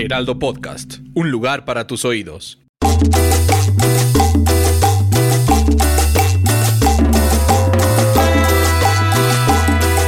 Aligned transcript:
Heraldo 0.00 0.38
Podcast, 0.38 0.98
un 1.14 1.30
lugar 1.30 1.66
para 1.66 1.86
tus 1.86 2.06
oídos. 2.06 2.58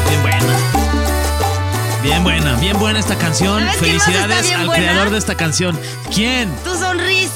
Bien 0.08 0.22
buena. 0.22 0.56
Bien 2.02 2.24
buena, 2.24 2.56
bien 2.56 2.78
buena 2.78 2.98
esta 2.98 3.16
canción. 3.16 3.60
¿Sabes 3.60 3.78
quién 3.80 3.96
más 3.96 4.04
Felicidades 4.06 4.52
al 4.52 4.66
buena? 4.66 4.82
creador 4.82 5.10
de 5.10 5.18
esta 5.18 5.34
canción. 5.36 5.78
¿Quién? 6.14 6.50
Tu 6.64 6.74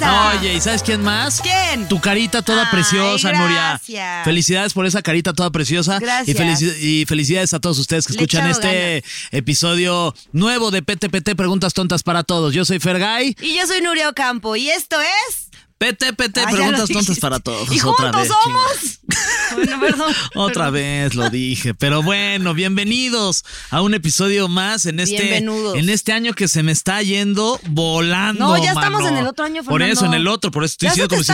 Oye, 0.00 0.54
¿y 0.54 0.60
sabes 0.60 0.82
quién 0.82 1.02
más? 1.02 1.40
¿Quién? 1.40 1.88
Tu 1.88 1.98
carita 2.00 2.42
toda 2.42 2.62
Ay, 2.64 2.68
preciosa, 2.70 3.32
Nuria. 3.32 3.68
gracias. 3.70 4.24
Felicidades 4.24 4.72
por 4.74 4.84
esa 4.86 5.00
carita 5.02 5.32
toda 5.32 5.50
preciosa. 5.50 5.98
Gracias. 5.98 6.28
Y, 6.28 6.38
felici- 6.38 6.76
y 6.80 7.06
felicidades 7.06 7.54
a 7.54 7.60
todos 7.60 7.78
ustedes 7.78 8.06
que 8.06 8.12
Le 8.12 8.18
escuchan 8.18 8.48
este 8.50 9.02
episodio 9.30 10.14
nuevo 10.32 10.70
de 10.70 10.82
PTPT 10.82 11.34
Preguntas 11.34 11.72
Tontas 11.72 12.02
para 12.02 12.24
Todos. 12.24 12.52
Yo 12.54 12.64
soy 12.64 12.78
Fergay. 12.78 13.34
Y 13.40 13.56
yo 13.56 13.66
soy 13.66 13.80
Nuria 13.80 14.08
Ocampo 14.10 14.54
y 14.56 14.68
esto 14.70 14.96
es... 15.00 15.45
PTPT 15.78 16.38
Ah, 16.38 16.50
ya 16.50 16.56
Preguntas 16.56 16.88
Tontas 16.88 17.18
para 17.18 17.38
Todos. 17.38 17.70
Y 17.70 17.80
Otra 17.80 18.10
vez, 18.12 18.28
somos. 18.28 19.00
bueno, 19.56 19.80
perdón. 19.80 20.12
Otra 20.34 20.64
perdón. 20.70 20.72
vez 20.74 21.14
lo 21.14 21.28
dije, 21.28 21.74
pero 21.74 22.02
bueno, 22.02 22.54
bienvenidos 22.54 23.44
a 23.70 23.82
un 23.82 23.92
episodio 23.92 24.48
más 24.48 24.86
en 24.86 25.00
este 25.00 25.20
Bienvenidos. 25.22 25.76
en 25.76 25.90
este 25.90 26.12
año 26.12 26.32
que 26.32 26.48
se 26.48 26.62
me 26.62 26.72
está 26.72 27.02
yendo 27.02 27.60
volando. 27.68 28.46
No, 28.48 28.56
ya 28.62 28.70
estamos 28.72 29.04
en 29.06 29.16
el 29.18 29.26
otro 29.26 29.44
año, 29.44 29.62
Por 29.64 29.82
eso, 29.82 30.00
Fernando. 30.00 30.16
en 30.16 30.20
el 30.22 30.28
otro, 30.28 30.50
por 30.50 30.64
eso 30.64 30.72
estoy 30.72 30.88
diciendo 30.88 31.08
como 31.10 31.22
si 31.22 31.26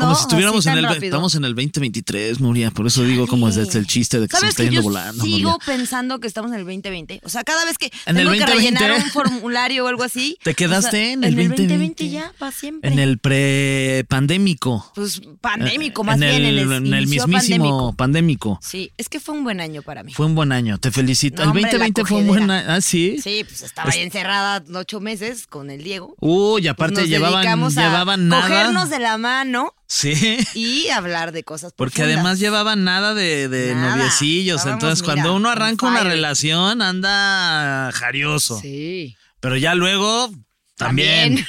como 0.00 0.14
si 0.16 0.22
estuviéramos 0.22 0.66
en 0.66 0.76
el 0.78 0.84
rápido. 0.84 1.04
estamos 1.04 1.34
en 1.36 1.44
el 1.44 1.54
2023, 1.54 2.40
Nuria, 2.40 2.70
por 2.72 2.86
eso 2.88 3.04
digo 3.04 3.26
como 3.28 3.48
es 3.48 3.56
el 3.56 3.86
chiste 3.86 4.18
de 4.20 4.26
que 4.26 4.36
se 4.36 4.46
me 4.46 4.50
¿Sabes 4.52 4.52
está 4.52 4.62
que 4.64 4.70
yendo 4.70 4.80
yo 4.80 4.82
volando. 4.82 5.24
sigo 5.24 5.50
Nuria. 5.52 5.66
pensando 5.66 6.18
que 6.18 6.26
estamos 6.26 6.50
en 6.50 6.58
el 6.58 6.64
2020? 6.64 7.20
O 7.24 7.28
sea, 7.28 7.44
cada 7.44 7.64
vez 7.64 7.78
que 7.78 7.86
¿En 8.06 8.16
el 8.16 8.24
tengo 8.26 8.32
que 8.32 8.38
2020? 8.40 8.78
rellenar 8.80 9.04
un 9.04 9.10
formulario 9.12 9.84
o 9.84 9.88
algo 9.88 10.02
así. 10.02 10.36
¿Te 10.42 10.50
o 10.50 10.54
quedaste 10.54 10.90
sea, 10.90 11.12
en 11.12 11.24
el 11.24 11.36
2020? 11.36 12.10
ya, 12.10 12.32
para 12.38 12.50
siempre. 12.52 12.90
En 12.90 12.98
el 12.98 13.18
prepandémico. 13.60 14.90
Pues 14.94 15.20
pandémico, 15.40 16.04
más 16.04 16.14
en 16.16 16.20
bien, 16.20 16.44
el, 16.44 16.58
en 16.58 16.72
el, 16.72 16.86
en 16.86 16.94
el 16.94 17.06
mismísimo 17.06 17.38
pandémico. 17.38 17.92
pandémico. 17.94 18.58
Sí, 18.62 18.92
es 18.96 19.08
que 19.08 19.20
fue 19.20 19.34
un 19.34 19.44
buen 19.44 19.60
año 19.60 19.82
para 19.82 20.02
mí. 20.02 20.12
Fue 20.12 20.26
un 20.26 20.34
buen 20.34 20.52
año, 20.52 20.78
te 20.78 20.90
felicito. 20.90 21.36
No, 21.36 21.42
el 21.44 21.48
hombre, 21.50 21.62
la 21.62 21.68
2020 21.88 22.04
fue 22.04 22.18
un 22.18 22.26
buen 22.26 22.50
año. 22.50 22.66
Ah, 22.68 22.80
sí. 22.80 23.18
Sí, 23.22 23.44
pues 23.44 23.62
estaba 23.62 23.90
ahí 23.90 24.00
encerrada 24.00 24.62
ocho 24.74 25.00
meses 25.00 25.46
con 25.46 25.70
el 25.70 25.82
Diego. 25.84 26.14
Uy, 26.20 26.62
Pues 26.62 26.70
aparte 26.72 27.06
llevaban, 27.08 27.42
llevaban 27.70 28.28
nada. 28.28 28.42
cogernos 28.48 28.90
de 28.90 28.98
la 28.98 29.18
mano 29.18 29.74
Sí. 29.86 30.38
y 30.54 30.88
hablar 30.88 31.32
de 31.32 31.42
cosas 31.42 31.72
Porque 31.76 31.96
profundas. 32.02 32.18
además 32.18 32.38
llevaban 32.38 32.84
nada 32.84 33.14
de, 33.14 33.48
de 33.48 33.74
Nada. 33.74 33.96
noviecillos. 33.96 34.64
Entonces, 34.66 35.02
mira, 35.02 35.14
cuando 35.14 35.34
uno 35.34 35.50
arranca 35.50 35.86
una 35.86 36.04
relación, 36.04 36.80
anda 36.82 37.90
jarioso. 37.92 38.60
Sí. 38.60 39.16
Pero 39.40 39.56
ya 39.56 39.74
luego, 39.74 40.30
también. 40.76 41.44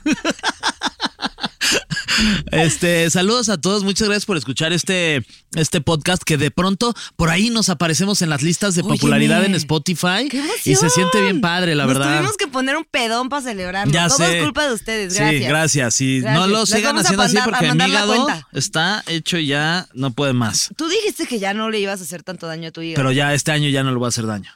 Este, 2.52 3.11
saludos 3.11 3.48
a 3.48 3.58
todos, 3.61 3.83
muchas 3.85 4.07
gracias 4.08 4.27
por 4.27 4.36
escuchar 4.36 4.73
este, 4.73 5.24
este 5.55 5.80
podcast 5.80 6.23
que 6.23 6.36
de 6.36 6.51
pronto 6.51 6.95
por 7.17 7.30
ahí 7.30 7.51
nos 7.51 7.68
aparecemos 7.68 8.23
en 8.23 8.30
las 8.30 8.42
listas 8.42 8.74
de 8.74 8.83
Óyeme. 8.83 8.96
popularidad 8.96 9.45
en 9.45 9.55
Spotify 9.57 10.29
y 10.64 10.74
se 10.77 10.90
siente 10.90 11.20
bien 11.23 11.40
padre, 11.40 11.74
la 11.74 11.85
Nos 11.86 11.95
verdad. 11.95 12.17
tuvimos 12.18 12.36
que 12.36 12.46
poner 12.46 12.77
un 12.77 12.85
pedón 12.85 13.29
para 13.29 13.42
celebrarlo. 13.42 13.92
Ya 13.92 14.08
Todo 14.08 14.18
sé. 14.18 14.39
es 14.39 14.45
culpa 14.45 14.67
de 14.67 14.73
ustedes. 14.74 15.14
Gracias. 15.14 15.40
Sí, 15.42 15.48
gracias. 15.48 16.01
Y 16.01 16.20
no 16.20 16.46
lo 16.46 16.67
sigan 16.67 16.98
haciendo 16.98 17.23
así 17.23 17.36
mandar- 17.36 17.51
porque 17.61 17.73
mi 17.74 17.85
hígado 17.91 18.27
está 18.52 19.02
hecho 19.06 19.39
y 19.39 19.46
ya 19.48 19.89
no 19.95 20.12
puede 20.12 20.33
más. 20.33 20.70
Tú 20.77 20.89
dijiste 20.89 21.27
que 21.27 21.39
ya 21.39 21.55
no 21.55 21.70
le 21.70 21.80
ibas 21.80 22.01
a 22.01 22.05
hacer 22.05 22.23
tanto 22.23 22.46
daño 22.46 22.68
a 22.68 22.70
tu 22.73 22.80
hígado. 22.83 22.96
Pero 22.96 23.12
ya 23.12 23.35
este 23.35 23.51
año 23.52 23.68
ya 23.68 23.83
no 23.83 23.91
le 23.91 23.96
voy 23.96 24.06
a 24.06 24.08
hacer 24.08 24.27
daño. 24.27 24.51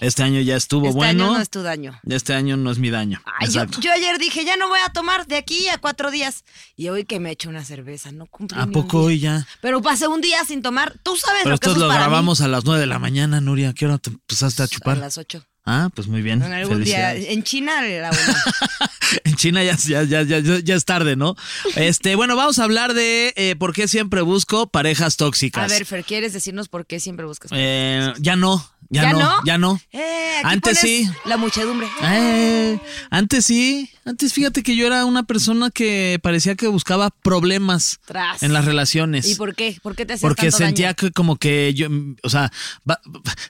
Este 0.00 0.22
año 0.22 0.40
ya 0.40 0.56
estuvo 0.56 0.86
Este 0.86 0.96
bueno. 0.96 1.24
año 1.24 1.34
no 1.34 1.40
es 1.40 1.50
tu 1.50 1.62
daño. 1.62 1.98
Este 2.08 2.34
año 2.34 2.56
no 2.56 2.70
es 2.70 2.78
mi 2.78 2.90
daño. 2.90 3.22
Ay, 3.24 3.48
yo, 3.50 3.62
Exacto. 3.62 3.80
yo 3.80 3.92
ayer 3.92 4.18
dije, 4.18 4.44
ya 4.44 4.56
no 4.56 4.68
voy 4.68 4.80
a 4.86 4.92
tomar 4.92 5.26
de 5.26 5.36
aquí 5.36 5.68
a 5.68 5.78
cuatro 5.78 6.10
días. 6.10 6.44
Y 6.76 6.88
hoy 6.88 7.04
que 7.04 7.20
me 7.20 7.30
echo 7.30 7.48
una 7.48 7.64
cerveza, 7.64 8.12
no 8.12 8.26
cumplí 8.26 8.58
¿A 8.60 8.66
poco 8.66 9.00
hoy 9.02 9.18
ya? 9.20 9.46
Pero 9.60 9.80
pasé 9.82 10.06
un 10.08 10.20
día 10.20 10.44
sin 10.44 10.62
tomar. 10.62 10.98
Tú 11.02 11.16
sabes 11.16 11.42
Pero 11.44 11.54
lo 11.54 11.58
que 11.58 11.68
esto 11.68 11.78
lo 11.80 11.88
para 11.88 12.00
mí. 12.00 12.04
grabamos 12.04 12.40
a 12.40 12.48
las 12.48 12.64
9 12.64 12.80
de 12.80 12.86
la 12.86 12.98
mañana, 12.98 13.40
Nuria. 13.40 13.72
¿Qué 13.72 13.86
hora 13.86 13.98
te 13.98 14.10
empezaste 14.10 14.62
a 14.62 14.64
A 14.64 14.68
chupar? 14.68 14.98
las 14.98 15.18
ocho. 15.18 15.44
Ah, 15.64 15.90
pues 15.94 16.08
muy 16.08 16.22
bien. 16.22 16.42
En 16.42 16.52
algún 16.52 16.82
día. 16.82 17.14
En 17.14 17.42
China, 17.42 17.82
la. 17.82 18.10
En 19.24 19.36
China 19.36 19.62
ya, 19.62 19.76
ya, 19.76 20.02
ya, 20.04 20.22
ya, 20.22 20.74
es 20.74 20.84
tarde, 20.86 21.16
¿no? 21.16 21.36
Este, 21.76 22.16
bueno, 22.16 22.34
vamos 22.34 22.58
a 22.58 22.64
hablar 22.64 22.94
de 22.94 23.34
eh, 23.36 23.56
por 23.56 23.74
qué 23.74 23.86
siempre 23.86 24.22
busco 24.22 24.68
parejas 24.68 25.16
tóxicas. 25.16 25.70
A 25.70 25.74
ver, 25.74 25.84
Fer, 25.84 26.02
¿quieres 26.02 26.32
decirnos 26.32 26.68
por 26.68 26.86
qué 26.86 26.98
siempre 26.98 27.26
buscas? 27.26 27.50
Eh, 27.54 28.10
ya 28.18 28.36
no, 28.36 28.66
ya, 28.88 29.02
¿Ya 29.02 29.12
no, 29.12 29.18
no? 29.18 29.44
ya 29.44 29.58
no. 29.58 29.80
Eh, 29.92 30.34
aquí 30.38 30.54
Antes 30.54 30.78
sí. 30.78 31.10
La 31.26 31.36
muchedumbre. 31.36 31.88
Eh, 32.02 32.78
antes 33.10 33.44
sí, 33.44 33.90
antes 34.04 34.32
fíjate 34.32 34.62
que 34.62 34.74
yo 34.76 34.86
era 34.86 35.04
una 35.04 35.22
persona 35.22 35.70
que 35.70 36.18
parecía 36.22 36.54
que 36.54 36.66
buscaba 36.66 37.10
problemas 37.10 38.00
Tras. 38.06 38.42
en 38.42 38.52
las 38.52 38.64
relaciones. 38.64 39.28
¿Y 39.28 39.34
por 39.36 39.54
qué? 39.54 39.76
¿Por 39.82 39.94
qué 39.94 40.04
te 40.06 40.14
hacías 40.14 40.22
Porque 40.28 40.50
tanto 40.50 40.58
sentía 40.58 40.86
daño? 40.88 40.96
que 40.96 41.10
como 41.12 41.36
que 41.36 41.72
yo, 41.74 41.88
o 42.22 42.28
sea, 42.28 42.50
va- 42.88 43.00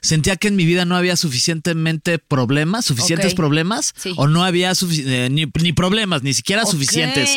sentía 0.01 0.35
que 0.35 0.47
en 0.49 0.55
mi 0.55 0.65
vida 0.65 0.85
no 0.85 0.95
había 0.95 1.15
suficientemente 1.15 2.19
problemas, 2.19 2.85
suficientes 2.85 3.33
problemas, 3.33 3.93
Sí. 3.97 4.13
o 4.17 4.27
no 4.27 4.43
había 4.43 4.71
eh, 4.71 5.29
ni, 5.31 5.45
ni 5.61 5.73
problemas, 5.73 6.23
ni 6.23 6.33
siquiera 6.33 6.65
suficientes. 6.65 7.29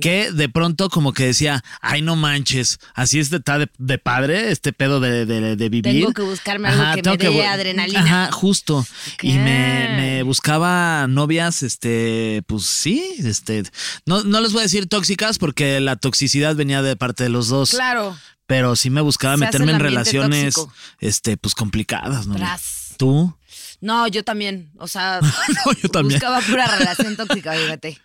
Que 0.00 0.30
de 0.32 0.48
pronto 0.48 0.88
como 0.90 1.12
que 1.12 1.24
decía, 1.26 1.62
ay 1.80 2.02
no 2.02 2.16
manches, 2.16 2.78
así 2.94 3.18
está 3.18 3.58
de, 3.58 3.68
de 3.78 3.98
padre 3.98 4.50
este 4.52 4.72
pedo 4.72 5.00
de, 5.00 5.26
de- 5.26 5.56
de 5.56 5.68
vivir. 5.68 5.92
Tengo 6.00 6.12
que 6.12 6.22
buscarme 6.22 6.68
algo 6.68 7.02
que 7.16 7.28
me 7.30 7.34
dé 7.36 7.46
adrenalina. 7.46 8.00
Ajá, 8.00 8.32
justo. 8.32 8.86
Y 9.22 9.32
me, 9.32 9.88
me 9.96 10.22
buscaba 10.22 11.06
novias, 11.08 11.62
este, 11.62 12.42
pues 12.46 12.59
sí, 12.60 13.16
este, 13.18 13.62
no, 14.06 14.22
no 14.24 14.40
les 14.40 14.52
voy 14.52 14.60
a 14.60 14.62
decir 14.64 14.88
tóxicas 14.88 15.38
porque 15.38 15.80
la 15.80 15.96
toxicidad 15.96 16.54
venía 16.56 16.82
de 16.82 16.96
parte 16.96 17.24
de 17.24 17.30
los 17.30 17.48
dos. 17.48 17.70
Claro. 17.70 18.16
Pero 18.46 18.74
sí 18.76 18.90
me 18.90 19.00
buscaba 19.00 19.34
Se 19.34 19.44
meterme 19.44 19.72
en 19.72 19.80
relaciones, 19.80 20.54
tóxico. 20.54 20.74
este, 20.98 21.36
pues 21.36 21.54
complicadas, 21.54 22.26
¿no? 22.26 22.34
Tras. 22.36 22.94
¿Tú? 22.98 23.36
No, 23.80 24.06
yo 24.08 24.24
también. 24.24 24.70
O 24.78 24.88
sea, 24.88 25.20
No, 25.66 25.72
yo 25.72 25.88
también. 25.88 26.18
buscaba 26.18 26.40
pura 26.40 26.66
relación 26.76 27.16
tóxica, 27.16 27.52
fíjate. 27.52 27.98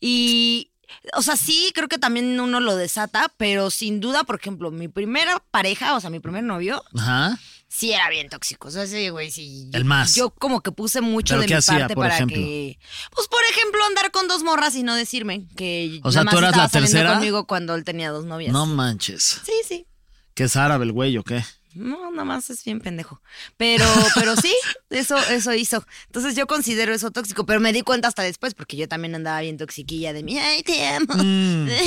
Y, 0.00 0.70
o 1.14 1.22
sea, 1.22 1.36
sí, 1.36 1.70
creo 1.74 1.88
que 1.88 1.98
también 1.98 2.40
uno 2.40 2.58
lo 2.60 2.74
desata, 2.76 3.30
pero 3.36 3.70
sin 3.70 4.00
duda, 4.00 4.24
por 4.24 4.36
ejemplo, 4.40 4.70
mi 4.70 4.88
primera 4.88 5.42
pareja, 5.50 5.94
o 5.94 6.00
sea, 6.00 6.10
mi 6.10 6.20
primer 6.20 6.42
novio, 6.42 6.82
Ajá. 6.98 7.38
Sí 7.72 7.92
era 7.92 8.08
bien 8.10 8.28
tóxico. 8.28 8.68
O 8.68 8.70
sea, 8.70 8.82
ese 8.82 9.10
güey 9.10 9.30
sí. 9.30 9.70
El 9.72 9.84
más. 9.84 10.14
Yo 10.14 10.30
como 10.30 10.60
que 10.60 10.72
puse 10.72 11.00
mucho 11.00 11.34
¿Pero 11.34 11.42
de 11.42 11.48
mi 11.48 11.54
hacía, 11.54 11.78
parte 11.80 11.94
por 11.94 12.04
para 12.04 12.16
ejemplo? 12.16 12.36
que. 12.36 12.78
Pues, 13.12 13.28
por 13.28 13.40
ejemplo, 13.50 13.84
andar 13.86 14.10
con 14.10 14.28
dos 14.28 14.42
morras 14.42 14.76
y 14.76 14.82
no 14.82 14.94
decirme 14.94 15.48
que. 15.56 16.00
O 16.02 16.12
sea, 16.12 16.24
¿tú 16.24 16.38
eras 16.38 16.56
la 16.56 16.68
tercera? 16.68 17.14
conmigo 17.14 17.46
cuando 17.46 17.74
él 17.74 17.84
tenía 17.84 18.10
dos 18.10 18.24
novias. 18.24 18.52
No 18.52 18.66
manches. 18.66 19.40
Sí, 19.44 19.52
sí. 19.66 19.86
¿Qué 20.34 20.44
es 20.44 20.56
árabe 20.56 20.84
el 20.84 20.92
güey 20.92 21.16
o 21.18 21.24
qué? 21.24 21.44
No, 21.74 22.10
nada 22.10 22.24
más 22.24 22.50
es 22.50 22.62
bien 22.64 22.80
pendejo. 22.80 23.22
Pero, 23.56 23.86
pero 24.14 24.36
sí, 24.36 24.54
eso, 24.90 25.16
eso 25.30 25.54
hizo. 25.54 25.86
Entonces 26.06 26.36
yo 26.36 26.46
considero 26.46 26.92
eso 26.92 27.10
tóxico, 27.10 27.46
pero 27.46 27.60
me 27.60 27.72
di 27.72 27.80
cuenta 27.80 28.08
hasta 28.08 28.22
después, 28.22 28.52
porque 28.52 28.76
yo 28.76 28.88
también 28.88 29.14
andaba 29.14 29.40
bien 29.40 29.56
toxiquilla 29.56 30.12
de 30.12 30.22
mí, 30.22 30.38
ay, 30.38 30.62
te 30.62 30.86
amo. 30.86 31.14
Mm. 31.14 31.68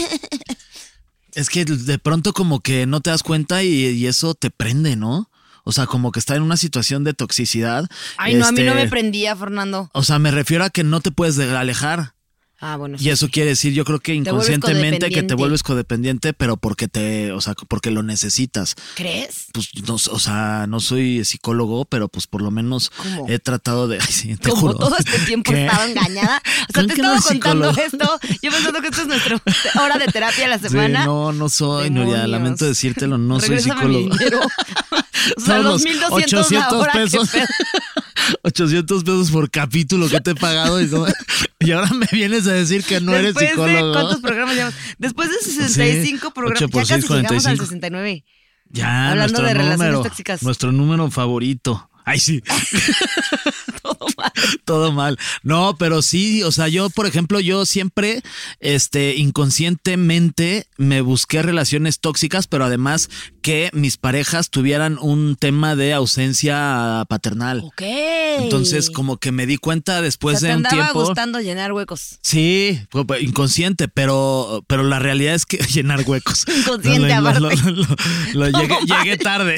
Es 1.35 1.49
que 1.49 1.65
de 1.65 1.99
pronto 1.99 2.31
como 2.31 2.61
que 2.61 2.85
no 2.85 3.01
te 3.01 3.09
das 3.09 3.21
cuenta 3.21 3.61
y, 3.61 3.67
y 3.67 4.07
eso 4.07 4.35
te 4.35 4.49
prende, 4.51 4.95
¿no? 4.95 5.29
O 5.65 5.71
sea, 5.73 5.85
como 5.87 6.11
que 6.13 6.19
está 6.19 6.35
en 6.35 6.43
una 6.43 6.55
situación 6.57 7.03
de 7.03 7.13
toxicidad. 7.13 7.87
Ay, 8.17 8.35
no, 8.35 8.45
a 8.47 8.51
mí 8.53 8.61
no 8.63 8.71
Este, 8.71 8.83
me 8.83 8.89
prendía, 8.89 9.35
Fernando. 9.35 9.89
O 9.93 10.03
sea, 10.03 10.17
me 10.19 10.31
refiero 10.31 10.63
a 10.63 10.69
que 10.69 10.83
no 10.85 11.01
te 11.01 11.11
puedes 11.11 11.35
de- 11.35 11.57
alejar. 11.57 12.13
Ah, 12.61 12.77
bueno. 12.77 12.95
Y 12.97 13.03
sí, 13.03 13.09
eso 13.09 13.25
sí. 13.25 13.31
quiere 13.33 13.49
decir, 13.49 13.73
yo 13.73 13.83
creo 13.83 13.99
que 13.99 14.13
inconscientemente 14.13 15.09
que 15.09 15.23
te 15.23 15.33
vuelves 15.35 15.61
codependiente, 15.61 16.31
pero 16.33 16.55
porque 16.55 16.87
te, 16.87 17.33
o 17.33 17.41
sea, 17.41 17.53
porque 17.67 17.91
lo 17.91 18.01
necesitas. 18.01 18.75
¿Crees? 18.95 19.47
Pues, 19.51 19.69
no, 19.85 19.95
o 19.95 20.19
sea, 20.19 20.65
no 20.67 20.79
soy 20.79 21.25
psicólogo, 21.25 21.83
pero 21.83 22.07
pues 22.07 22.27
por 22.27 22.41
lo 22.41 22.51
menos 22.51 22.91
¿Cómo? 22.95 23.25
he 23.27 23.39
tratado 23.39 23.89
de. 23.89 23.97
Ay, 24.01 24.07
sí, 24.09 24.35
te 24.37 24.49
Como 24.49 24.61
juro. 24.61 24.73
todo 24.75 24.95
este 24.97 25.19
tiempo 25.19 25.51
he 25.51 25.65
estado 25.65 25.85
engañada. 25.89 26.41
O 26.69 26.73
sea, 26.73 26.83
¿Creen 26.83 26.87
te 26.87 26.93
he 26.93 26.95
que 26.95 27.01
no 27.01 27.21
contando 27.21 27.69
esto. 27.71 28.19
Yo 28.41 28.51
pensando 28.51 28.81
que 28.81 28.87
esto 28.87 29.01
es 29.01 29.07
nuestra 29.07 29.41
hora 29.83 29.97
de 29.97 30.05
terapia 30.05 30.45
a 30.45 30.49
la 30.49 30.57
Sí, 30.59 30.69
semana. 30.69 31.05
no, 31.05 31.33
no 31.33 31.49
soy, 31.49 31.89
Nuria. 31.89 32.25
Lamento 32.25 32.65
decírtelo, 32.65 33.17
no 33.17 33.41
soy 33.41 33.59
psicólogo. 33.59 34.09
dinero. 35.45 35.73
O 35.75 35.79
sea, 35.79 35.87
Todos 35.89 36.11
los 36.21 36.31
los 36.31 36.51
1200 36.51 36.51
la 36.51 36.69
hora, 36.77 36.91
¿qué 36.93 36.99
pesos. 36.99 37.29
pedo? 37.29 37.45
800 38.43 39.03
pesos 39.03 39.31
por 39.31 39.49
capítulo 39.51 40.09
que 40.09 40.19
te 40.19 40.31
he 40.31 40.35
pagado 40.35 40.81
y, 40.81 40.87
como- 40.89 41.07
y 41.59 41.71
ahora 41.71 41.89
me 41.91 42.07
vienes 42.11 42.47
a 42.47 42.53
decir 42.53 42.83
que 42.83 42.99
no 43.01 43.13
eres 43.15 43.35
psicólogo. 43.37 43.87
de 43.87 43.93
cuántos 43.93 44.19
programas 44.21 44.55
llevamos. 44.55 44.75
Después 44.97 45.29
de 45.29 45.35
65 45.39 46.27
Sí, 46.27 46.33
programas, 46.33 46.59
ya 46.59 46.67
casi 46.67 47.01
llegamos 47.01 47.45
al 47.45 47.57
45. 47.57 47.65
69. 47.65 48.25
Ya, 48.69 49.11
Hablando 49.11 49.41
de 49.41 49.53
relaciones 49.53 49.77
número, 49.77 50.01
tóxicas. 50.01 50.43
Nuestro 50.43 50.71
número 50.71 51.09
favorito. 51.11 51.89
Ay, 52.03 52.19
sí. 52.19 52.41
Todo 54.15 54.23
mal. 54.23 54.31
Todo 54.65 54.91
mal. 54.91 55.19
No, 55.43 55.75
pero 55.77 56.01
sí, 56.01 56.43
o 56.43 56.51
sea, 56.51 56.67
yo, 56.67 56.89
por 56.89 57.05
ejemplo, 57.07 57.39
yo 57.39 57.65
siempre, 57.65 58.21
este, 58.59 59.15
inconscientemente 59.15 60.67
me 60.77 61.01
busqué 61.01 61.41
relaciones 61.41 61.99
tóxicas, 61.99 62.47
pero 62.47 62.65
además 62.65 63.09
que 63.41 63.69
mis 63.73 63.97
parejas 63.97 64.49
tuvieran 64.49 64.97
un 64.99 65.35
tema 65.39 65.75
de 65.75 65.93
ausencia 65.93 67.05
paternal. 67.09 67.61
Ok. 67.63 67.81
Entonces, 67.81 68.89
como 68.89 69.17
que 69.17 69.31
me 69.31 69.45
di 69.45 69.57
cuenta 69.57 69.99
o 69.99 70.01
después 70.01 70.39
sea, 70.39 70.49
te 70.49 70.53
de 70.53 70.59
un 70.59 70.65
andaba 70.65 70.83
tiempo. 70.91 71.05
gustando 71.05 71.39
llenar 71.41 71.71
huecos. 71.71 72.17
Sí, 72.21 72.79
inconsciente, 73.21 73.87
pero, 73.87 74.63
pero 74.67 74.83
la 74.83 74.99
realidad 74.99 75.35
es 75.35 75.45
que 75.45 75.57
llenar 75.73 76.03
huecos. 76.07 76.45
Inconsciente, 76.57 77.07
Lo- 77.15 77.21
lo- 77.21 77.39
lo- 77.39 77.47
aparte. 77.49 77.71
lo- 77.71 77.85
lo- 78.33 78.51
No 78.51 78.79
llegué, 78.85 79.17
tarde. 79.17 79.55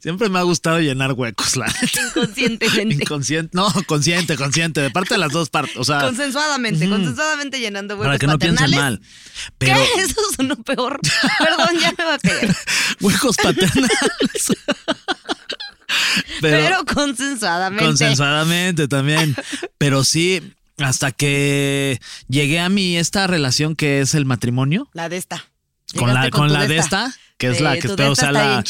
Siempre 0.00 0.28
me 0.28 0.38
ha 0.38 0.42
gustado 0.42 0.80
llenar 0.80 1.12
huecos, 1.12 1.56
la. 1.56 1.66
Inconscientemente. 2.08 2.94
Inconsciente, 2.94 3.37
no, 3.52 3.68
consciente, 3.86 4.36
consciente, 4.36 4.80
de 4.80 4.90
parte 4.90 5.14
de 5.14 5.18
las 5.18 5.32
dos 5.32 5.50
partes. 5.50 5.76
O 5.76 5.84
sea, 5.84 6.00
Consensuadamente, 6.00 6.88
consensuadamente 6.88 7.60
llenando 7.60 7.94
huecos 7.94 8.06
para 8.06 8.18
que 8.18 8.26
no 8.26 8.38
piensen 8.38 8.70
paternales. 8.70 9.00
mal. 9.00 9.08
Pero 9.58 9.76
¿Qué? 9.76 10.00
Eso 10.02 10.20
sonó 10.36 10.56
peor. 10.56 11.00
Perdón, 11.38 11.78
ya 11.80 11.92
me 11.96 12.04
va 12.04 12.14
a 12.14 12.18
caer. 12.18 12.56
huecos 13.00 13.36
paternales. 13.36 14.52
Pero, 16.40 16.84
consensuadamente. 16.84 17.84
Consensuadamente 17.84 18.88
también. 18.88 19.34
Pero 19.78 20.04
sí, 20.04 20.42
hasta 20.78 21.12
que 21.12 22.00
llegué 22.28 22.60
a 22.60 22.68
mi 22.68 22.96
esta 22.96 23.26
relación 23.26 23.74
que 23.74 24.00
es 24.00 24.14
el 24.14 24.24
matrimonio. 24.24 24.88
La 24.92 25.08
de 25.08 25.16
esta. 25.16 25.44
Con 25.96 26.12
la, 26.12 26.30
con 26.30 26.52
la 26.52 26.66
de 26.66 26.76
esta, 26.76 27.14
que 27.38 27.48
es 27.48 27.60
la 27.60 27.78
que 27.78 27.86
espero 27.86 28.14
sea 28.16 28.32
la, 28.32 28.62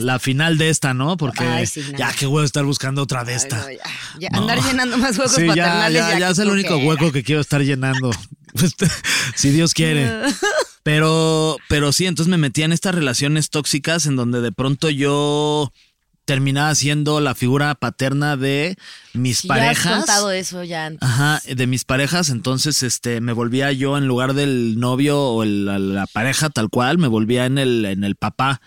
la, 0.00 0.18
final 0.18 0.58
de 0.58 0.68
esta, 0.68 0.94
¿no? 0.94 1.16
Porque 1.16 1.44
Ay, 1.44 1.66
sí, 1.66 1.82
no. 1.92 1.96
ya 1.98 2.12
qué 2.12 2.26
huevo 2.26 2.44
estar 2.44 2.64
buscando 2.64 3.02
otra 3.02 3.24
de 3.24 3.32
Ay, 3.32 3.36
esta. 3.36 3.56
no, 3.56 3.70
ya, 3.70 3.78
ya, 4.18 4.30
No. 4.30 4.38
Andar 4.40 4.62
llenando 4.62 4.98
más 4.98 5.16
huecos 5.16 5.34
Sí, 5.34 5.42
ya, 5.46 5.48
paternales. 5.54 5.92
ya, 6.02 6.18
ya 6.18 6.30
es 6.30 6.36
que 6.36 6.42
el 6.42 6.50
único 6.50 6.76
hueco 6.76 7.12
que 7.12 7.22
quiero 7.22 7.40
estar 7.40 7.62
llenando. 7.62 8.10
Pues, 8.52 8.74
si 9.36 9.50
Dios 9.50 9.72
quiere. 9.74 10.10
Pero, 10.84 11.58
pero 11.68 11.92
sí, 11.92 12.06
entonces 12.06 12.30
me 12.30 12.38
metía 12.38 12.64
en 12.64 12.72
estas 12.72 12.94
relaciones 12.94 13.50
tóxicas 13.50 14.06
en 14.06 14.16
donde 14.16 14.40
de 14.40 14.52
pronto 14.52 14.88
yo 14.88 15.70
terminaba 16.28 16.74
siendo 16.74 17.20
la 17.20 17.34
figura 17.34 17.74
paterna 17.74 18.36
de 18.36 18.76
mis 19.14 19.38
Sí, 19.38 19.48
parejas. 19.48 19.84
Ya 19.84 19.90
has 19.92 19.96
contado 19.96 20.30
eso 20.30 20.62
ya 20.62 20.84
antes. 20.84 21.08
Ajá, 21.08 21.40
de 21.46 21.66
mis 21.66 21.86
parejas, 21.86 22.28
entonces 22.28 22.82
este 22.82 23.22
me 23.22 23.32
volvía 23.32 23.72
yo 23.72 23.96
en 23.96 24.06
lugar 24.06 24.34
del 24.34 24.78
novio 24.78 25.18
o 25.18 25.42
el- 25.42 25.64
la, 25.64 25.78
la 25.78 26.06
pareja 26.06 26.50
tal 26.50 26.68
cual, 26.68 26.98
me 26.98 27.08
volvía 27.08 27.46
en 27.46 27.56
el, 27.56 27.86
en 27.86 28.04
el 28.04 28.14
papá. 28.14 28.60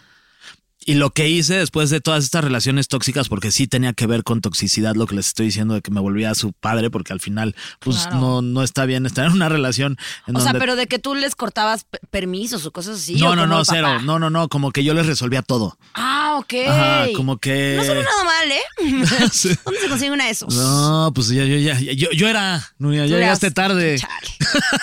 Y 0.84 0.96
lo 0.96 1.12
que 1.12 1.30
hice 1.30 1.56
después 1.58 1.92
de 1.92 2.02
todas 2.02 2.24
estas 2.24 2.44
relaciones 2.44 2.88
tóxicas, 2.88 3.30
porque 3.30 3.52
sí 3.52 3.68
tenía 3.68 3.94
que 3.94 4.08
ver 4.08 4.24
con 4.24 4.42
toxicidad, 4.42 4.96
lo 4.96 5.06
que 5.06 5.14
les 5.16 5.28
estoy 5.28 5.46
diciendo 5.46 5.76
de 5.76 5.82
que 5.82 5.92
me 5.92 6.00
volvía 6.00 6.32
a 6.32 6.36
su 6.36 6.54
padre, 6.54 6.90
porque 6.90 7.14
al 7.14 7.20
final, 7.20 7.56
pues 7.80 7.98
Claro. 7.98 8.16
no, 8.20 8.42
no 8.42 8.64
está 8.64 8.86
bien 8.86 9.06
estar 9.06 9.28
en 9.28 9.34
una 9.34 9.48
relación 9.48 9.98
en 10.26 10.36
O 10.36 10.40
sea, 10.42 10.54
pero 10.54 10.76
de 10.76 10.88
que 10.88 10.98
tú 10.98 11.14
les 11.14 11.36
cortabas 11.36 11.86
permisos 12.10 12.66
o 12.66 12.72
cosas 12.72 12.98
así. 12.98 13.14
no, 13.16 13.30
¿o 13.30 13.36
no, 13.36 13.46
no, 13.46 13.64
cero. 13.64 13.90
papá? 13.90 14.04
No, 14.04 14.18
no, 14.18 14.32
no, 14.32 14.50
como 14.50 14.72
que 14.72 14.84
yo 14.84 14.96
les 14.96 15.06
resolvía 15.06 15.44
todo. 15.44 15.78
Ah, 15.94 16.38
ok. 16.40 16.54
Ajá, 16.68 17.06
como 17.16 17.38
que. 17.38 17.76
No 17.78 17.84
suena 17.86 18.02
nada 18.02 18.24
mal, 18.24 18.52
¿eh? 18.52 19.28
Sí. 19.32 19.56
¿Dónde 19.64 19.80
se 19.82 19.88
consigue 19.88 20.12
una 20.12 20.26
de 20.26 20.32
esos? 20.32 20.54
No, 20.56 21.12
pues 21.14 21.28
ya, 21.28 21.46
yo 21.46 21.58
ya, 21.58 21.80
yo, 21.80 22.10
yo 22.12 22.28
era, 22.28 22.68
Nuria, 22.80 23.06
ya 23.06 23.18
llegaste 23.18 23.52
tarde. 23.52 23.98
Chale. 24.00 24.38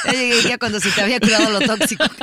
Ya 0.05 0.12
llegué 0.12 0.43
ya 0.49 0.59
cuando 0.59 0.79
se 0.79 0.91
te 0.93 1.01
había 1.03 1.19
curado 1.19 1.51
lo 1.51 1.61
tóxico. 1.61 2.05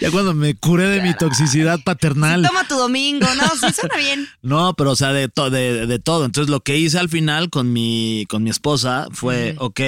Ya 0.00 0.10
cuando 0.10 0.34
me 0.34 0.54
curé 0.54 0.88
de 0.88 1.00
mi 1.00 1.14
toxicidad 1.14 1.78
paternal. 1.82 2.42
Toma 2.42 2.64
tu 2.66 2.77
domingo, 2.78 3.26
no, 3.34 3.48
sí 3.56 3.72
suena 3.78 3.96
bien. 3.96 4.28
No, 4.42 4.74
pero 4.74 4.92
o 4.92 4.96
sea, 4.96 5.12
de, 5.12 5.28
to- 5.28 5.50
de, 5.50 5.86
de 5.86 5.98
todo. 5.98 6.24
Entonces 6.24 6.50
lo 6.50 6.60
que 6.60 6.78
hice 6.78 6.98
al 6.98 7.08
final 7.08 7.50
con 7.50 7.72
mi, 7.72 8.24
con 8.28 8.42
mi 8.42 8.50
esposa 8.50 9.06
fue, 9.12 9.54
ok, 9.58 9.80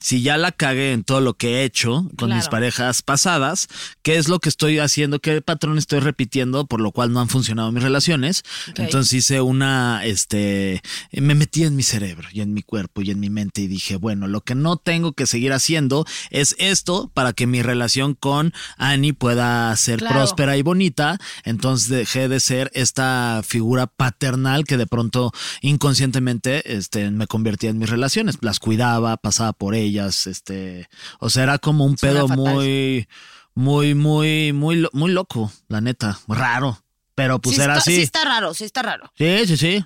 si 0.00 0.22
ya 0.22 0.36
la 0.38 0.52
cagué 0.52 0.92
en 0.92 1.04
todo 1.04 1.20
lo 1.20 1.34
que 1.34 1.56
he 1.60 1.64
hecho 1.64 2.08
con 2.16 2.34
mis 2.34 2.48
parejas 2.48 3.02
pasadas, 3.02 3.68
¿qué 4.02 4.16
es 4.16 4.28
lo 4.28 4.38
que 4.38 4.48
estoy 4.48 4.78
haciendo? 4.78 5.18
¿Qué 5.20 5.40
patrón 5.42 5.78
estoy 5.78 6.00
repitiendo? 6.00 6.66
Por 6.66 6.80
lo 6.80 6.92
cual 6.92 7.12
no 7.12 7.20
han 7.20 7.28
funcionado 7.28 7.70
mis 7.72 7.82
relaciones. 7.82 8.42
Entonces 8.76 9.12
hice 9.12 9.40
una, 9.40 10.04
este, 10.04 10.82
me 11.12 11.34
metí 11.34 11.64
en 11.64 11.76
mi 11.76 11.82
cerebro 11.82 12.28
y 12.32 12.40
en 12.40 12.54
mi 12.54 12.62
cuerpo 12.62 13.02
y 13.02 13.10
en 13.10 13.20
mi 13.20 13.30
mente 13.30 13.62
y 13.62 13.66
dije, 13.66 13.96
bueno, 13.96 14.26
lo 14.28 14.40
que 14.42 14.54
no 14.54 14.76
tengo 14.76 15.12
que 15.12 15.26
seguir 15.26 15.52
haciendo 15.52 16.04
es 16.30 16.54
esto 16.58 17.10
para 17.14 17.32
que 17.32 17.46
mi 17.46 17.62
relación 17.62 18.14
con 18.14 18.52
Annie 18.76 19.12
pueda 19.12 19.74
ser 19.76 19.98
Claro. 19.98 20.14
próspera 20.16 20.56
y 20.56 20.62
bonita. 20.62 21.18
Entonces 21.44 21.88
dejé 21.88 22.28
de 22.28 22.35
ser 22.40 22.70
esta 22.74 23.42
figura 23.46 23.86
paternal 23.86 24.64
que 24.64 24.76
de 24.76 24.86
pronto 24.86 25.32
inconscientemente 25.60 26.76
este, 26.76 27.10
me 27.10 27.26
convertía 27.26 27.70
en 27.70 27.78
mis 27.78 27.90
relaciones. 27.90 28.38
Las 28.40 28.58
cuidaba, 28.60 29.16
pasaba 29.16 29.52
por 29.52 29.74
ellas, 29.74 30.26
este, 30.26 30.88
o 31.18 31.30
sea, 31.30 31.44
era 31.44 31.58
como 31.58 31.84
un 31.84 31.96
Suena 31.96 32.14
pedo 32.14 32.28
fatal. 32.28 32.44
muy, 32.44 33.08
muy, 33.54 33.94
muy, 33.94 34.52
muy, 34.52 34.88
muy 34.92 35.10
loco, 35.12 35.52
la 35.68 35.80
neta, 35.80 36.18
raro. 36.28 36.82
Pero 37.14 37.40
pues 37.40 37.56
sí 37.56 37.62
era 37.62 37.78
está, 37.78 37.80
así. 37.80 37.96
Sí 37.96 38.02
está 38.02 38.24
raro, 38.24 38.52
sí 38.52 38.64
está 38.64 38.82
raro. 38.82 39.10
Sí, 39.16 39.46
sí, 39.46 39.56
sí. 39.56 39.84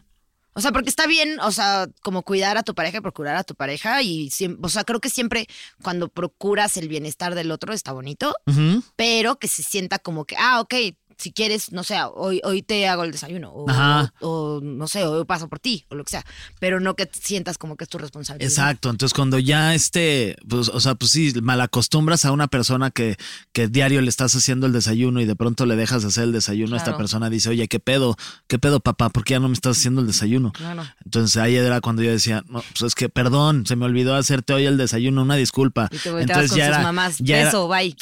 O 0.53 0.61
sea, 0.61 0.73
porque 0.73 0.91
está 0.91 1.07
bien, 1.07 1.39
o 1.41 1.53
sea, 1.53 1.89
como 2.03 2.23
cuidar 2.23 2.59
a 2.59 2.65
tu 2.65 2.75
pareja 2.75 2.99
y 2.99 3.01
procurar 3.01 3.37
a 3.37 3.45
tu 3.45 3.55
pareja. 3.55 4.03
Y 4.03 4.29
o 4.61 4.69
sea, 4.69 4.83
creo 4.83 5.01
que 5.01 5.09
siempre 5.09 5.47
cuando 5.81 6.09
procuras 6.09 6.77
el 6.77 6.89
bienestar 6.89 7.37
del 7.37 7.53
otro 7.53 7.73
está 7.73 7.93
bonito, 7.93 8.35
pero 8.97 9.39
que 9.39 9.47
se 9.47 9.63
sienta 9.63 10.01
como 10.01 10.25
que, 10.25 10.37
ah, 10.37 10.61
ok, 10.61 10.75
si 11.21 11.33
quieres, 11.33 11.71
no 11.73 11.85
sé, 11.85 11.97
hoy, 12.15 12.41
hoy 12.45 12.63
te 12.63 12.89
hago 12.89 13.05
el 13.05 13.13
desayuno. 13.13 13.53
O, 14.21 14.61
no 14.63 14.89
sé, 14.89 15.05
hoy 15.05 15.25
paso 15.25 15.49
por 15.49 15.59
ti, 15.59 15.85
o 15.89 15.95
lo 15.95 16.05
que 16.05 16.11
sea. 16.11 16.25
Pero 16.59 16.81
no 16.81 16.95
que 16.97 17.09
sientas 17.13 17.59
como 17.59 17.77
que 17.77 17.85
es 17.85 17.91
tu 17.91 17.99
responsabilidad. 17.99 18.51
Exacto, 18.51 18.91
entonces 18.91 19.15
cuando 19.15 19.39
ya 19.39 19.75
este, 19.75 20.37
pues, 20.49 20.69
o 20.69 20.81
sea, 20.81 20.95
pues 20.95 21.13
sí, 21.13 21.33
malacostumbras 21.43 22.25
a 22.25 22.33
una 22.33 22.49
persona 22.49 22.91
que, 22.91 23.17
que 23.53 23.69
diario 23.69 24.01
le 24.01 24.09
estás 24.09 24.35
haciendo 24.35 24.67
el 24.67 24.73
desayuno 24.73 25.21
y 25.21 25.27
de 25.27 25.37
pronto 25.37 25.67
le 25.67 25.77
dejas 25.77 26.03
de 26.03 26.09
hacer 26.09 26.25
el 26.25 26.33
desayuno, 26.33 26.77
esta 26.77 26.87
Claro. 26.91 26.99
persona 26.99 27.31
dice, 27.31 27.51
oye, 27.51 27.69
¿qué 27.69 27.79
pedo? 27.81 28.17
¿Qué 28.49 28.59
pedo, 28.59 28.81
papá? 28.81 29.11
¿Por 29.11 29.25
qué 29.25 29.35
ya 29.35 29.41
no 29.41 29.49
me 29.49 29.55
estás 29.55 29.77
haciendo 29.79 30.01
el 30.01 30.07
desayuno? 30.07 30.53
Claro. 30.53 30.83
Entonces 31.05 31.37
ahí 31.37 31.57
era 31.57 31.81
cuando 31.81 32.03
yo 32.03 32.11
decía, 32.11 32.43
no, 32.49 32.63
pues 32.63 32.83
es 32.83 32.95
que 32.95 33.09
perdón, 33.09 33.67
se 33.67 33.77
me 33.77 33.85
olvidó 33.85 34.15
hacerte 34.17 34.53
hoy 34.55 34.65
el 34.67 34.77
desayuno, 34.79 35.23
una 35.23 35.37
disculpa. 35.37 35.89
Y 35.93 35.99
te 35.99 36.09
Entonces 36.09 36.51
con 36.51 36.59
ya 36.59 36.67
sus 36.67 36.75
era, 36.75 36.83
mamás. 36.83 37.19
ya 37.19 37.41
era- 37.41 37.51
bye. 37.67 37.95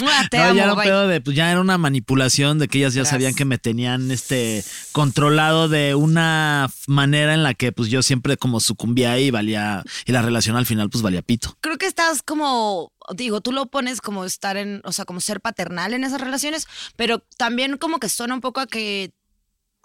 Mua, 0.00 0.12
te 0.30 0.38
no, 0.38 0.44
amo, 0.44 0.54
ya 0.54 0.62
era 0.64 0.72
un 0.74 0.80
pedo 0.82 1.08
de, 1.08 1.20
pues 1.20 1.36
ya 1.36 1.50
era 1.50 1.60
una 1.60 1.76
manipulación 1.78 2.21
de 2.22 2.68
que 2.68 2.78
ellas 2.78 2.94
ya 2.94 3.04
sabían 3.04 3.34
que 3.34 3.44
me 3.44 3.58
tenían 3.58 4.10
este 4.10 4.64
controlado 4.92 5.68
de 5.68 5.94
una 5.94 6.70
manera 6.86 7.34
en 7.34 7.42
la 7.42 7.54
que 7.54 7.72
pues 7.72 7.88
yo 7.88 8.02
siempre 8.02 8.36
como 8.36 8.60
sucumbía 8.60 9.18
y 9.18 9.30
valía, 9.30 9.82
y 10.06 10.12
la 10.12 10.22
relación 10.22 10.56
al 10.56 10.66
final 10.66 10.88
pues 10.88 11.02
valía 11.02 11.22
pito. 11.22 11.56
creo 11.60 11.78
que 11.78 11.86
estás 11.86 12.22
como, 12.22 12.92
digo, 13.14 13.40
tú 13.40 13.52
lo 13.52 13.66
pones 13.66 14.00
como 14.00 14.24
estar 14.24 14.56
en, 14.56 14.80
o 14.84 14.92
sea, 14.92 15.04
como 15.04 15.20
ser 15.20 15.40
paternal 15.40 15.94
en 15.94 16.04
esas 16.04 16.20
relaciones, 16.20 16.66
pero 16.96 17.24
también 17.36 17.76
como 17.76 17.98
que 17.98 18.08
suena 18.08 18.34
un 18.34 18.40
poco 18.40 18.60
a 18.60 18.66
que 18.66 19.12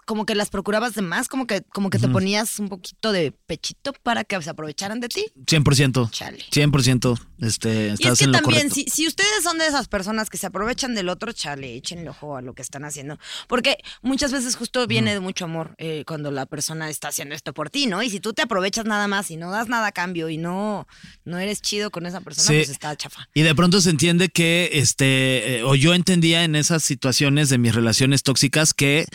como 0.08 0.24
que 0.24 0.34
las 0.34 0.48
procurabas 0.48 0.94
de 0.94 1.02
más, 1.02 1.28
como 1.28 1.46
que, 1.46 1.60
como 1.60 1.90
que 1.90 1.98
te 1.98 2.08
ponías 2.08 2.58
un 2.58 2.70
poquito 2.70 3.12
de 3.12 3.30
pechito 3.30 3.92
para 4.02 4.24
que 4.24 4.40
se 4.40 4.48
aprovecharan 4.48 5.00
de 5.00 5.08
ti. 5.08 5.26
100%. 5.44 6.10
Chale. 6.10 6.38
100%. 6.50 7.20
Este, 7.40 7.94
Y 7.98 8.08
es 8.08 8.18
que 8.18 8.24
en 8.24 8.32
lo 8.32 8.38
también, 8.40 8.70
si, 8.70 8.84
si 8.84 9.06
ustedes 9.06 9.42
son 9.42 9.58
de 9.58 9.66
esas 9.66 9.86
personas 9.86 10.30
que 10.30 10.38
se 10.38 10.46
aprovechan 10.46 10.94
del 10.94 11.10
otro, 11.10 11.32
chale, 11.32 11.74
échenle 11.76 12.08
ojo 12.08 12.38
a 12.38 12.40
lo 12.42 12.54
que 12.54 12.62
están 12.62 12.86
haciendo. 12.86 13.18
Porque 13.48 13.76
muchas 14.00 14.32
veces 14.32 14.56
justo 14.56 14.86
viene 14.86 15.12
de 15.12 15.20
mucho 15.20 15.44
amor 15.44 15.74
eh, 15.76 16.04
cuando 16.06 16.30
la 16.30 16.46
persona 16.46 16.88
está 16.88 17.08
haciendo 17.08 17.34
esto 17.34 17.52
por 17.52 17.68
ti, 17.68 17.86
¿no? 17.86 18.02
Y 18.02 18.08
si 18.08 18.18
tú 18.18 18.32
te 18.32 18.40
aprovechas 18.40 18.86
nada 18.86 19.08
más 19.08 19.30
y 19.30 19.36
no 19.36 19.50
das 19.50 19.68
nada 19.68 19.88
a 19.88 19.92
cambio 19.92 20.30
y 20.30 20.38
no, 20.38 20.88
no 21.26 21.36
eres 21.38 21.60
chido 21.60 21.90
con 21.90 22.06
esa 22.06 22.22
persona, 22.22 22.46
Sí. 22.48 22.54
pues 22.54 22.70
está 22.70 22.96
chafa. 22.96 23.28
Y 23.34 23.42
de 23.42 23.54
pronto 23.54 23.82
se 23.82 23.90
entiende 23.90 24.30
que, 24.30 24.70
este, 24.72 25.58
eh, 25.58 25.62
o 25.64 25.74
yo 25.74 25.92
entendía 25.92 26.44
en 26.44 26.56
esas 26.56 26.82
situaciones 26.82 27.50
de 27.50 27.58
mis 27.58 27.74
relaciones 27.74 28.22
tóxicas 28.22 28.72
que 28.72 29.06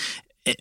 eh, 0.45 0.55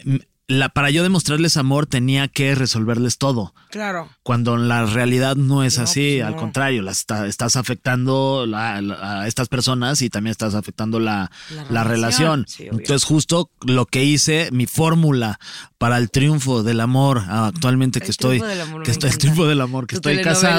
la, 0.49 0.69
para 0.69 0.91
yo 0.91 1.03
demostrarles 1.03 1.57
amor 1.57 1.87
tenía 1.87 2.29
que 2.29 2.55
resolverles 2.55 3.17
todo. 3.17 3.55
Claro. 3.71 4.11
Cuando 4.23 4.59
la 4.59 4.85
realidad 4.85 5.35
no 5.37 5.65
es 5.65 5.79
No, 5.79 5.85
así, 5.85 6.17
pues 6.19 6.27
al 6.27 6.37
contrario, 6.37 6.83
las 6.83 6.99
está- 6.99 7.27
estás 7.27 7.57
afectando 7.57 8.45
la- 8.47 8.83
la- 8.83 9.21
a 9.23 9.29
estas 9.29 9.49
personas 9.49 10.03
y 10.03 10.11
también 10.11 10.33
estás 10.33 10.55
afectando 10.55 10.99
la, 11.01 11.31
La 11.55 11.65
la 11.71 11.85
relación. 11.85 12.41
relación. 12.41 12.45
Sí, 12.49 12.63
obvio. 12.69 12.81
Entonces, 12.81 13.05
justo 13.05 13.51
lo 13.65 13.87
que 13.87 14.05
hice, 14.05 14.51
mi 14.53 14.67
fórmula 14.67 15.39
para 15.79 15.97
el 15.97 16.11
triunfo 16.11 16.63
del 16.63 16.81
amor 16.81 17.23
ah, 17.29 17.47
actualmente 17.47 18.01
que 18.01 18.11
estoy, 18.11 18.39
amor, 18.61 18.83
que 18.83 18.91
estoy, 18.91 19.11
el 19.11 19.19
triunfo 19.19 19.47
del 19.47 19.61
amor, 19.61 19.87
que 19.87 19.95
Tu 19.95 20.09
estoy 20.11 20.17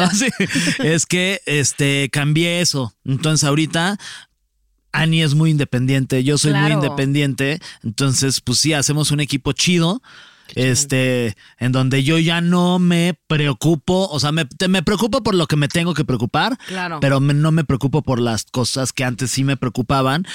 sí, 0.16 0.28
es 0.84 1.06
que 1.06 1.42
este 1.46 2.10
cambié 2.12 2.62
eso. 2.62 2.96
Entonces, 3.06 3.48
ahorita 3.48 4.00
Ani 4.94 5.22
es 5.22 5.36
muy 5.36 5.50
independiente, 5.52 6.24
yo 6.24 6.38
soy 6.38 6.54
muy 6.54 6.72
independiente, 6.72 7.60
entonces 7.84 8.40
pues 8.42 8.60
sí, 8.60 8.74
hacemos 8.74 9.12
un 9.12 9.20
equipo 9.20 9.52
chido, 9.52 10.02
este, 10.56 11.36
en 11.58 11.72
donde 11.72 12.04
yo 12.04 12.20
ya 12.20 12.42
no 12.42 12.80
me 12.80 13.18
preocupo, 13.28 14.08
o 14.10 14.20
sea, 14.20 14.32
me, 14.32 14.46
te- 14.46 14.68
me 14.68 14.84
preocupo 14.84 15.24
por 15.24 15.36
lo 15.36 15.48
que 15.48 15.56
me 15.56 15.68
tengo 15.68 15.94
que 15.94 16.06
preocupar, 16.06 16.58
Claro. 16.68 17.00
pero 17.00 17.20
me- 17.20 17.34
no 17.34 17.52
me 17.52 17.64
preocupo 17.64 18.02
por 18.04 18.20
las 18.20 18.46
cosas 18.46 18.94
que 18.94 19.04
antes 19.04 19.32
sí 19.32 19.44
me 19.44 19.58
preocupaban, 19.58 20.26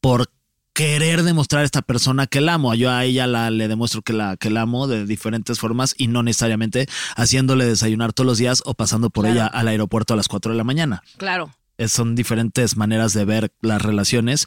por 0.00 0.30
querer 0.72 1.24
demostrar 1.24 1.62
a 1.62 1.64
esta 1.64 1.82
persona 1.82 2.28
que 2.28 2.40
la 2.40 2.54
amo. 2.54 2.72
Yo 2.74 2.90
a 2.92 3.04
ella 3.04 3.26
la, 3.26 3.50
le 3.50 3.66
demuestro 3.66 4.00
que 4.02 4.12
la, 4.12 4.36
que 4.36 4.48
la 4.48 4.60
amo 4.62 4.86
de 4.86 5.06
diferentes 5.06 5.58
formas 5.58 5.92
y 5.98 6.06
no 6.06 6.22
necesariamente 6.22 6.86
haciéndole 7.16 7.64
desayunar 7.66 8.12
todos 8.12 8.26
los 8.28 8.38
días 8.38 8.62
o 8.64 8.74
pasando 8.74 9.10
por 9.10 9.24
Claro. 9.24 9.34
ella 9.40 9.46
al 9.48 9.66
aeropuerto 9.66 10.14
a 10.14 10.16
las 10.16 10.28
4 10.28 10.52
de 10.52 10.56
la 10.58 10.62
mañana 10.62 11.02
Claro. 11.16 11.50
Son 11.86 12.16
diferentes 12.16 12.76
maneras 12.76 13.12
de 13.12 13.24
ver 13.24 13.52
las 13.60 13.80
relaciones 13.82 14.46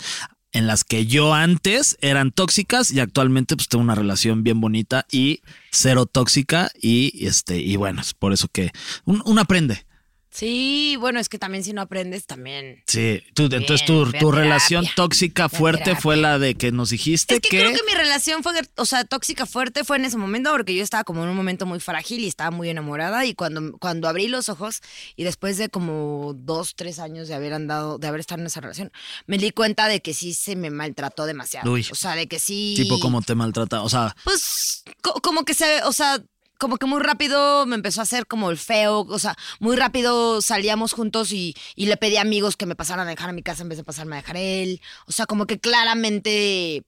en 0.51 0.67
las 0.67 0.83
que 0.83 1.05
yo 1.05 1.33
antes 1.33 1.97
eran 2.01 2.31
tóxicas 2.31 2.91
y 2.91 2.99
actualmente 2.99 3.55
pues 3.55 3.69
tengo 3.69 3.83
una 3.83 3.95
relación 3.95 4.43
bien 4.43 4.59
bonita 4.59 5.05
y 5.09 5.39
cero 5.71 6.05
tóxica 6.05 6.69
y 6.81 7.25
este 7.25 7.59
y 7.61 7.77
bueno, 7.77 8.01
es 8.01 8.13
por 8.13 8.33
eso 8.33 8.49
que 8.51 8.71
un- 9.05 9.39
aprende. 9.39 9.85
Sí, 10.31 10.95
bueno, 10.97 11.19
es 11.19 11.27
que 11.27 11.37
también 11.37 11.63
si 11.63 11.73
no 11.73 11.81
aprendes, 11.81 12.25
también. 12.25 12.81
Sí, 12.87 13.21
tú, 13.33 13.49
entonces 13.51 13.85
tu, 13.85 14.09
tu 14.13 14.31
relación 14.31 14.85
tóxica 14.95 15.49
fuerte 15.49 15.83
terapia. 15.83 16.01
fue 16.01 16.15
la 16.15 16.39
de 16.39 16.55
que 16.55 16.71
nos 16.71 16.89
dijiste 16.91 17.35
Es 17.35 17.41
que, 17.41 17.49
creo 17.49 17.71
que 17.73 17.81
mi 17.85 17.93
relación 17.93 18.41
fue, 18.41 18.53
o 18.77 18.85
sea, 18.85 19.03
tóxica 19.03 19.45
fuerte 19.45 19.83
fue 19.83 19.97
en 19.97 20.05
ese 20.05 20.15
momento 20.17 20.49
porque 20.51 20.73
yo 20.73 20.83
estaba 20.83 21.03
como 21.03 21.23
en 21.23 21.29
un 21.29 21.35
momento 21.35 21.65
muy 21.65 21.81
frágil 21.81 22.21
y 22.21 22.27
estaba 22.27 22.49
muy 22.49 22.69
enamorada 22.69 23.25
y 23.25 23.33
cuando, 23.35 23.77
cuando 23.77 24.07
abrí 24.07 24.29
los 24.29 24.47
ojos 24.47 24.81
y 25.17 25.25
después 25.25 25.57
de 25.57 25.67
como 25.67 26.33
dos, 26.33 26.75
tres 26.75 26.99
años 26.99 27.27
de 27.27 27.33
haber 27.35 27.53
andado, 27.53 27.97
de 27.97 28.07
haber 28.07 28.21
estado 28.21 28.39
en 28.39 28.47
esa 28.47 28.61
relación, 28.61 28.89
me 29.27 29.37
di 29.37 29.51
cuenta 29.51 29.87
de 29.89 30.01
que 30.01 30.13
sí 30.13 30.33
se 30.33 30.55
me 30.55 30.69
maltrató 30.69 31.25
demasiado. 31.25 31.69
Uy. 31.71 31.85
O 31.91 31.95
sea, 31.95 32.15
de 32.15 32.27
que 32.27 32.39
sí. 32.39 32.73
tipo 32.77 32.99
cómo 32.99 33.21
te 33.21 33.35
maltrata, 33.35 33.81
o 33.83 33.89
sea, 33.89 34.15
Pues 34.23 34.83
co- 35.01 35.19
como 35.21 35.43
que 35.43 35.53
se, 35.53 35.83
o 35.83 35.91
sea, 35.91 36.23
como 36.61 36.77
que 36.77 36.85
muy 36.85 37.01
rápido 37.01 37.65
me 37.65 37.75
empezó 37.75 38.01
a 38.01 38.03
hacer 38.03 38.27
como 38.27 38.51
el 38.51 38.57
feo, 38.57 38.99
o 38.99 39.17
sea, 39.17 39.35
muy 39.59 39.75
rápido 39.75 40.43
salíamos 40.43 40.93
juntos 40.93 41.31
y, 41.31 41.55
y 41.75 41.87
le 41.87 41.97
pedí 41.97 42.17
a 42.17 42.21
amigos 42.21 42.55
que 42.55 42.67
me 42.67 42.75
pasaran 42.75 43.07
a 43.07 43.09
dejar 43.09 43.31
a 43.31 43.33
mi 43.33 43.41
casa 43.41 43.63
en 43.63 43.69
vez 43.69 43.79
de 43.79 43.83
pasarme 43.83 44.15
a 44.15 44.21
dejar 44.21 44.35
a 44.35 44.41
él. 44.41 44.79
O 45.07 45.11
sea, 45.11 45.25
como 45.25 45.47
que 45.47 45.59
claramente, 45.59 46.83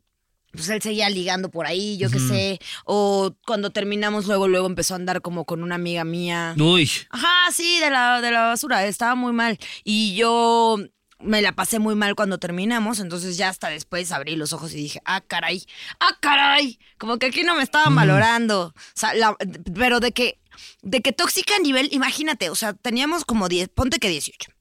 pues 0.51 0.70
él 0.70 0.80
seguía 0.80 1.10
ligando 1.10 1.50
por 1.50 1.65
ahí, 1.65 1.98
yo 1.98 2.12
qué 2.12 2.20
sé. 2.20 2.60
O 2.86 3.34
cuando 3.48 3.72
terminamos 3.72 4.27
luego, 4.27 4.48
luego 4.48 4.68
empezó 4.68 4.94
a 4.94 4.98
andar 4.98 5.24
como 5.24 5.44
con 5.46 5.63
una 5.63 5.74
amiga 5.74 6.03
mía. 6.03 6.53
uy, 6.60 6.88
Ajá, 7.10 7.51
sí, 7.51 7.80
de 7.80 7.89
la, 7.89 8.22
de 8.22 8.30
la 8.30 8.42
basura, 8.50 8.86
estaba 8.86 9.15
muy 9.15 9.34
mal. 9.34 9.58
Y 9.84 10.13
yo 10.13 10.77
me 11.24 11.42
la 11.42 11.53
pasé 11.53 11.80
muy 11.80 11.96
mal 11.96 12.15
cuando 12.15 12.38
terminamos, 12.38 13.00
entonces 13.00 13.38
ya 13.38 13.50
hasta 13.50 13.70
después 13.70 14.12
abrí 14.12 14.36
los 14.36 14.53
ojos 14.53 14.74
y 14.74 14.77
dije, 14.77 15.01
ah, 15.06 15.22
caray, 15.22 15.63
ah, 16.00 16.18
caray, 16.20 16.80
como 16.98 17.18
que 17.18 17.27
aquí 17.27 17.44
no 17.44 17.56
me 17.56 17.63
estaban 17.63 17.96
valorando. 17.96 18.74
O 18.75 18.82
sea, 18.94 19.13
la- 19.13 19.36
pero 19.74 20.00
de 20.00 20.12
que, 20.12 20.39
de 20.82 21.01
que 21.01 21.12
tóxica 21.13 21.56
a 21.56 21.60
nivel, 21.60 21.89
imagínate, 21.92 22.50
o 22.50 22.56
sea, 22.56 22.74
teníamos 22.74 23.25
como 23.25 23.50
10, 23.50 23.70
ponte 23.70 24.00
que 24.00 24.10
18. 24.10 24.51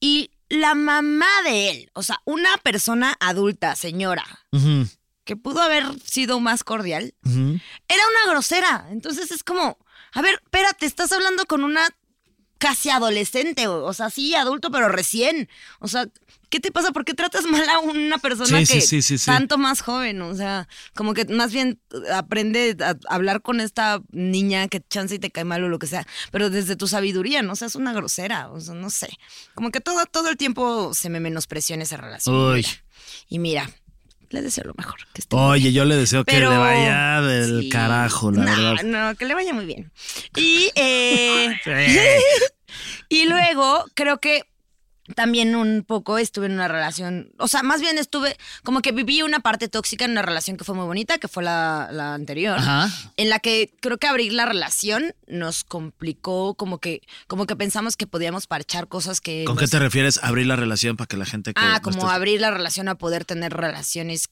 Y 0.00 0.30
la 0.48 0.74
mamá 0.74 1.28
de 1.44 1.70
él, 1.70 1.90
o 1.94 2.02
sea, 2.02 2.20
una 2.24 2.56
persona 2.58 3.16
adulta, 3.20 3.76
señora, 3.76 4.24
que 5.24 5.36
pudo 5.36 5.60
haber 5.60 5.84
sido 6.04 6.40
más 6.40 6.64
cordial, 6.64 7.14
era 7.24 8.02
una 8.08 8.30
grosera. 8.32 8.86
Entonces 8.90 9.30
es 9.30 9.44
como, 9.44 9.76
a 10.12 10.22
ver, 10.22 10.40
espérate, 10.42 10.86
estás 10.86 11.12
hablando 11.12 11.44
con 11.46 11.64
una 11.64 11.86
casi 12.58 12.90
adolescente, 12.90 13.66
o, 13.68 13.84
o 13.84 13.92
sea, 13.92 14.10
sí, 14.10 14.34
adulto, 14.34 14.70
pero 14.70 14.88
recién. 14.88 15.48
O 15.78 15.88
sea, 15.88 16.06
¿qué 16.50 16.60
te 16.60 16.72
pasa? 16.72 16.92
¿Por 16.92 17.04
qué 17.04 17.14
tratas 17.14 17.44
mal 17.44 17.68
a 17.68 17.78
una 17.78 18.18
persona 18.18 18.64
Sí, 18.64 18.74
que 18.74 19.02
sí, 19.02 19.16
tanto 19.24 19.58
más 19.58 19.80
joven? 19.80 20.20
O 20.22 20.34
sea, 20.34 20.68
como 20.94 21.14
que 21.14 21.24
más 21.26 21.52
bien 21.52 21.80
aprende 22.12 22.76
a 22.80 22.96
hablar 23.08 23.42
con 23.42 23.60
esta 23.60 24.02
niña 24.10 24.68
que 24.68 24.82
chance 24.88 25.14
y 25.14 25.18
te 25.18 25.30
cae 25.30 25.44
mal 25.44 25.62
o 25.64 25.68
lo 25.68 25.78
que 25.78 25.86
sea, 25.86 26.06
pero 26.30 26.50
desde 26.50 26.76
tu 26.76 26.88
sabiduría, 26.88 27.42
no 27.42 27.56
seas 27.56 27.74
una 27.74 27.92
grosera, 27.92 28.50
o 28.50 28.60
sea, 28.60 28.74
no 28.74 28.90
sé. 28.90 29.08
Como 29.54 29.70
que 29.70 29.80
todo, 29.80 30.04
todo 30.06 30.28
el 30.28 30.36
tiempo 30.36 30.92
se 30.94 31.10
me 31.10 31.20
menospreció 31.20 31.74
en 31.74 31.82
esa 31.82 31.96
relación. 31.96 32.34
Uy. 32.34 32.66
Y 33.28 33.38
mira, 33.38 33.70
le 34.30 34.42
deseo 34.42 34.64
lo 34.64 34.74
mejor. 34.76 34.98
Que 35.12 35.20
esté 35.20 35.36
Oye, 35.36 35.72
yo 35.72 35.84
le 35.84 35.96
deseo 35.96 36.24
que 36.24 36.38
le 36.38 36.46
vaya 36.46 37.20
del 37.22 37.62
sí. 37.62 37.68
carajo, 37.68 38.30
la 38.30 38.44
no, 38.44 38.50
verdad. 38.50 38.82
No, 38.84 39.14
que 39.16 39.24
le 39.24 39.34
vaya 39.34 39.52
muy 39.54 39.66
bien. 39.66 39.90
Y, 40.36 40.70
eh, 40.74 41.58
Sí. 41.64 41.70
y 43.08 43.28
luego 43.28 43.84
creo 43.94 44.18
que 44.18 44.42
también 45.14 45.54
un 45.56 45.84
poco 45.86 46.18
estuve 46.18 46.46
en 46.46 46.52
una 46.52 46.68
relación, 46.68 47.30
o 47.38 47.48
sea, 47.48 47.62
más 47.62 47.80
bien 47.80 47.98
estuve, 47.98 48.36
como 48.62 48.80
que 48.82 48.92
viví 48.92 49.22
una 49.22 49.40
parte 49.40 49.68
tóxica 49.68 50.04
en 50.04 50.12
una 50.12 50.22
relación 50.22 50.56
que 50.56 50.64
fue 50.64 50.74
muy 50.74 50.84
bonita, 50.86 51.18
que 51.18 51.28
fue 51.28 51.42
la, 51.42 51.88
la 51.92 52.14
anterior, 52.14 52.58
Ajá. 52.58 52.88
en 53.16 53.28
la 53.28 53.38
que 53.38 53.72
creo 53.80 53.98
que 53.98 54.06
abrir 54.06 54.32
la 54.32 54.46
relación 54.46 55.14
nos 55.26 55.64
complicó, 55.64 56.54
como 56.54 56.78
que, 56.78 57.02
como 57.26 57.46
que 57.46 57.56
pensamos 57.56 57.96
que 57.96 58.06
podíamos 58.06 58.46
parchar 58.46 58.88
cosas 58.88 59.20
que... 59.20 59.44
¿Con 59.44 59.56
nos- 59.56 59.64
qué 59.64 59.68
te 59.70 59.78
refieres 59.78 60.18
abrir 60.22 60.46
la 60.46 60.56
relación 60.56 60.96
para 60.96 61.06
que 61.08 61.16
la 61.16 61.26
gente 61.26 61.54
que 61.54 61.60
Ah, 61.62 61.80
como 61.82 62.02
estés- 62.02 62.12
abrir 62.14 62.40
la 62.40 62.50
relación 62.50 62.88
a 62.88 62.96
poder 62.96 63.24
tener 63.24 63.52
relaciones 63.52 64.28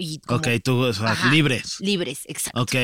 y... 0.00 0.20
como- 0.20 0.38
Ok, 0.38 0.48
tú, 0.64 0.78
o 0.78 0.92
sea, 0.94 1.10
Ajá, 1.10 1.30
libres. 1.30 1.76
Libres, 1.80 2.20
exacto 2.24 2.62
Ok. 2.62 2.74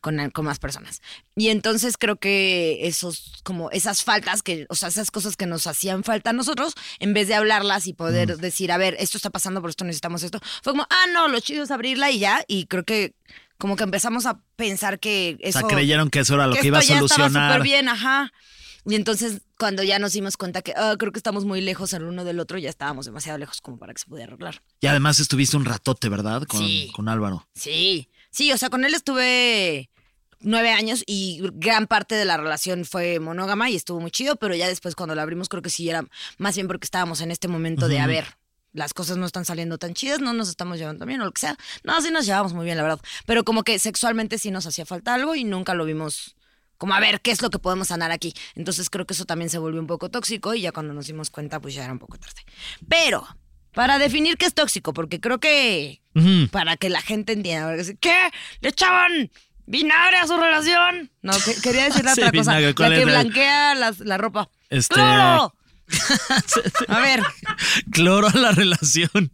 con, 0.00 0.30
con 0.30 0.44
más 0.46 0.58
personas. 0.58 1.02
Y 1.36 1.48
entonces 1.48 1.96
creo 1.98 2.16
que 2.16 2.86
esos, 2.86 3.42
como 3.44 3.70
esas 3.72 4.02
faltas 4.04 4.42
que, 4.42 4.64
o 4.70 4.74
sea, 4.74 4.88
esas 4.88 5.10
cosas 5.10 5.36
que 5.36 5.44
nos 5.46 5.66
hacían 5.66 6.04
falta 6.04 6.30
a 6.30 6.32
nosotros, 6.32 6.74
en 7.00 7.12
vez 7.12 7.28
de 7.28 7.34
hablarlas 7.34 7.86
y 7.86 7.92
poder 7.92 8.36
Mm. 8.36 8.40
decir, 8.40 8.72
a 8.72 8.78
ver, 8.78 8.96
esto 9.00 9.18
está 9.18 9.28
pasando, 9.30 9.60
por 9.60 9.68
esto 9.70 9.84
necesitamos 9.84 10.22
esto, 10.22 10.40
fue 10.62 10.72
como, 10.72 10.86
ah, 10.88 11.06
no, 11.12 11.28
lo 11.28 11.40
chido 11.40 11.64
es 11.64 11.70
abrirla 11.70 12.10
y 12.10 12.20
ya. 12.20 12.44
Y 12.48 12.66
creo 12.66 12.84
que 12.84 13.14
como 13.58 13.76
que 13.76 13.84
empezamos 13.84 14.24
a 14.24 14.40
pensar 14.56 15.00
que 15.00 15.36
O 15.42 15.46
eso. 15.48 15.58
sea, 15.58 15.68
creyeron 15.68 16.08
que 16.08 16.20
eso 16.20 16.34
era 16.34 16.46
lo 16.46 16.54
que, 16.54 16.60
que 16.62 16.66
iba 16.68 16.78
a 16.78 16.82
solucionar. 16.82 17.52
súper 17.52 17.62
bien, 17.62 17.88
ajá. 17.88 18.32
Y 18.86 18.94
entonces, 18.94 19.42
cuando 19.60 19.82
ya 19.82 19.98
nos 19.98 20.14
dimos 20.14 20.38
cuenta 20.38 20.62
que 20.62 20.72
ah, 20.74 20.96
creo 20.98 21.12
que 21.12 21.18
estamos 21.18 21.44
muy 21.44 21.60
lejos 21.60 21.92
el 21.92 22.04
uno 22.04 22.24
del 22.24 22.40
otro, 22.40 22.56
ya 22.58 22.70
estábamos 22.70 23.04
demasiado 23.04 23.38
lejos 23.38 23.60
como 23.60 23.78
para 23.78 23.92
que 23.92 24.00
se 24.00 24.06
pudiera 24.06 24.32
arreglar. 24.32 24.62
Y 24.80 24.86
además 24.86 25.20
estuviste 25.20 25.56
un 25.58 25.66
ratote, 25.66 26.08
¿verdad? 26.08 26.44
Con, 26.44 26.60
Sí. 26.66 26.90
con 26.96 27.08
Álvaro. 27.10 27.46
Sí, 27.54 28.08
sí, 28.30 28.50
o 28.52 28.56
sea, 28.58 28.70
con 28.70 28.84
él 28.84 28.94
estuve 28.94 29.90
nueve 30.40 30.70
años 30.70 31.04
y 31.06 31.40
gran 31.52 31.86
parte 31.86 32.14
de 32.14 32.24
la 32.24 32.38
relación 32.38 32.86
fue 32.86 33.20
monógama 33.20 33.68
y 33.68 33.76
estuvo 33.76 34.00
muy 34.00 34.10
chido, 34.10 34.36
pero 34.36 34.54
ya 34.54 34.66
después 34.66 34.94
cuando 34.94 35.14
la 35.14 35.20
abrimos 35.22 35.50
creo 35.50 35.60
que 35.62 35.68
sí 35.68 35.88
era 35.90 36.06
más 36.38 36.54
bien 36.54 36.66
porque 36.66 36.86
estábamos 36.86 37.20
en 37.20 37.30
este 37.30 37.46
momento 37.46 37.86
de, 37.86 38.00
a 38.00 38.06
ver, 38.06 38.24
las 38.72 38.94
cosas 38.94 39.18
no 39.18 39.26
están 39.26 39.44
saliendo 39.44 39.76
tan 39.76 39.92
chidas, 39.92 40.20
no 40.20 40.32
nos 40.32 40.48
estamos 40.48 40.78
llevando 40.78 41.04
bien 41.04 41.20
o 41.20 41.26
lo 41.26 41.32
que 41.32 41.40
sea. 41.40 41.58
No, 41.84 42.00
sí 42.00 42.10
nos 42.10 42.24
llevamos 42.24 42.54
muy 42.54 42.64
bien, 42.64 42.78
la 42.78 42.84
verdad. 42.84 43.00
Pero 43.26 43.44
como 43.44 43.62
que 43.64 43.78
sexualmente 43.78 44.38
sí 44.38 44.50
nos 44.50 44.64
hacía 44.64 44.86
falta 44.86 45.12
algo 45.12 45.34
y 45.34 45.44
nunca 45.44 45.74
lo 45.74 45.84
vimos 45.84 46.36
como 46.80 46.94
a 46.94 47.00
ver 47.00 47.20
qué 47.20 47.30
es 47.30 47.42
lo 47.42 47.50
que 47.50 47.58
podemos 47.58 47.88
sanar 47.88 48.10
aquí. 48.10 48.32
Entonces 48.54 48.88
creo 48.88 49.04
que 49.06 49.12
eso 49.12 49.26
también 49.26 49.50
se 49.50 49.58
volvió 49.58 49.78
un 49.82 49.86
poco 49.86 50.08
tóxico 50.08 50.54
y 50.54 50.62
ya 50.62 50.72
cuando 50.72 50.94
nos 50.94 51.06
dimos 51.08 51.28
cuenta 51.28 51.60
pues 51.60 51.74
ya 51.74 51.84
era 51.84 51.92
un 51.92 51.98
poco 51.98 52.16
tarde. 52.18 52.40
Pero 52.88 53.26
para 53.74 53.98
definir 53.98 54.38
qué 54.38 54.46
es 54.46 54.54
tóxico, 54.54 54.94
porque 54.94 55.20
creo 55.20 55.38
que 55.40 56.00
para 56.50 56.78
que 56.78 56.88
la 56.88 57.02
gente 57.02 57.34
entienda. 57.34 57.76
¿Qué? 58.00 58.16
¿Le 58.62 58.70
echaban 58.70 59.30
vinagre 59.66 60.16
a 60.16 60.26
su 60.26 60.38
relación? 60.38 61.10
No, 61.20 61.32
que- 61.44 61.60
quería 61.62 61.84
decir 61.84 62.02
Sí, 62.14 62.22
otra 62.22 62.32
cosa. 62.32 62.56
vinagre, 62.56 62.66
La 62.68 62.74
¿cuál 62.74 62.92
que 62.94 62.98
es 63.00 63.04
blanquea 63.04 63.74
las- 63.74 64.00
la 64.00 64.16
ropa. 64.16 64.48
Este- 64.70 64.94
¡Cloro! 64.94 65.54
A 66.88 67.00
ver, 67.00 67.22
Cloro 67.90 68.28
a 68.28 68.36
la 68.36 68.52
relación. 68.52 69.30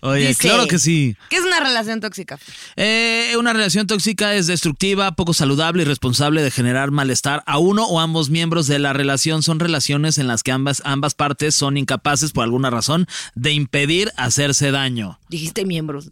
Oye, 0.00 0.28
Dice- 0.28 0.40
claro 0.40 0.66
que 0.66 0.78
sí. 0.78 1.16
¿qué 1.30 1.36
es 1.36 1.44
una 1.44 1.60
relación 1.60 2.00
tóxica? 2.00 2.38
Eh, 2.76 3.34
una 3.38 3.52
relación 3.52 3.86
tóxica 3.86 4.34
es 4.34 4.46
destructiva, 4.46 5.12
poco 5.16 5.34
saludable 5.34 5.82
y 5.82 5.86
responsable 5.86 6.42
de 6.42 6.50
generar 6.50 6.90
malestar 6.90 7.42
a 7.46 7.58
uno 7.58 7.86
o 7.86 8.00
ambos 8.00 8.30
miembros 8.30 8.66
de 8.66 8.78
la 8.78 8.92
relación. 8.92 9.42
Son 9.42 9.60
relaciones 9.60 10.18
en 10.18 10.26
las 10.26 10.42
que 10.42 10.52
ambas, 10.52 10.82
ambas 10.84 11.14
partes 11.14 11.54
son 11.54 11.76
incapaces 11.76 12.32
por 12.32 12.44
alguna 12.44 12.70
razón 12.70 13.06
de 13.34 13.52
impedir 13.52 14.10
hacerse 14.16 14.70
daño. 14.70 15.18
Dijiste 15.28 15.64
miembros. 15.64 16.10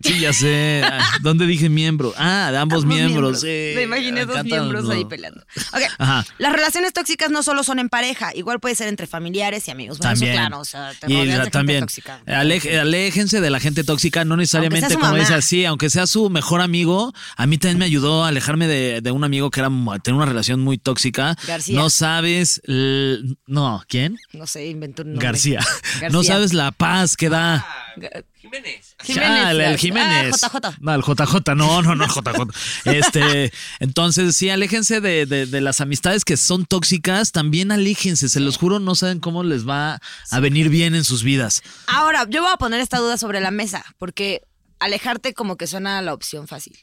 Sí, 0.00 0.20
ya 0.20 0.32
sé. 0.32 0.82
Ah, 0.84 1.00
¿Dónde 1.22 1.46
dije 1.46 1.68
miembro? 1.68 2.14
Ah, 2.16 2.50
de 2.52 2.58
ambos, 2.58 2.84
Ambos 2.84 2.96
miembros. 2.96 3.40
sí. 3.40 3.72
Me 3.74 3.82
imaginé 3.82 4.24
dos 4.26 4.44
miembros 4.44 4.88
ahí 4.90 5.04
peleando. 5.04 5.40
Ok. 5.72 5.80
Ajá. 5.98 6.24
Las 6.38 6.52
relaciones 6.52 6.92
tóxicas 6.92 7.30
no 7.30 7.42
solo 7.42 7.64
son 7.64 7.78
en 7.78 7.88
pareja, 7.88 8.30
igual 8.34 8.60
puede 8.60 8.74
ser 8.74 8.88
entre 8.88 9.06
familiares 9.06 9.66
y 9.68 9.70
amigos. 9.72 9.98
Bueno, 9.98 10.12
eso 10.12 10.20
También. 10.20 10.36
claro, 10.40 10.60
o 10.60 10.64
sea, 10.64 10.92
te 10.98 11.12
y 11.12 11.16
de 11.16 11.26
la- 11.26 11.34
gente 11.34 11.50
también. 11.50 11.80
tóxica. 11.80 12.20
Aléjense 12.26 13.40
de 13.40 13.50
la 13.50 13.60
gente 13.60 13.84
tóxica, 13.84 14.24
no 14.24 14.36
necesariamente 14.36 14.94
como 14.94 15.06
mamá. 15.06 15.18
dice 15.18 15.34
así, 15.34 15.64
aunque 15.64 15.90
sea 15.90 16.06
su 16.06 16.30
mejor 16.30 16.60
amigo. 16.60 17.12
A 17.36 17.46
mí 17.46 17.58
también 17.58 17.78
me 17.78 17.84
ayudó 17.84 18.24
a 18.24 18.28
alejarme 18.28 18.66
de, 18.68 19.00
de 19.00 19.10
un 19.10 19.24
amigo 19.24 19.50
que 19.50 19.60
era 19.60 19.68
tenía 20.02 20.16
una 20.16 20.26
relación 20.26 20.60
muy 20.60 20.78
tóxica. 20.78 21.36
García. 21.46 21.76
No 21.76 21.90
sabes, 21.90 22.60
l- 22.66 23.36
no, 23.46 23.82
¿quién? 23.88 24.16
No 24.32 24.46
sé, 24.46 24.66
inventó 24.68 25.02
un 25.02 25.10
nombre. 25.10 25.26
García. 25.26 25.60
García. 26.00 26.08
No 26.10 26.22
sabes 26.22 26.52
la 26.54 26.70
paz 26.72 27.16
que 27.16 27.28
da. 27.28 27.66
Ga- 27.96 28.24
Jiménez. 28.50 28.96
Jiménez. 29.02 29.28
Ah, 29.30 29.50
el, 29.52 29.60
el 29.60 29.74
ah, 29.74 29.78
Jiménez. 29.78 30.36
JJ. 30.40 30.76
No, 30.80 30.94
el 30.94 31.02
JJ. 31.02 31.54
No, 31.54 31.82
no, 31.82 31.94
no, 31.94 32.04
el 32.04 32.10
JJ. 32.10 32.48
Este, 32.84 33.52
entonces, 33.80 34.36
sí, 34.36 34.50
aléjense 34.50 35.00
de, 35.00 35.26
de- 35.26 35.46
de 35.46 35.60
las 35.60 35.80
amistades 35.80 36.24
que 36.24 36.36
son 36.36 36.66
tóxicas. 36.66 37.32
También 37.32 37.72
aléjense. 37.72 38.28
Se 38.28 38.40
los 38.40 38.56
juro, 38.56 38.78
no 38.78 38.94
saben 38.94 39.20
cómo 39.20 39.42
les 39.44 39.68
va 39.68 40.00
a 40.30 40.40
venir 40.40 40.68
bien 40.68 40.94
en 40.94 41.04
sus 41.04 41.22
vidas. 41.22 41.62
Ahora, 41.86 42.26
yo 42.28 42.42
voy 42.42 42.50
a 42.52 42.56
poner 42.56 42.80
esta 42.80 42.98
duda 42.98 43.16
sobre 43.18 43.40
la 43.40 43.50
mesa, 43.50 43.84
porque 43.98 44.42
alejarte 44.80 45.34
como 45.34 45.56
que 45.56 45.66
suena 45.66 46.00
la 46.02 46.14
opción 46.14 46.48
fácil. 46.48 46.78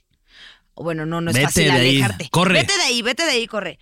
O 0.73 0.83
bueno, 0.83 1.05
no, 1.05 1.21
no 1.21 1.31
es 1.31 1.35
Vete 1.35 1.45
fácil 1.47 1.63
de 1.65 1.71
ahí, 1.71 1.89
alejarte. 1.97 2.29
corre. 2.31 2.53
Vete 2.53 2.75
de 2.75 2.83
ahí, 2.83 3.01
vete 3.01 3.23
de 3.23 3.31
ahí, 3.31 3.47
corre. 3.47 3.79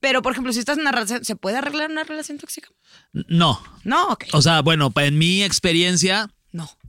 Pero, 0.00 0.20
por 0.22 0.32
ejemplo, 0.32 0.52
si 0.52 0.58
estás 0.58 0.76
en 0.76 0.80
una 0.82 0.90
relación, 0.90 1.24
¿se 1.24 1.36
puede 1.36 1.58
arreglar 1.58 1.88
una 1.88 2.02
relación 2.02 2.36
tóxica? 2.38 2.68
No. 3.12 3.62
No, 3.84 4.08
ok. 4.08 4.24
O 4.32 4.42
sea, 4.42 4.60
bueno, 4.60 4.92
en 4.96 5.16
mi 5.18 5.44
experiencia. 5.44 6.28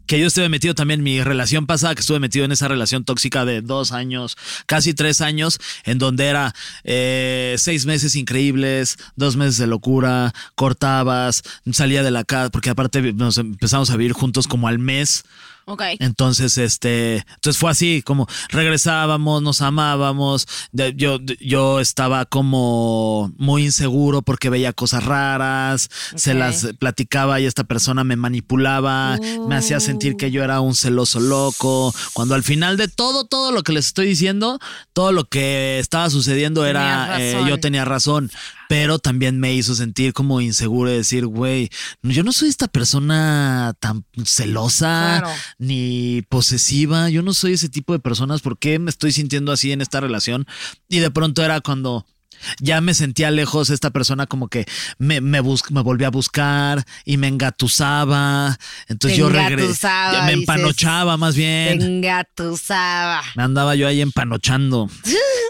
Que 0.06 0.20
yo 0.20 0.28
estuve 0.28 0.50
metido 0.50 0.76
también 0.76 1.00
en 1.00 1.04
mi 1.04 1.24
relación 1.24 1.66
pasada, 1.66 1.96
que 1.96 2.02
estuve 2.02 2.20
metido 2.20 2.46
en 2.46 2.52
esa 2.52 2.68
relación 2.68 3.04
tóxica 3.04 3.46
de 3.46 3.62
dos 3.62 3.92
años, 3.92 4.38
casi 4.66 4.94
tres 4.94 5.22
años, 5.22 5.60
en 5.86 5.98
donde 5.98 6.26
era 6.26 6.54
eh, 6.84 7.56
seis 7.58 7.86
meses 7.86 8.16
increíbles, 8.16 8.98
dos 9.16 9.36
meses 9.36 9.58
de 9.58 9.68
locura, 9.68 10.34
cortabas, 10.56 11.44
salía 11.72 12.04
de 12.04 12.12
la 12.12 12.24
casa, 12.24 12.50
porque 12.50 12.70
aparte 12.70 13.14
nos 13.14 13.38
empezamos 13.38 13.90
a 13.90 13.98
vivir 13.98 14.14
juntos 14.14 14.48
como 14.48 14.68
al 14.68 14.80
mes. 14.80 15.24
Ok. 15.66 15.82
Entonces, 16.00 16.58
este, 16.58 17.24
entonces 17.36 17.58
fue 17.58 17.72
así, 17.72 18.02
como 18.02 18.28
regresábamos, 18.50 19.42
nos 19.42 19.62
amábamos. 19.62 20.48
Yo, 20.96 21.20
yo 21.40 21.80
estaba 21.80 22.26
como 22.26 23.32
muy 23.38 23.66
inseguro 23.66 24.22
porque 24.22 24.50
veía 24.50 24.74
cosas 24.74 25.06
raras, 25.06 25.90
se 26.16 26.34
las 26.34 26.68
platicaba 26.80 27.40
y 27.40 27.46
esta 27.46 27.64
persona 27.64 28.04
me 28.04 28.16
manipulaba, 28.16 29.18
me 29.48 29.56
hacía 29.56 29.80
sentir 29.80 30.18
que 30.18 30.32
yo 30.32 30.44
era 30.44 30.60
un 30.60 30.76
celoso 30.76 31.20
loco. 31.20 31.94
Cuando 32.14 32.36
al 32.36 32.44
final 32.44 32.78
de 32.78 32.88
todo, 32.88 33.26
todo 33.26 33.52
lo 33.52 33.64
que 33.64 33.72
les 33.72 33.88
estoy 33.88 34.08
diciendo, 34.08 34.60
todo 34.92 35.12
lo 35.12 35.26
que 35.26 35.80
estaba 35.80 36.10
sucediendo 36.10 36.66
era, 36.66 37.22
eh, 37.22 37.40
yo 37.48 37.60
tenía 37.60 37.86
razón. 37.86 38.32
Pero 38.70 39.00
también 39.00 39.40
me 39.40 39.54
hizo 39.54 39.76
sentir 39.76 40.14
como 40.14 40.42
inseguro 40.42 40.90
de 40.90 40.98
decir, 40.98 41.26
güey, 41.28 41.70
yo 42.02 42.24
no 42.24 42.32
soy 42.32 42.50
esta 42.50 42.68
persona 42.68 43.76
tan 43.80 44.06
celosa 44.26 45.20
Claro. 45.20 45.30
ni 45.58 46.24
posesiva. 46.30 47.10
Yo 47.10 47.22
no 47.22 47.34
soy 47.34 47.54
ese 47.54 47.70
tipo 47.70 47.94
de 47.94 48.00
personas. 48.00 48.42
¿Por 48.42 48.58
qué 48.58 48.80
me 48.80 48.90
estoy 48.90 49.12
sintiendo 49.12 49.52
así 49.52 49.72
en 49.72 49.82
esta 49.82 50.00
relación? 50.00 50.46
Y 50.90 51.00
de 51.00 51.12
pronto 51.12 51.44
era 51.44 51.62
cuando 51.62 52.06
ya 52.60 52.82
me 52.82 52.94
sentía 52.94 53.32
lejos, 53.32 53.70
esta 53.70 53.90
persona 53.92 54.26
como 54.28 54.48
que 54.48 54.66
me, 54.98 55.22
me, 55.22 55.40
bus- 55.40 55.70
me 55.72 55.82
volvía 55.82 56.08
a 56.08 56.12
buscar 56.12 56.84
y 57.06 57.18
me 57.18 57.28
engatusaba. 57.28 58.58
Entonces 58.88 59.16
Te 59.18 59.22
yo 59.22 59.30
regresé, 59.30 59.64
engatusaba, 59.64 60.26
me 60.26 60.32
dices. 60.36 60.40
empanochaba 60.50 61.18
más 61.18 61.36
bien. 61.36 61.80
Venga, 61.80 62.24
tu 62.36 62.58
saba. 62.58 63.22
Me 63.36 63.44
andaba 63.44 63.76
yo 63.76 63.88
ahí 63.88 64.02
empanochando. 64.02 64.90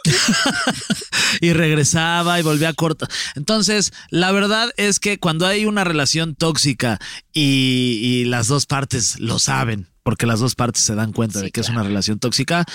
y 1.42 1.54
regresaba 1.54 2.40
y 2.40 2.44
volvía 2.44 2.70
a 2.70 2.74
cortar. 2.74 3.10
Entonces, 3.36 3.92
la 4.10 4.32
verdad 4.32 4.70
es 4.78 5.00
que 5.00 5.20
cuando 5.20 5.48
hay 5.48 5.66
una 5.66 5.84
relación 5.84 6.36
tóxica 6.36 7.00
y, 7.34 8.00
y 8.02 8.26
las 8.26 8.48
dos 8.48 8.66
partes 8.66 9.20
lo 9.20 9.40
saben, 9.40 9.90
porque 10.04 10.26
las 10.26 10.40
dos 10.40 10.56
partes 10.56 10.84
se 10.84 10.96
dan 10.96 11.12
cuenta 11.14 11.40
Sí, 11.40 11.46
de 11.46 11.52
que 11.52 11.62
es 11.62 11.70
una 11.70 11.84
relación 11.84 12.20
tóxica, 12.20 12.66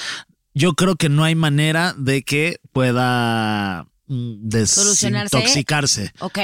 yo 0.54 0.74
creo 0.74 0.96
que 0.96 1.08
no 1.08 1.24
hay 1.24 1.34
manera 1.34 1.94
de 1.96 2.22
que 2.22 2.58
pueda. 2.72 3.86
Desintoxicarse. 4.08 6.12
Ok. 6.20 6.38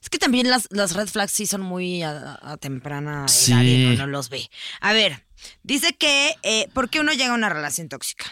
Es 0.00 0.08
que 0.08 0.18
también 0.18 0.48
las, 0.48 0.68
las 0.70 0.92
red 0.94 1.08
flags 1.08 1.32
sí 1.32 1.46
son 1.46 1.62
muy 1.62 2.02
a, 2.02 2.38
a 2.42 2.56
temprana 2.56 3.20
edad 3.22 3.28
Sí. 3.28 3.52
y 3.52 3.86
uno 3.86 3.96
no 3.96 4.06
los 4.06 4.28
ve. 4.30 4.48
A 4.80 4.92
ver, 4.92 5.26
dice 5.62 5.94
que 5.94 6.34
eh, 6.42 6.68
¿por 6.72 6.88
qué 6.90 7.00
uno 7.00 7.12
llega 7.12 7.32
a 7.32 7.34
una 7.34 7.48
relación 7.48 7.88
tóxica? 7.88 8.24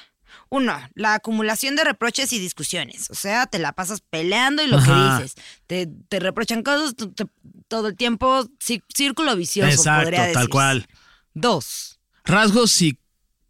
Uno, 0.50 0.73
la 0.95 1.14
acumulación 1.14 1.76
de 1.76 1.85
reproches 1.85 2.33
y 2.33 2.38
discusiones. 2.38 3.11
O 3.11 3.14
sea, 3.14 3.47
te 3.47 3.59
la 3.59 3.73
pasas 3.73 4.00
peleando 4.00 4.62
y 4.62 4.69
lo 4.69 4.78
Ajá. 4.78 5.19
que 5.19 5.25
dices. 5.25 5.45
Te, 5.67 5.88
te 6.09 6.21
reprochan 6.21 6.62
cosas 6.62 6.95
te- 6.95 7.26
todo 7.67 7.88
el 7.88 7.97
tiempo. 7.97 8.45
cí- 8.59 8.83
círculo 8.95 9.37
vicioso, 9.37 9.71
Exacto, 9.71 10.05
podría 10.05 10.33
tal 10.33 10.49
cual. 10.49 10.87
Dos. 11.35 11.99
Rasgos 12.25 12.71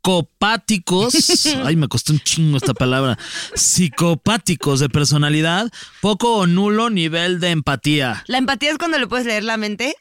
psicopáticos. 0.09 1.47
Ay, 1.65 1.77
me 1.77 1.89
costó 1.89 2.13
un 2.13 2.21
chingo 2.21 2.57
esta 2.57 2.75
palabra. 2.75 3.19
Psicopáticos 3.55 4.81
de 4.81 4.89
personalidad, 4.89 5.71
poco 6.01 6.37
o 6.37 6.47
nulo 6.47 6.89
nivel 6.91 7.41
de 7.41 7.51
empatía. 7.51 8.25
La 8.27 8.39
empatía 8.39 8.71
es 8.71 8.79
cuando 8.79 8.99
le 8.99 9.07
puedes 9.07 9.27
leer 9.27 9.45
la 9.45 9.59
mente. 9.59 9.95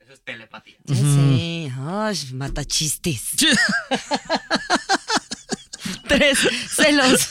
Eso 0.00 0.12
es 0.14 0.24
telepatía. 0.24 0.76
Sí. 0.86 1.70
Ay, 1.78 2.16
mata 2.32 2.64
chistes. 2.64 3.22
Tres, 6.08 6.38
celos. 6.68 7.28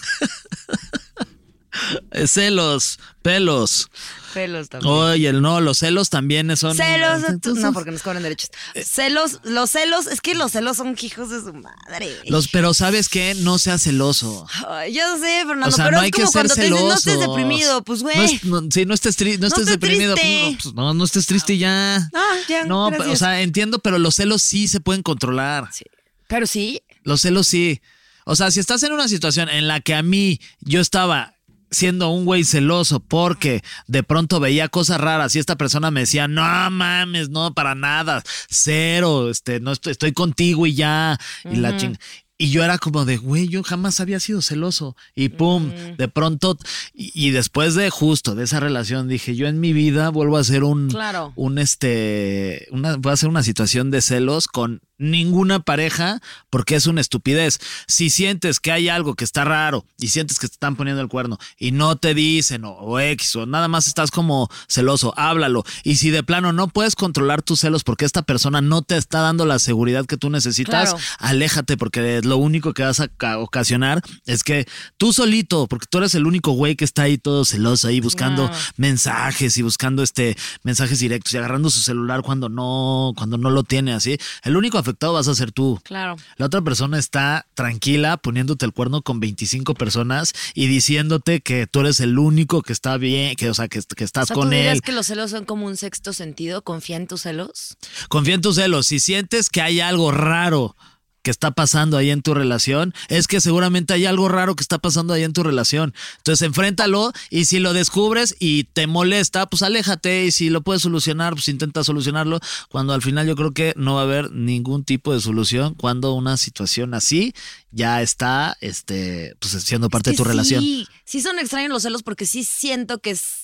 Celos, 2.27 2.99
pelos. 3.21 3.89
Celos 4.33 4.69
también. 4.69 4.93
Oye, 4.93 5.33
no, 5.33 5.61
los 5.61 5.79
celos 5.79 6.09
también 6.09 6.55
son. 6.57 6.75
Celos, 6.75 7.23
Entonces, 7.27 7.63
no, 7.63 7.73
porque 7.73 7.91
nos 7.91 8.01
cobran 8.01 8.23
derechos. 8.23 8.49
Celos, 8.83 9.39
los 9.43 9.69
celos, 9.69 10.07
es 10.07 10.21
que 10.21 10.35
los 10.35 10.51
celos 10.51 10.77
son 10.77 10.95
hijos 11.01 11.29
de 11.29 11.39
su 11.41 11.53
madre. 11.53 12.15
Los, 12.27 12.47
pero 12.47 12.73
sabes 12.73 13.09
qué, 13.09 13.35
no 13.35 13.57
seas 13.57 13.83
celoso. 13.83 14.47
Ay, 14.67 14.93
yo 14.93 15.01
sé, 15.17 15.43
Fernando, 15.45 15.67
O 15.67 15.71
sea, 15.71 15.85
pero 15.85 15.97
no 15.97 16.03
es 16.03 16.03
hay 16.05 16.11
que 16.11 16.21
ser 16.27 16.31
cuando 16.31 16.55
te 16.55 16.61
dicen 16.63 16.87
no 16.87 16.93
estés 16.93 17.19
deprimido, 17.19 17.83
pues 17.83 18.01
güey. 18.03 18.39
No, 18.43 18.61
no, 18.61 18.67
sí, 18.71 18.85
no 18.85 18.93
estés, 18.93 19.39
no 19.39 19.47
estés 19.47 19.65
deprimido. 19.65 20.15
pues, 20.15 20.25
no, 20.25 20.57
pues, 20.63 20.75
no, 20.75 20.93
no 20.93 21.03
estés 21.03 21.25
triste 21.27 21.53
y 21.53 21.59
ya. 21.59 22.09
Ah, 22.13 22.35
ya, 22.47 22.65
No, 22.65 22.89
gracias. 22.89 23.09
o 23.09 23.15
sea, 23.17 23.41
entiendo, 23.41 23.79
pero 23.79 23.99
los 23.99 24.15
celos 24.15 24.41
sí 24.41 24.67
se 24.67 24.79
pueden 24.79 25.03
controlar. 25.03 25.69
Sí. 25.71 25.85
Pero 26.27 26.47
sí, 26.47 26.81
Los 27.03 27.21
celos 27.21 27.47
sí. 27.47 27.81
O 28.25 28.35
sea, 28.35 28.51
si 28.51 28.59
estás 28.59 28.83
en 28.83 28.93
una 28.93 29.07
situación 29.07 29.49
en 29.49 29.67
la 29.67 29.79
que 29.81 29.95
a 29.95 30.03
mí 30.03 30.39
yo 30.61 30.79
estaba 30.79 31.33
siendo 31.71 32.09
un 32.09 32.25
güey 32.25 32.43
celoso 32.43 32.99
porque 32.99 33.63
de 33.87 34.03
pronto 34.03 34.39
veía 34.39 34.67
cosas 34.67 34.99
raras 34.99 35.35
y 35.35 35.39
esta 35.39 35.55
persona 35.55 35.89
me 35.89 36.01
decía, 36.01 36.27
no 36.27 36.43
mames, 36.69 37.29
no, 37.29 37.53
para 37.53 37.75
nada, 37.75 38.21
cero, 38.49 39.29
este, 39.29 39.59
no 39.61 39.71
estoy, 39.71 39.91
estoy 39.91 40.11
contigo 40.11 40.67
y 40.67 40.75
ya, 40.75 41.17
y 41.49 41.55
la 41.55 41.77
ching. 41.77 41.97
Y 42.37 42.49
yo 42.49 42.63
era 42.63 42.79
como 42.79 43.05
de, 43.05 43.17
güey, 43.17 43.47
yo 43.49 43.61
jamás 43.61 43.99
había 43.99 44.19
sido 44.19 44.41
celoso. 44.41 44.95
Y 45.13 45.29
pum, 45.29 45.69
de 45.95 46.07
pronto, 46.07 46.57
y, 46.91 47.11
y 47.13 47.29
después 47.29 47.75
de 47.75 47.91
justo 47.91 48.33
de 48.33 48.45
esa 48.45 48.59
relación, 48.59 49.07
dije, 49.07 49.35
yo 49.35 49.47
en 49.47 49.59
mi 49.59 49.73
vida 49.73 50.09
vuelvo 50.09 50.37
a 50.37 50.41
hacer 50.41 50.63
un, 50.63 50.89
Claro. 50.89 51.33
un 51.35 51.59
este, 51.59 52.67
una, 52.71 52.95
voy 52.97 53.11
a 53.11 53.13
hacer 53.13 53.29
una 53.29 53.43
situación 53.43 53.91
de 53.91 54.01
celos 54.01 54.47
con 54.47 54.81
ninguna 55.01 55.59
pareja 55.59 56.21
porque 56.49 56.75
es 56.75 56.85
una 56.87 57.01
estupidez. 57.01 57.59
Si 57.87 58.09
sientes 58.09 58.59
que 58.59 58.71
hay 58.71 58.87
algo 58.89 59.15
que 59.15 59.23
está 59.23 59.43
raro 59.43 59.85
y 59.97 60.09
sientes 60.09 60.39
que 60.39 60.47
te 60.47 60.53
están 60.53 60.75
poniendo 60.75 61.01
el 61.01 61.07
cuerno 61.09 61.37
y 61.57 61.71
no 61.71 61.95
te 61.97 62.13
dicen 62.13 62.63
o, 62.65 62.71
o 62.73 62.99
X 62.99 63.35
o 63.35 63.45
nada 63.45 63.67
más 63.67 63.87
estás 63.87 64.11
como 64.11 64.49
celoso, 64.67 65.13
háblalo. 65.17 65.63
Y 65.83 65.95
si 65.95 66.09
de 66.11 66.23
plano 66.23 66.53
no 66.53 66.67
puedes 66.67 66.95
controlar 66.95 67.41
tus 67.41 67.61
celos 67.61 67.83
porque 67.83 68.05
esta 68.05 68.21
persona 68.21 68.61
no 68.61 68.81
te 68.83 68.95
está 68.97 69.21
dando 69.21 69.45
la 69.45 69.59
seguridad 69.59 70.05
que 70.05 70.17
tú 70.17 70.29
necesitas, 70.29 70.91
Claro. 70.91 70.97
aléjate 71.19 71.77
porque 71.77 72.21
lo 72.23 72.37
único 72.37 72.73
que 72.73 72.83
vas 72.83 72.99
a 72.99 73.07
ca- 73.07 73.39
ocasionar 73.39 74.01
es 74.25 74.43
que 74.43 74.67
tú 74.97 75.11
solito, 75.13 75.67
porque 75.67 75.87
tú 75.89 75.97
eres 75.97 76.13
el 76.15 76.27
único 76.27 76.51
güey 76.51 76.75
que 76.75 76.85
está 76.85 77.03
ahí 77.03 77.17
todo 77.17 77.43
celoso 77.45 77.87
ahí 77.87 77.99
buscando 77.99 78.47
No. 78.47 78.53
mensajes 78.77 79.57
y 79.57 79.61
buscando 79.63 80.03
este 80.03 80.37
mensajes 80.63 80.99
directos 80.99 81.33
y 81.33 81.37
agarrando 81.37 81.69
su 81.69 81.79
celular 81.79 82.21
cuando 82.21 82.49
no 82.49 83.13
cuando 83.15 83.37
no 83.37 83.49
lo 83.49 83.63
tiene 83.63 83.93
así. 83.93 84.17
El 84.43 84.55
único 84.57 84.77
afectado 84.77 84.90
vas 84.99 85.27
a 85.27 85.35
ser 85.35 85.51
tú. 85.51 85.79
claro. 85.83 86.15
La 86.37 86.45
otra 86.47 86.61
persona 86.61 86.97
está 86.97 87.45
tranquila 87.53 88.17
poniéndote 88.17 88.65
el 88.65 88.73
cuerno 88.73 89.01
con 89.01 89.19
25 89.19 89.73
personas 89.75 90.33
y 90.53 90.67
diciéndote 90.67 91.41
que 91.41 91.67
tú 91.67 91.81
eres 91.81 91.99
el 91.99 92.17
único 92.17 92.61
que 92.61 92.73
está 92.73 92.97
bien, 92.97 93.35
que 93.35 93.49
o 93.49 93.53
sea, 93.53 93.67
que, 93.67 93.81
que 93.95 94.03
O 94.03 94.05
estás 94.05 94.27
sea, 94.27 94.33
¿tú 94.35 94.41
con 94.41 94.49
dirías 94.49 94.75
él. 94.75 94.81
que 94.81 94.91
los 94.91 95.07
celos 95.07 95.31
son 95.31 95.45
como 95.45 95.65
un 95.65 95.77
sexto 95.77 96.13
sentido? 96.13 96.63
¿Confía 96.63 96.97
en 96.97 97.07
tus 97.07 97.21
celos? 97.21 97.77
Confía 98.09 98.35
en 98.35 98.41
tus 98.41 98.55
celos. 98.55 98.87
Si 98.87 98.99
sientes 98.99 99.49
que 99.49 99.61
hay 99.61 99.79
algo 99.79 100.11
raro 100.11 100.75
que 101.21 101.31
está 101.31 101.51
pasando 101.51 101.97
ahí 101.97 102.09
en 102.09 102.21
tu 102.21 102.33
relación, 102.33 102.93
es 103.09 103.27
que 103.27 103.41
seguramente 103.41 103.93
hay 103.93 104.05
algo 104.05 104.27
raro 104.29 104.55
que 104.55 104.61
está 104.63 104.79
pasando 104.79 105.13
ahí 105.13 105.23
en 105.23 105.33
tu 105.33 105.43
relación. 105.43 105.93
Entonces, 106.17 106.45
enfréntalo 106.45 107.11
y 107.29 107.45
si 107.45 107.59
lo 107.59 107.73
descubres 107.73 108.35
y 108.39 108.65
te 108.65 108.87
molesta, 108.87 109.47
pues 109.47 109.61
aléjate 109.61 110.25
y 110.25 110.31
si 110.31 110.49
lo 110.49 110.61
puedes 110.61 110.81
solucionar, 110.81 111.33
pues 111.33 111.47
intenta 111.47 111.83
solucionarlo. 111.83 112.39
Cuando 112.69 112.93
al 112.93 113.01
final 113.01 113.27
yo 113.27 113.35
creo 113.35 113.51
que 113.51 113.73
no 113.75 113.95
va 113.95 114.01
a 114.01 114.03
haber 114.03 114.31
ningún 114.31 114.83
tipo 114.83 115.13
de 115.13 115.21
solución 115.21 115.75
cuando 115.75 116.13
una 116.13 116.37
situación 116.37 116.93
así 116.93 117.33
ya 117.71 118.01
está 118.01 118.57
este 118.61 119.35
pues 119.39 119.53
siendo 119.63 119.89
parte 119.89 120.11
de 120.11 120.15
que 120.15 120.17
tu 120.17 120.23
relación. 120.23 120.61
Sí, 120.61 120.87
sí 121.05 121.21
son 121.21 121.39
extraños 121.39 121.71
los 121.71 121.83
celos 121.83 122.03
porque 122.03 122.25
sí 122.25 122.43
siento 122.43 122.99
que 122.99 123.11
es. 123.11 123.40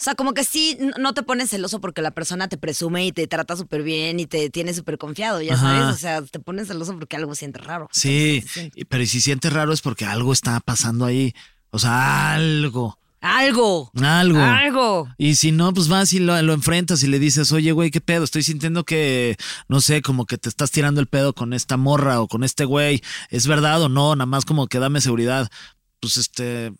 O 0.00 0.04
sea, 0.04 0.14
como 0.14 0.34
que 0.34 0.44
sí 0.44 0.78
no 0.98 1.14
te 1.14 1.22
pones 1.22 1.50
celoso 1.50 1.80
porque 1.80 2.02
la 2.02 2.10
persona 2.10 2.48
te 2.48 2.58
presume 2.58 3.06
y 3.06 3.12
te 3.12 3.26
trata 3.26 3.56
súper 3.56 3.82
bien 3.82 4.20
y 4.20 4.26
te 4.26 4.50
tiene 4.50 4.74
súper 4.74 4.98
confiado, 4.98 5.40
ya 5.40 5.54
Ajá. 5.54 5.62
sabes. 5.80 5.94
O 5.94 5.98
sea, 5.98 6.22
te 6.22 6.40
pones 6.40 6.68
celoso 6.68 6.94
porque 6.98 7.16
algo 7.16 7.34
siente 7.34 7.58
raro. 7.60 7.88
Sí, 7.92 8.44
pero 8.88 9.06
si 9.06 9.20
sientes 9.20 9.52
raro 9.52 9.72
es 9.72 9.80
porque 9.80 10.04
algo 10.04 10.32
está 10.32 10.60
pasando 10.60 11.04
ahí. 11.04 11.34
O 11.70 11.78
sea, 11.78 12.34
algo. 12.34 12.98
Algo. 13.20 13.90
Algo. 14.02 14.38
Algo. 14.38 15.08
Y 15.16 15.36
si 15.36 15.50
no, 15.50 15.72
pues 15.72 15.88
vas 15.88 16.12
y 16.12 16.18
lo, 16.18 16.40
lo 16.42 16.52
enfrentas 16.52 17.02
y 17.02 17.06
le 17.06 17.18
dices, 17.18 17.52
oye, 17.52 17.72
güey, 17.72 17.90
¿qué 17.90 18.02
pedo? 18.02 18.22
Estoy 18.22 18.42
sintiendo 18.42 18.84
que, 18.84 19.36
no 19.66 19.80
sé, 19.80 20.02
como 20.02 20.26
que 20.26 20.36
te 20.36 20.50
estás 20.50 20.70
tirando 20.70 21.00
el 21.00 21.06
pedo 21.06 21.32
con 21.32 21.54
esta 21.54 21.78
morra 21.78 22.20
o 22.20 22.28
con 22.28 22.44
este 22.44 22.66
güey. 22.66 23.00
¿Es 23.30 23.46
verdad 23.46 23.80
o 23.80 23.88
no? 23.88 24.14
Nada 24.14 24.26
más 24.26 24.44
como 24.44 24.66
que 24.66 24.78
dame 24.78 25.00
seguridad. 25.00 25.50
Pues 26.00 26.18
este, 26.18 26.74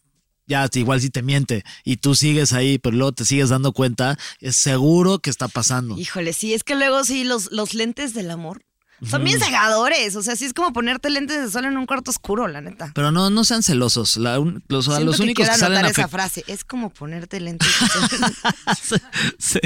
ya, 0.47 0.69
igual 0.75 1.01
si 1.01 1.11
te 1.11 1.23
miente 1.23 1.65
y 1.85 1.97
tú 1.99 2.15
sigues 2.15 2.53
ahí, 2.53 2.79
pero 2.79 2.97
luego 2.97 3.13
te 3.13 3.25
sigues 3.25 3.49
dando 3.49 3.73
cuenta, 3.73 4.19
es 4.41 4.57
seguro 4.57 5.19
que 5.19 5.31
está 5.31 5.49
pasando. 5.49 5.97
Híjole, 5.99 6.33
sí, 6.33 6.55
es 6.55 6.65
que 6.65 6.75
luego 6.75 7.05
sí, 7.05 7.25
los, 7.25 7.51
los 7.53 7.75
lentes 7.75 8.15
del 8.15 8.31
amor 8.31 8.65
son 9.11 9.23
bien 9.25 9.39
cegadores. 9.39 10.17
O 10.17 10.23
sea, 10.23 10.35
sí 10.35 10.47
es 10.47 10.55
como 10.55 10.73
ponerte 10.73 11.11
lentes 11.11 11.39
de 11.43 11.51
sol 11.51 11.67
en 11.67 11.77
un 11.77 11.85
cuarto 11.85 12.11
oscuro, 12.11 12.49
la 12.49 12.63
neta. 12.63 12.91
Pero 12.95 13.11
no, 13.11 13.29
no 13.29 13.45
sean 13.45 13.63
celosos. 13.63 14.17
La 14.17 14.39
un- 14.39 14.63
los, 14.69 14.87
los 14.87 15.17
que 15.17 15.23
únicos 15.25 15.47
que 15.49 15.57
salen 15.59 15.85
esa 15.85 16.09
frase. 16.09 16.43
Es 16.47 16.65
como 16.65 16.89
ponerte 16.91 17.39
lentes. 17.41 17.69
Sí, 19.39 19.59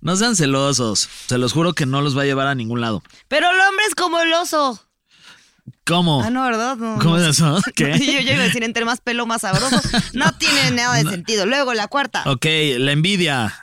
No 0.00 0.16
sean 0.16 0.36
celosos. 0.36 1.08
Se 1.26 1.38
los 1.38 1.52
juro 1.52 1.74
que 1.74 1.86
no 1.86 2.00
los 2.00 2.16
va 2.16 2.22
a 2.22 2.26
llevar 2.26 2.46
a 2.46 2.54
ningún 2.54 2.80
lado. 2.80 3.02
Pero 3.28 3.50
el 3.50 3.60
hombre 3.60 3.84
es 3.88 3.94
como 3.94 4.20
el 4.20 4.32
oso. 4.32 4.80
¿Cómo? 5.84 6.22
Ah, 6.22 6.30
no, 6.30 6.42
¿verdad? 6.44 6.76
No, 6.76 6.98
¿Cómo 7.00 7.16
es 7.18 7.26
eso? 7.26 7.60
¿Qué? 7.74 7.98
Yo 7.98 8.20
iba 8.32 8.42
a 8.42 8.44
decir, 8.46 8.62
entre 8.64 8.84
más 8.84 9.00
pelo, 9.00 9.26
más 9.26 9.42
sabroso. 9.42 9.80
No 10.12 10.32
tiene 10.38 10.70
nada 10.72 10.96
de 10.96 11.08
sentido. 11.08 11.46
Luego, 11.46 11.74
la 11.74 11.88
cuarta. 11.88 12.22
Ok, 12.26 12.44
la 12.78 12.92
envidia. 12.92 13.54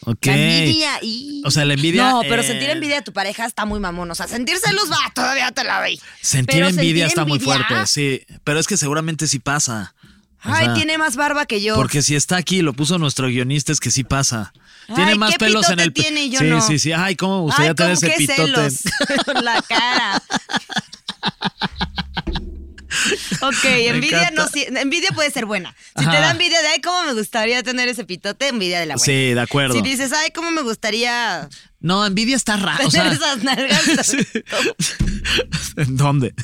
Ok. 0.00 0.26
La 0.26 0.34
envidia. 0.36 0.90
y- 1.02 1.42
O 1.44 1.50
sea, 1.50 1.64
la 1.64 1.74
envidia, 1.74 2.10
No, 2.10 2.20
pero 2.22 2.42
eh, 2.42 2.46
sentir 2.46 2.70
envidia 2.70 2.96
de 2.96 3.02
tu 3.02 3.12
pareja 3.12 3.44
está 3.44 3.64
muy 3.64 3.80
mamón. 3.80 4.10
O 4.10 4.14
sea, 4.14 4.28
sentir 4.28 4.56
celos 4.58 4.90
va, 4.90 4.98
todavía 5.14 5.50
te 5.52 5.64
la 5.64 5.80
veis. 5.80 6.00
Sentir 6.20 6.56
Pero 6.56 6.68
envidia 6.68 7.06
está 7.06 7.24
muy 7.24 7.40
fuerte, 7.40 7.86
sí. 7.86 8.22
Pero 8.44 8.60
es 8.60 8.66
que 8.66 8.76
seguramente 8.76 9.26
sí 9.26 9.38
pasa. 9.40 9.94
Ay, 10.40 10.66
sea, 10.66 10.74
tiene 10.74 10.98
más 10.98 11.16
barba 11.16 11.46
que 11.46 11.60
yo. 11.60 11.74
Porque 11.74 12.02
si 12.02 12.14
está 12.14 12.36
aquí, 12.36 12.62
lo 12.62 12.72
puso 12.72 12.98
nuestro 12.98 13.26
guionista, 13.28 13.72
es 13.72 13.80
que 13.80 13.90
sí 13.90 14.04
pasa. 14.04 14.52
Tiene 14.94 15.12
Ay, 15.12 15.18
más 15.18 15.32
¿qué 15.32 15.38
pelos 15.38 15.68
en 15.70 15.80
el 15.80 15.92
pe- 15.92 16.02
tiene 16.02 16.30
yo 16.30 16.38
Sí, 16.38 16.46
no? 16.46 16.60
sí, 16.60 16.78
sí. 16.78 16.92
Ay, 16.92 17.16
cómo 17.16 17.36
me 17.38 17.42
gustaría 17.42 17.74
tener 17.74 17.96
¿cómo 17.96 18.06
ese 18.06 18.16
pitote. 18.18 18.70
celos? 18.70 18.80
la 19.42 19.60
cara. 19.62 20.22
Ok, 23.42 23.64
envidia 23.64 24.30
no 24.32 24.46
si- 24.48 24.64
envidia 24.64 25.10
puede 25.12 25.30
ser 25.30 25.46
buena. 25.46 25.74
Si 25.98 26.04
te 26.04 26.10
da 26.10 26.30
envidia 26.30 26.60
de 26.62 26.68
ay, 26.68 26.80
cómo 26.80 27.02
me 27.04 27.12
gustaría 27.14 27.62
tener 27.62 27.88
ese 27.88 28.04
pitote, 28.04 28.48
envidia 28.48 28.80
de 28.80 28.86
la 28.86 28.94
buena. 28.96 29.04
Sí, 29.04 29.34
de 29.34 29.40
acuerdo. 29.40 29.74
Si 29.74 29.82
dices, 29.82 30.12
ay, 30.12 30.30
cómo 30.30 30.50
me 30.50 30.62
gustaría 30.62 31.48
No, 31.80 32.04
envidia 32.06 32.36
está 32.36 32.56
raro. 32.56 32.86
O 32.86 32.90
tener 32.90 33.16
sea, 33.18 33.30
esas 33.34 33.42
nalgas 33.44 33.82
Sí. 34.06 34.18
¿En 35.76 35.96
dónde? 35.96 36.34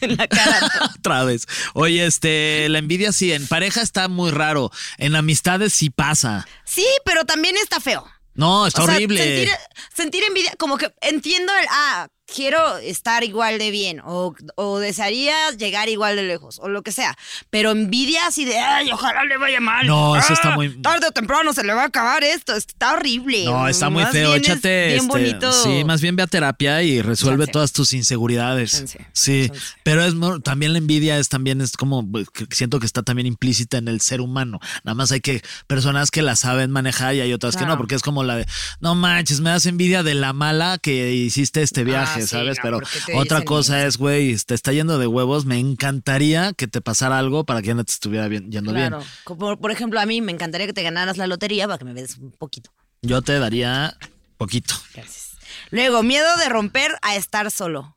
en 0.00 0.16
la 0.16 0.28
cara. 0.28 0.60
Otra 0.98 1.24
vez. 1.24 1.46
Oye, 1.74 2.04
este, 2.06 2.68
la 2.68 2.78
envidia 2.78 3.12
sí, 3.12 3.32
en 3.32 3.46
pareja 3.46 3.80
está 3.82 4.08
muy 4.08 4.30
raro. 4.30 4.70
En 4.98 5.16
amistades 5.16 5.72
sí 5.72 5.90
pasa. 5.90 6.46
Sí, 6.64 6.86
pero 7.04 7.24
también 7.24 7.56
está 7.56 7.80
feo. 7.80 8.06
No, 8.34 8.66
está 8.66 8.82
O 8.82 8.86
sea, 8.86 8.94
horrible. 8.96 9.22
sentir, 9.22 9.48
sentir 9.94 10.24
envidia, 10.24 10.52
como 10.58 10.76
que 10.76 10.92
entiendo 11.02 11.52
el, 11.56 11.66
ah, 11.70 12.08
quiero 12.34 12.78
estar 12.78 13.22
igual 13.22 13.58
de 13.58 13.70
bien 13.70 14.00
o, 14.04 14.34
o 14.56 14.78
desearía 14.78 15.34
llegar 15.56 15.88
igual 15.88 16.16
de 16.16 16.24
lejos 16.24 16.58
o 16.58 16.68
lo 16.68 16.82
que 16.82 16.90
sea, 16.92 17.16
pero 17.50 17.70
envidia 17.70 18.26
así 18.26 18.44
de, 18.44 18.58
ay, 18.58 18.90
ojalá 18.92 19.24
le 19.24 19.36
vaya 19.36 19.60
mal. 19.60 19.86
No, 19.86 20.16
eso 20.16 20.26
Ah, 20.30 20.34
está 20.34 20.50
muy- 20.56 20.70
Tarde 20.82 21.06
o 21.08 21.12
temprano 21.12 21.52
se 21.52 21.62
le 21.62 21.72
va 21.72 21.82
a 21.82 21.86
acabar 21.86 22.24
esto, 22.24 22.54
está 22.56 22.94
horrible. 22.94 23.44
No, 23.44 23.68
está 23.68 23.88
muy 23.90 24.02
Más 24.02 24.12
feo. 24.12 24.34
es 24.34 24.40
Échate. 24.40 24.86
Bien 24.88 24.98
este, 24.98 25.06
bonito. 25.08 25.52
Sí, 25.52 25.84
más 25.84 26.00
bien 26.00 26.16
ve 26.16 26.22
a 26.24 26.26
terapia 26.26 26.82
y 26.82 27.00
resuelve 27.02 27.44
Chance. 27.44 27.52
todas 27.52 27.72
tus 27.72 27.92
inseguridades. 27.92 28.72
Chance, 28.72 29.06
Sí, 29.12 29.48
chance. 29.48 29.62
pero 29.82 30.04
es 30.04 30.14
también 30.42 30.72
la 30.72 30.78
envidia 30.78 31.18
es 31.18 31.28
también 31.28 31.60
es 31.60 31.76
como 31.76 32.04
pues, 32.10 32.26
siento 32.50 32.80
que 32.80 32.86
está 32.86 33.02
también 33.02 33.26
implícita 33.26 33.78
en 33.78 33.88
el 33.88 34.00
ser 34.00 34.20
humano. 34.20 34.58
Nada 34.82 34.94
más 34.94 35.12
hay 35.12 35.20
que 35.20 35.42
personas 35.66 36.10
que 36.10 36.22
la 36.22 36.34
saben 36.36 36.70
manejar 36.70 37.14
y 37.14 37.20
hay 37.20 37.32
otras 37.32 37.56
que 37.56 37.64
no, 37.66 37.76
porque 37.76 37.94
es 37.94 38.02
como 38.02 38.24
la 38.24 38.36
de 38.36 38.46
no 38.80 38.94
manches, 38.94 39.40
me 39.40 39.50
das 39.50 39.66
envidia 39.66 40.02
de 40.02 40.14
la 40.14 40.32
mala 40.32 40.78
que 40.82 41.12
hiciste 41.12 41.62
este 41.62 41.84
viaje, 41.84 42.22
Ah, 42.22 42.23
sí, 42.26 42.30
¿sabes? 42.30 42.56
no, 42.58 42.62
pero 42.62 42.80
otra 43.20 43.42
cosa 43.44 43.78
eso. 43.80 43.88
es, 43.88 43.96
güey, 43.98 44.36
te 44.36 44.54
está 44.54 44.72
yendo 44.72 44.98
de 44.98 45.06
huevos. 45.06 45.44
Me 45.46 45.58
encantaría 45.58 46.52
que 46.52 46.66
te 46.66 46.80
pasara 46.80 47.18
algo 47.18 47.44
para 47.44 47.60
que 47.62 47.68
ya 47.68 47.74
no 47.74 47.84
te 47.84 47.92
estuviera 47.92 48.28
bien, 48.28 48.50
yendo 48.50 48.72
Claro. 48.72 48.98
bien. 48.98 49.10
Como, 49.24 49.58
por 49.58 49.70
ejemplo, 49.70 50.00
a 50.00 50.06
mí 50.06 50.20
me 50.20 50.32
encantaría 50.32 50.66
que 50.66 50.72
te 50.72 50.82
ganaras 50.82 51.16
la 51.16 51.26
lotería 51.26 51.66
para 51.66 51.78
que 51.78 51.84
me 51.84 51.94
des 51.94 52.16
un 52.18 52.32
poquito. 52.32 52.70
Yo 53.02 53.22
te 53.22 53.38
daría 53.38 53.96
poquito. 54.36 54.74
Gracias. 54.94 55.30
Luego, 55.70 56.02
miedo 56.02 56.36
de 56.38 56.48
romper 56.48 56.92
a 57.02 57.16
estar 57.16 57.50
solo. 57.50 57.96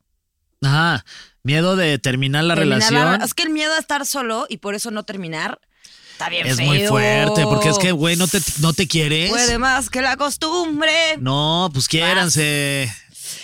Ajá. 0.62 1.04
Miedo 1.42 1.76
de 1.76 1.98
terminar 1.98 2.44
la 2.44 2.54
Terminar 2.56 2.80
la- 2.80 2.88
relación. 2.90 3.22
es 3.22 3.32
que 3.34 3.44
el 3.44 3.50
miedo 3.50 3.72
a 3.74 3.78
estar 3.78 4.04
solo 4.06 4.46
y 4.48 4.58
por 4.58 4.74
eso 4.74 4.90
no 4.90 5.04
terminar 5.04 5.60
está 6.12 6.28
bien 6.28 6.46
Es 6.48 6.56
feo. 6.56 6.66
muy 6.66 6.80
fuerte, 6.86 7.44
porque 7.44 7.68
es 7.68 7.78
que, 7.78 7.92
güey, 7.92 8.16
no 8.16 8.26
te, 8.26 8.40
no 8.58 8.72
te 8.72 8.88
quieres. 8.88 9.30
Puede 9.30 9.56
más 9.58 9.88
que 9.88 10.02
la 10.02 10.16
costumbre. 10.16 11.16
No, 11.20 11.70
pues 11.72 11.86
quiéranse. 11.86 12.92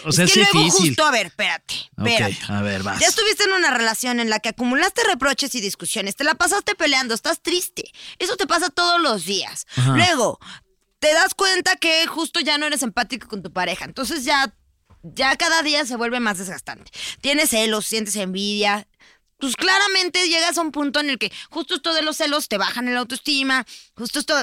O 0.05 0.12
sea, 0.12 0.25
es, 0.25 0.31
es 0.31 0.35
que 0.35 0.40
luego 0.53 0.67
difícil. 0.67 0.88
justo, 0.88 1.05
a 1.05 1.11
ver, 1.11 1.27
espérate, 1.27 1.75
espérate. 1.97 2.38
a 2.49 2.62
ver, 2.62 2.83
vas. 2.83 3.01
Ya 3.01 3.09
estuviste 3.09 3.45
en 3.45 3.53
una 3.53 3.71
relación 3.71 4.21
en 4.21 4.31
la 4.31 4.38
que 4.40 4.51
acumulaste 4.51 5.03
reproches 5.05 5.55
y 5.55 5.61
discusiones, 5.61 6.17
te 6.17 6.25
la 6.25 6.35
pasaste 6.35 6.75
peleando, 6.75 7.14
estás 7.14 7.40
triste. 7.43 7.90
Eso 8.19 8.37
te 8.37 8.47
pasa 8.47 8.71
todos 8.71 9.01
los 9.01 9.25
días. 9.25 9.67
Ajá. 9.77 9.97
Luego, 9.97 10.38
te 10.99 11.12
das 11.12 11.35
cuenta 11.35 11.77
que 11.77 12.07
justo 12.07 12.40
ya 12.40 12.57
no 12.57 12.64
eres 12.64 12.83
empático 12.83 13.29
con 13.29 13.43
tu 13.43 13.53
pareja. 13.53 13.85
Entonces 13.85 14.25
ya, 14.25 14.55
ya 15.03 15.37
cada 15.37 15.62
día 15.62 15.85
se 15.85 15.97
vuelve 15.97 16.19
más 16.19 16.38
desgastante. 16.38 16.90
Tienes 17.21 17.51
celos, 17.51 17.87
sientes 17.87 18.17
envidia. 18.17 18.88
Pues 19.38 19.57
claramente 19.57 20.29
llegas 20.29 20.57
a 20.57 20.62
un 20.62 20.71
punto 20.71 21.01
en 21.01 21.11
el 21.11 21.19
que 21.19 21.31
justo 21.51 21.75
esto 21.75 21.93
de 21.93 22.01
los 22.01 22.17
celos 22.17 22.49
te 22.49 22.57
bajan 22.57 22.88
el 22.88 22.97
autoestima, 22.97 23.67
justo 23.95 24.19
esto 24.19 24.35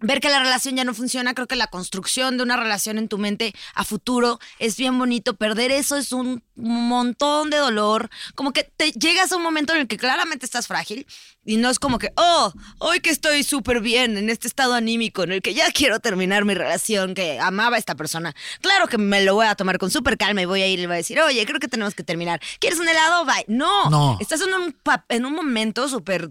ver 0.00 0.20
que 0.20 0.28
la 0.28 0.38
relación 0.40 0.76
ya 0.76 0.84
no 0.84 0.94
funciona, 0.94 1.34
creo 1.34 1.46
que 1.46 1.56
la 1.56 1.66
construcción 1.66 2.36
de 2.36 2.42
una 2.42 2.56
relación 2.56 2.98
en 2.98 3.08
tu 3.08 3.18
mente 3.18 3.52
a 3.74 3.84
futuro 3.84 4.38
es 4.58 4.76
bien 4.76 4.98
bonito. 4.98 5.36
Perder 5.36 5.70
eso 5.72 5.96
es 5.96 6.12
un 6.12 6.42
montón 6.56 7.50
de 7.50 7.56
dolor. 7.56 8.10
Como 8.34 8.52
que 8.52 8.64
te 8.64 8.92
llegas 8.92 9.32
a 9.32 9.36
un 9.36 9.42
momento 9.42 9.74
en 9.74 9.80
el 9.80 9.88
que 9.88 9.96
claramente 9.96 10.44
estás 10.44 10.66
frágil 10.66 11.06
y 11.44 11.56
no 11.56 11.70
es 11.70 11.78
como 11.78 11.98
que, 11.98 12.12
oh, 12.16 12.52
hoy 12.78 13.00
que 13.00 13.10
estoy 13.10 13.42
súper 13.44 13.80
bien 13.80 14.16
en 14.16 14.28
este 14.30 14.46
estado 14.46 14.74
anímico 14.74 15.22
en 15.22 15.32
el 15.32 15.42
que 15.42 15.54
ya 15.54 15.70
quiero 15.72 16.00
terminar 16.00 16.44
mi 16.44 16.54
relación, 16.54 17.14
que 17.14 17.38
amaba 17.40 17.76
a 17.76 17.78
esta 17.78 17.94
persona. 17.94 18.34
Claro 18.60 18.88
que 18.88 18.98
me 18.98 19.22
lo 19.24 19.34
voy 19.34 19.46
a 19.46 19.54
tomar 19.54 19.78
con 19.78 19.90
súper 19.90 20.16
calma 20.18 20.42
y 20.42 20.44
voy 20.44 20.62
a 20.62 20.66
ir 20.66 20.78
y 20.78 20.82
le 20.82 20.86
voy 20.86 20.94
a 20.94 20.98
decir, 20.98 21.20
oye, 21.20 21.44
creo 21.46 21.60
que 21.60 21.68
tenemos 21.68 21.94
que 21.94 22.02
terminar. 22.04 22.40
¿Quieres 22.58 22.78
un 22.78 22.88
helado? 22.88 23.24
Bye. 23.24 23.44
No, 23.48 23.88
No. 23.90 24.18
estás 24.20 24.40
en 24.42 24.52
un, 24.52 24.76
en 25.08 25.24
un 25.24 25.32
momento 25.32 25.88
súper 25.88 26.30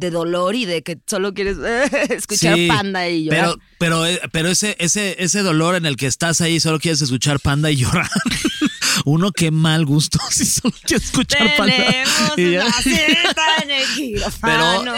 de 0.00 0.10
dolor 0.10 0.54
y 0.56 0.64
de 0.64 0.82
que 0.82 0.98
solo 1.06 1.32
quieres 1.34 1.58
escuchar 2.10 2.56
Sí, 2.56 2.66
panda 2.68 3.08
y 3.08 3.24
llorar. 3.24 3.40
Pero, 3.40 3.58
pero, 3.78 4.06
eh, 4.06 4.20
pero 4.32 4.48
ese, 4.48 4.76
ese, 4.80 5.22
ese 5.22 5.40
dolor 5.42 5.76
en 5.76 5.86
el 5.86 5.96
que 5.96 6.06
estás 6.06 6.40
ahí 6.40 6.58
solo 6.58 6.80
quieres 6.80 7.00
escuchar 7.02 7.38
panda 7.40 7.70
y 7.70 7.76
llorar. 7.76 8.08
Uno 9.04 9.32
qué 9.32 9.50
mal 9.50 9.86
gusto 9.86 10.18
si 10.30 10.44
solo 10.44 10.74
quieres 10.84 11.06
escuchar 11.06 11.56
panda. 11.56 11.74
Tenemos 11.76 12.38
y 12.38 12.50
ya. 12.52 12.64
una 12.64 12.72
cita 12.82 13.46
en 13.62 13.70
el 13.70 13.86
quirófano. 13.94 14.94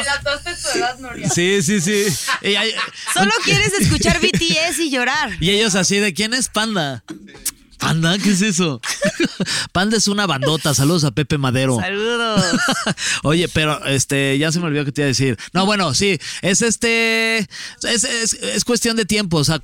Sí, 1.35 1.63
sí, 1.63 1.81
sí. 1.81 2.05
Y, 2.43 2.55
hay- 2.55 2.73
Solo 3.15 3.31
quieres 3.45 3.73
escuchar 3.81 4.19
BTS 4.21 4.79
y 4.81 4.91
llorar. 4.91 5.31
y 5.41 5.51
ellos 5.51 5.75
así 5.75 5.99
de 5.99 6.15
¿quién 6.15 6.35
es 6.35 6.49
panda? 6.49 7.05
¿Panda? 7.83 8.17
¿Qué 8.19 8.31
es 8.31 8.43
eso? 8.43 8.81
Panda 9.73 9.97
es 9.97 10.07
una 10.09 10.27
bandota. 10.27 10.73
Saludos 10.73 11.03
a 11.05 11.11
Pepe 11.11 11.37
Madero. 11.37 11.79
Saludos. 11.81 12.43
Oye, 13.25 13.49
pero 13.49 13.85
este, 13.87 14.39
ya 14.39 14.53
se 14.53 14.61
me 14.61 14.67
olvidó 14.67 14.85
que 14.85 14.93
te 14.93 15.01
iba 15.03 15.07
a 15.07 15.09
decir. 15.09 15.37
No, 15.53 15.67
bueno, 15.67 15.93
sí, 15.93 16.19
es 16.43 16.63
este, 16.63 17.39
es, 17.39 18.05
es- 18.05 18.35
es 18.35 18.65
cuestión 18.65 18.97
de 18.97 19.05
tiempo. 19.05 19.39
O 19.39 19.45
sea, 19.45 19.61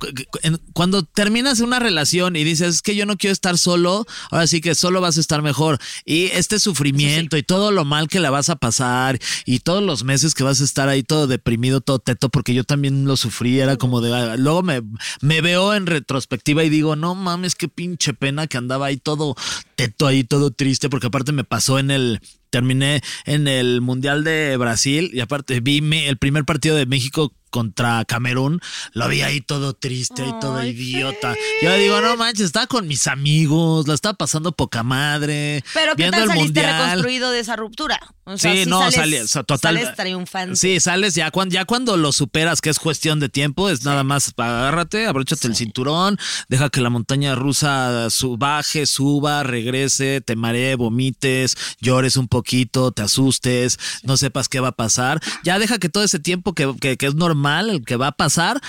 cuando 0.73 1.03
terminas 1.03 1.61
una 1.61 1.79
relación 1.79 2.35
y 2.35 2.43
dices, 2.43 2.75
es 2.75 2.81
que 2.81 2.95
yo 2.95 3.05
no 3.05 3.15
quiero 3.17 3.31
estar 3.31 3.57
solo, 3.57 4.05
ahora 4.31 4.47
sí 4.47 4.59
que 4.61 4.75
solo 4.75 4.99
vas 5.01 5.17
a 5.17 5.21
estar 5.21 5.41
mejor. 5.41 5.79
Y 6.05 6.25
este 6.33 6.59
sufrimiento 6.59 7.37
y 7.37 7.43
todo 7.43 7.71
lo 7.71 7.85
mal 7.85 8.07
que 8.09 8.19
la 8.19 8.29
vas 8.31 8.49
a 8.49 8.57
pasar 8.57 9.17
y 9.45 9.59
todos 9.59 9.81
los 9.83 10.03
meses 10.03 10.33
que 10.35 10.43
vas 10.43 10.59
a 10.59 10.65
estar 10.65 10.89
ahí 10.89 11.03
todo 11.03 11.25
deprimido, 11.27 11.79
todo 11.81 11.99
teto, 11.99 12.29
porque 12.29 12.53
yo 12.53 12.65
también 12.65 13.05
lo 13.05 13.15
sufrí, 13.15 13.59
era 13.59 13.77
como 13.77 14.01
de, 14.01 14.13
ah, 14.13 14.35
luego 14.37 14.61
me, 14.61 14.81
me 15.21 15.39
veo 15.41 15.73
en 15.73 15.85
retrospectiva 15.85 16.63
y 16.65 16.69
digo, 16.69 16.95
no 16.97 17.15
mames, 17.15 17.55
qué 17.55 17.67
pinche 17.69 18.08
pena 18.13 18.47
que 18.47 18.57
andaba 18.57 18.87
ahí 18.87 18.97
todo 18.97 19.35
teto, 19.75 20.07
ahí 20.07 20.23
todo 20.23 20.51
triste, 20.51 20.89
porque 20.89 21.07
aparte 21.07 21.31
me 21.31 21.43
pasó 21.43 21.79
en 21.79 21.91
el. 21.91 22.19
Terminé 22.49 23.01
en 23.25 23.47
el 23.47 23.79
Mundial 23.79 24.23
de 24.23 24.57
Brasil 24.57 25.11
y 25.13 25.19
aparte 25.19 25.59
vi 25.59 25.83
el 26.07 26.17
primer 26.17 26.45
partido 26.45 26.75
de 26.75 26.87
México 26.87 27.31
contra 27.49 28.03
Camerún, 28.05 28.61
lo 28.93 29.07
vi 29.07 29.21
ahí 29.21 29.41
todo 29.41 29.73
triste 29.73 30.25
y 30.27 30.39
todo 30.39 30.63
idiota. 30.63 31.35
Yo 31.61 31.73
digo, 31.75 32.01
no 32.01 32.15
manches, 32.17 32.45
estaba 32.47 32.67
con 32.67 32.87
mis 32.87 33.07
amigos, 33.07 33.87
la 33.87 33.93
estaba 33.93 34.13
pasando 34.15 34.51
poca 34.51 34.83
madre. 34.83 35.63
Pero 35.73 35.91
¿qué 35.95 36.03
viendo 36.03 36.17
tal 36.17 36.23
el 36.23 36.29
saliste 36.29 36.59
mundial. 36.61 36.81
reconstruido 36.85 37.31
de 37.31 37.39
esa 37.39 37.55
ruptura? 37.55 37.99
O 38.25 38.37
sea, 38.37 38.53
sí, 38.53 38.65
no, 38.67 38.91
sales, 38.91 39.31
total. 39.31 39.59
Sales 39.59 39.95
triunfante. 39.95 40.55
Sí, 40.55 40.79
sales 40.79 41.15
ya 41.15 41.31
cuando, 41.31 41.53
ya 41.53 41.65
cuando 41.65 41.97
lo 41.97 42.11
superas, 42.11 42.61
que 42.61 42.69
es 42.69 42.77
cuestión 42.79 43.19
de 43.19 43.27
tiempo, 43.29 43.69
es 43.69 43.85
nada 43.85 44.03
más 44.03 44.33
agárrate, 44.37 45.07
abróchate 45.07 45.47
el 45.47 45.55
cinturón, 45.55 46.19
deja 46.47 46.69
que 46.69 46.81
la 46.81 46.89
montaña 46.91 47.33
rusa 47.35 48.09
su- 48.11 48.37
baje, 48.37 48.85
suba, 48.85 49.41
regrese, 49.43 50.21
te 50.21 50.35
maree, 50.35 50.75
vomites, 50.75 51.57
llores 51.81 52.17
un 52.17 52.27
poquito, 52.27 52.91
te 52.91 53.01
asustes, 53.01 53.79
no 54.03 54.15
sepas 54.17 54.47
qué 54.47 54.59
va 54.59 54.69
a 54.69 54.73
pasar. 54.73 55.19
Ya 55.43 55.57
deja 55.57 55.79
que 55.79 55.89
todo 55.89 56.03
ese 56.03 56.19
tiempo 56.19 56.53
que, 56.53 56.71
que- 56.79 56.97
que 56.97 57.07
es 57.07 57.15
normal, 57.15 57.38
el 57.47 57.83
que 57.85 57.95
va 57.95 58.07
a 58.07 58.11
pasar, 58.11 58.59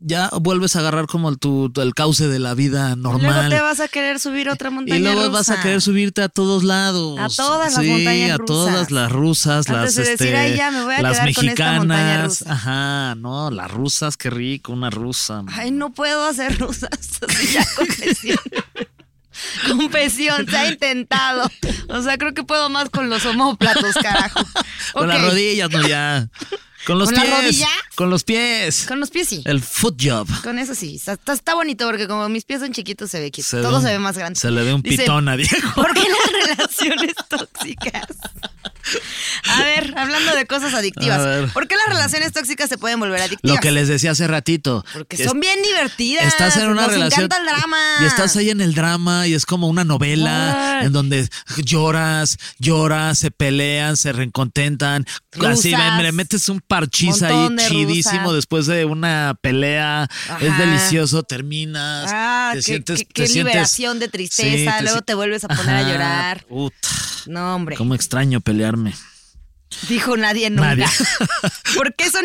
ya 0.00 0.30
vuelves 0.40 0.76
a 0.76 0.78
agarrar 0.78 1.06
como 1.08 1.28
el, 1.28 1.38
tu, 1.40 1.72
el 1.76 1.92
cauce 1.92 2.28
de 2.28 2.38
la 2.38 2.54
vida 2.54 2.94
Luego 2.94 3.18
normal. 3.18 3.50
te 3.50 3.60
vas 3.60 3.80
a 3.80 3.88
querer 3.88 4.20
subir 4.20 4.48
otra 4.48 4.70
montaña 4.70 4.96
Y 4.96 5.02
luego 5.02 5.28
vas 5.32 5.48
a 5.50 5.60
querer 5.60 5.82
subirte 5.82 6.22
a 6.22 6.28
todos 6.28 6.62
lados. 6.62 7.18
A 7.18 7.28
todas 7.28 7.72
las 7.74 7.82
sí, 7.84 7.90
montañas 7.90 8.30
a 8.30 8.36
rusas. 8.36 8.46
todas 8.46 8.90
las 8.92 9.10
rusas, 9.10 9.68
Antes 9.68 9.96
las 9.96 10.06
de 10.06 10.12
este, 10.12 10.36
"Ay, 10.36 10.56
ya, 10.56 10.70
me 10.70 10.84
voy 10.84 10.94
a 10.94 11.02
las 11.02 11.18
quedar 11.18 11.34
con 11.34 11.48
esta 11.48 11.72
montaña 11.72 12.22
mexicanas. 12.22 12.40
rusa". 12.40 12.52
Ajá, 12.52 13.14
no, 13.16 13.50
las 13.50 13.70
rusas, 13.72 14.16
qué 14.16 14.30
rico, 14.30 14.72
una 14.72 14.90
rusa. 14.90 15.42
Ay, 15.52 15.72
no 15.72 15.90
puedo 15.92 16.26
hacer 16.26 16.58
rusas. 16.58 16.90
Ya 17.52 17.66
confesión. 17.76 18.38
Confesión, 19.68 20.46
se 20.48 20.56
ha 20.56 20.68
intentado. 20.68 21.48
O 21.88 22.02
sea, 22.02 22.18
creo 22.18 22.34
que 22.34 22.42
puedo 22.42 22.68
más 22.70 22.90
con 22.90 23.08
los 23.08 23.24
homóplatos, 23.24 23.94
carajo. 23.94 24.40
Con 24.92 25.08
las 25.08 25.22
rodillas, 25.22 25.70
no 25.70 25.86
ya. 25.86 26.28
Con 26.86 26.98
los 26.98 27.10
¿Con 27.10 27.16
las 27.16 27.40
pies. 27.44 27.64
Con 27.96 28.10
los 28.10 28.24
pies. 28.24 28.84
Con 28.86 29.00
los 29.00 29.10
pies 29.10 29.28
sí. 29.28 29.42
El 29.44 29.60
foot 29.60 30.00
job. 30.02 30.28
Con 30.42 30.58
eso 30.58 30.74
sí. 30.74 30.94
Está, 30.94 31.32
está- 31.32 31.54
bonito 31.54 31.86
porque 31.86 32.06
como 32.08 32.28
mis 32.28 32.44
pies 32.44 32.60
son 32.60 32.72
chiquitos 32.72 33.10
se 33.10 33.20
ve 33.20 33.30
que 33.30 33.42
todo 33.42 33.76
un- 33.76 33.82
se 33.82 33.88
ve 33.88 33.98
más 33.98 34.16
grande. 34.16 34.38
se 34.38 34.50
le 34.50 34.62
ve 34.62 34.72
un 34.74 34.82
Dice, 34.82 35.02
pitón 35.02 35.28
a 35.28 35.36
Diego. 35.36 35.56
¿Por 35.74 35.92
qué 35.94 36.02
las 36.08 36.48
relaciones 36.56 37.14
tóxicas? 37.28 38.06
A 39.50 39.62
ver, 39.62 39.94
hablando 39.96 40.34
de 40.34 40.46
cosas 40.46 40.74
adictivas. 40.74 41.50
¿Por 41.52 41.68
qué 41.68 41.76
las 41.76 41.88
relaciones 41.88 42.32
tóxicas 42.32 42.68
se 42.68 42.78
pueden 42.78 43.00
volver 43.00 43.20
adictivas? 43.22 43.56
Lo 43.56 43.60
que 43.60 43.70
les 43.72 43.88
decía 43.88 44.12
hace 44.12 44.26
ratito. 44.26 44.84
Porque 44.92 45.16
Es- 45.16 45.24
son 45.24 45.40
bien 45.40 45.62
divertidas. 45.62 46.26
Estás 46.26 46.56
en 46.56 46.68
una 46.68 46.82
Nos 46.82 46.92
relación. 46.92 47.24
encanta 47.24 47.38
el 47.38 47.46
drama. 47.46 47.78
Y 48.02 48.04
estás 48.06 48.36
ahí 48.36 48.50
en 48.50 48.60
el 48.60 48.74
drama 48.74 49.26
y 49.26 49.34
es 49.34 49.46
como 49.46 49.68
una 49.68 49.84
novela 49.84 50.80
en 50.82 50.92
donde 50.92 51.28
lloras, 51.56 52.38
lloras, 52.58 53.18
se 53.18 53.30
pelean, 53.30 53.96
se 53.96 54.12
reencontentan. 54.12 55.04
Así 55.46 55.72
Rusas. 55.72 55.96
me, 55.96 56.02
me 56.04 56.12
metes 56.12 56.48
un 56.48 56.60
parchís 56.60 57.22
ahí 57.22 57.48
chidísimo 57.68 58.20
rusas. 58.24 58.34
después 58.36 58.66
de 58.66 58.84
una 58.84 59.36
pelea. 59.40 60.08
Es 60.40 60.58
delicioso, 60.58 61.22
terminas. 61.22 62.10
Ah, 62.12 62.50
te 62.52 62.58
qué, 62.58 62.62
sientes, 62.62 62.98
qué- 62.98 63.04
te 63.04 63.12
qué 63.12 63.26
sientes- 63.28 63.52
liberación 63.52 63.98
de 63.98 64.08
tristeza. 64.08 64.72
Sí, 64.72 64.78
te 64.78 64.82
Luego 64.82 64.98
si- 64.98 65.04
te 65.04 65.14
vuelves 65.14 65.44
a 65.44 65.48
poner 65.48 65.74
a 65.74 65.82
llorar. 65.82 66.44
puta, 66.48 66.88
No, 67.26 67.54
hombre. 67.54 67.76
cómo 67.76 67.94
extraño 67.94 68.40
Dijo 69.88 70.16
nadie 70.16 70.48
nunca. 70.48 70.74
Nadie. 70.74 70.86
¿Por 71.76 71.94
qué 71.94 72.08
son 72.10 72.24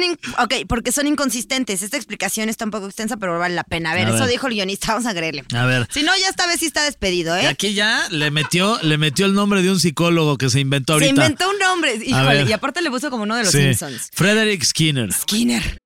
porque 0.68 0.94
son 0.94 1.08
inconsistentes? 1.08 1.82
Esta 1.82 1.98
explicación 1.98 2.48
está 2.48 2.64
un 2.64 2.72
poco 2.72 2.86
extensa, 2.86 3.18
pero 3.18 3.38
vale 3.38 3.54
la 3.54 3.66
pena. 3.66 3.92
A 3.92 3.96
ver, 3.96 4.08
A 4.08 4.12
eso 4.12 4.20
ver. 4.24 4.30
dijo 4.30 4.48
el 4.48 4.54
guionista, 4.54 4.94
vamos 4.94 5.06
a 5.06 5.14
creerle. 5.14 5.44
A 5.54 5.66
ver. 5.66 5.86
Si 5.92 6.04
no, 6.04 6.14
ya 6.18 6.30
esta 6.30 6.48
vez 6.48 6.62
sí 6.62 6.68
está 6.68 6.84
despedido, 6.86 7.36
Y 7.38 7.44
¿eh? 7.44 7.48
aquí 7.48 7.74
ya 7.74 8.08
le 8.12 8.32
metió, 8.32 8.80
le 8.82 8.98
metió 8.98 9.26
el 9.26 9.34
nombre 9.34 9.62
de 9.62 9.72
un 9.72 9.80
psicólogo 9.80 10.38
que 10.38 10.50
se 10.50 10.62
inventó 10.62 10.94
ahorita. 10.94 11.10
Se 11.10 11.16
inventó 11.16 11.50
un 11.50 11.60
nombre. 11.60 11.96
Híjole, 11.96 12.44
y 12.44 12.54
aparte 12.54 12.82
le 12.82 12.90
puso 12.90 13.10
como 13.12 13.24
uno 13.24 13.36
de 13.36 13.44
los 13.44 13.52
Sí. 13.52 13.60
Simpsons. 13.60 14.10
Frederick 14.14 14.64
Skinner. 14.64 15.12
Skinner. 15.12 15.78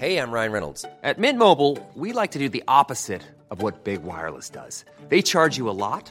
Hey, 0.00 0.18
I'm 0.18 0.32
Ryan 0.32 0.52
Reynolds. 0.52 0.84
At 1.04 1.18
Mint 1.18 1.38
Mobile, 1.38 1.78
we 1.94 2.12
like 2.12 2.32
to 2.32 2.38
do 2.40 2.48
the 2.48 2.64
opposite 2.66 3.22
of 3.50 3.62
what 3.62 3.84
Big 3.84 4.02
Wireless 4.02 4.50
does. 4.50 4.84
They 5.08 5.22
charge 5.22 5.56
you 5.56 5.70
a 5.70 5.72
lot, 5.76 6.10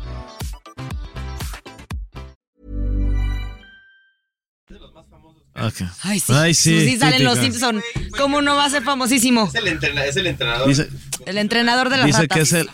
Ay, 6.03 6.19
sí. 6.19 6.33
Ay, 6.33 6.53
sí, 6.53 6.79
sí 6.89 6.97
salen 6.97 7.23
los. 7.23 7.37
Simpsons. 7.39 7.83
¿Cómo 8.17 8.41
no 8.41 8.55
va 8.55 8.65
a 8.65 8.69
ser 8.69 8.83
famosísimo? 8.83 9.47
Es 9.47 9.55
el, 9.55 9.67
entrena- 9.67 10.05
es 10.05 10.15
el 10.15 10.27
entrenador. 10.27 10.67
Dice, 10.67 10.89
El 11.25 11.37
entrenador 11.37 11.89
de 11.89 11.97
las 11.97 12.05
dice 12.07 12.21
ratas. 12.21 12.35
que 12.37 12.41
es 12.43 12.53
el. 12.53 12.69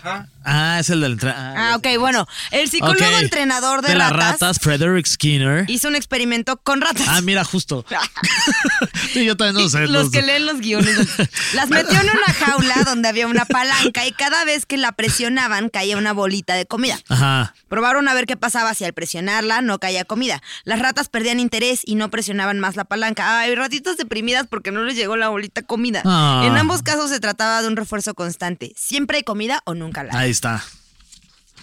Ah, 0.50 0.80
es 0.80 0.90
el 0.90 1.02
del. 1.02 1.14
entre- 1.14 1.32
Ah, 1.32 1.76
ok, 1.78 1.86
bueno. 2.00 2.26
El 2.52 2.70
psicólogo 2.70 3.18
entrenador 3.20 3.82
de, 3.82 3.96
las 3.96 4.12
ratas, 4.12 4.32
ratas, 4.40 4.60
Frederick 4.62 5.06
Skinner. 5.06 5.70
hizo 5.70 5.90
un 5.90 5.96
experimento 5.98 6.56
con 6.58 6.80
ratas. 6.80 7.06
Ah, 7.08 7.20
mira, 7.22 7.44
justo. 7.44 7.86
sí, 9.14 9.26
yo 9.26 9.36
también 9.36 9.62
no 9.64 9.70
sé. 9.70 9.88
los 9.88 10.06
no 10.06 10.12
que 10.12 10.22
sé. 10.22 10.26
leen 10.26 10.46
los 10.46 10.60
guiones. 10.60 10.98
Las 11.54 11.70
metió 11.70 12.00
en 12.00 12.10
una 12.10 12.34
jaula 12.34 12.84
donde 12.86 13.08
había 13.10 13.28
una 13.28 13.46
palanca 13.46 14.06
y 14.06 14.12
cada 14.12 14.46
vez 14.46 14.66
que 14.66 14.78
la 14.78 14.92
presionaban 14.94 15.70
caía 15.70 15.98
una 15.98 16.14
bolita 16.14 16.54
de 16.56 16.66
comida. 16.66 16.98
Ajá. 17.10 17.54
Probaron 17.68 18.08
a 18.08 18.14
ver 18.14 18.26
qué 18.26 18.38
pasaba 18.38 18.74
si 18.74 18.86
al 18.86 18.94
presionarla 18.94 19.62
no 19.62 19.80
caía 19.80 20.06
comida. 20.06 20.42
Las 20.64 20.80
ratas 20.80 21.10
perdían 21.10 21.40
interés 21.40 21.82
y 21.86 21.96
no 21.96 22.10
presionaban 22.10 22.60
más 22.60 22.76
la 22.76 22.86
palanca. 22.86 23.40
Ay, 23.40 23.56
ratitas 23.56 23.98
deprimidas 23.98 24.48
porque 24.50 24.72
no 24.72 24.84
les 24.84 24.96
llegó 24.96 25.18
la 25.18 25.30
bolita 25.30 25.62
comida. 25.64 26.02
Ah. 26.06 26.44
En 26.46 26.58
ambos 26.58 26.84
casos 26.84 27.10
se 27.10 27.20
trataba 27.20 27.62
de 27.62 27.68
un 27.68 27.76
refuerzo 27.76 28.14
constante. 28.14 28.74
Siempre 28.78 29.18
hay 29.18 29.24
comida 29.24 29.62
o 29.66 29.74
nunca 29.74 30.04
la. 30.04 30.18
hay. 30.18 30.37
Está. 30.38 30.64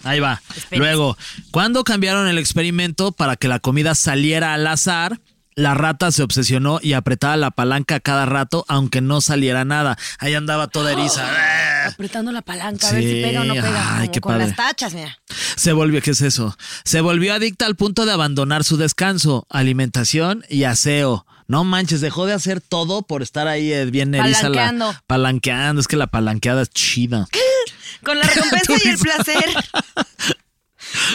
Ahí 0.03 0.19
va. 0.19 0.41
Luego, 0.71 1.17
¿cuándo 1.51 1.83
cambiaron 1.83 2.27
el 2.27 2.37
experimento 2.37 3.11
para 3.11 3.35
que 3.37 3.47
la 3.47 3.59
comida 3.59 3.95
saliera 3.95 4.53
al 4.53 4.67
azar? 4.67 5.19
La 5.57 5.73
rata 5.73 6.11
se 6.11 6.21
obsesionó 6.21 6.79
y 6.83 6.91
apretaba 6.93 7.37
la 7.37 7.49
palanca 7.49 8.01
cada 8.01 8.25
rato, 8.25 8.65
aunque 8.67 8.99
no 8.99 9.21
saliera 9.21 9.63
nada. 9.63 9.97
Ahí 10.19 10.33
andaba 10.35 10.67
toda 10.67 10.91
eriza. 10.91 11.25
Apretando 11.87 12.31
la 12.33 12.41
palanca 12.41 12.89
a 12.89 12.91
ver 12.91 13.03
si 13.03 13.09
Sí, 13.09 13.21
pega 13.23 13.41
o 13.41 13.43
no 13.45 13.53
pega. 13.53 13.99
ay, 13.99 14.09
qué 14.09 14.19
con 14.19 14.33
padre. 14.33 14.47
las 14.47 14.55
tachas, 14.57 14.93
mira. 14.93 15.17
Se 15.55 15.71
volvió, 15.71 16.01
¿qué 16.01 16.11
es 16.11 16.21
eso? 16.21 16.57
Se 16.83 16.99
volvió 16.99 17.33
adicta 17.33 17.65
al 17.67 17.75
punto 17.77 18.05
de 18.05 18.11
abandonar 18.11 18.65
su 18.65 18.75
descanso, 18.75 19.47
alimentación 19.49 20.43
y 20.49 20.65
aseo. 20.65 21.25
No 21.47 21.63
manches, 21.63 22.01
dejó 22.01 22.25
de 22.25 22.33
hacer 22.33 22.59
todo 22.59 23.03
por 23.03 23.21
estar 23.21 23.47
ahí 23.47 23.71
eh, 23.71 23.85
bien 23.85 24.13
eriza. 24.13 24.49
la- 24.49 24.55
Palanqueando. 24.57 24.95
palanqueando. 25.07 25.79
Es 25.81 25.87
que 25.87 25.95
la 25.95 26.07
palanqueada 26.07 26.63
es 26.63 26.69
chida. 26.69 27.27
Con 28.05 28.17
la 28.19 28.25
recompensa 28.33 28.73
y 28.83 28.87
el 28.87 28.97
placer. 28.97 29.45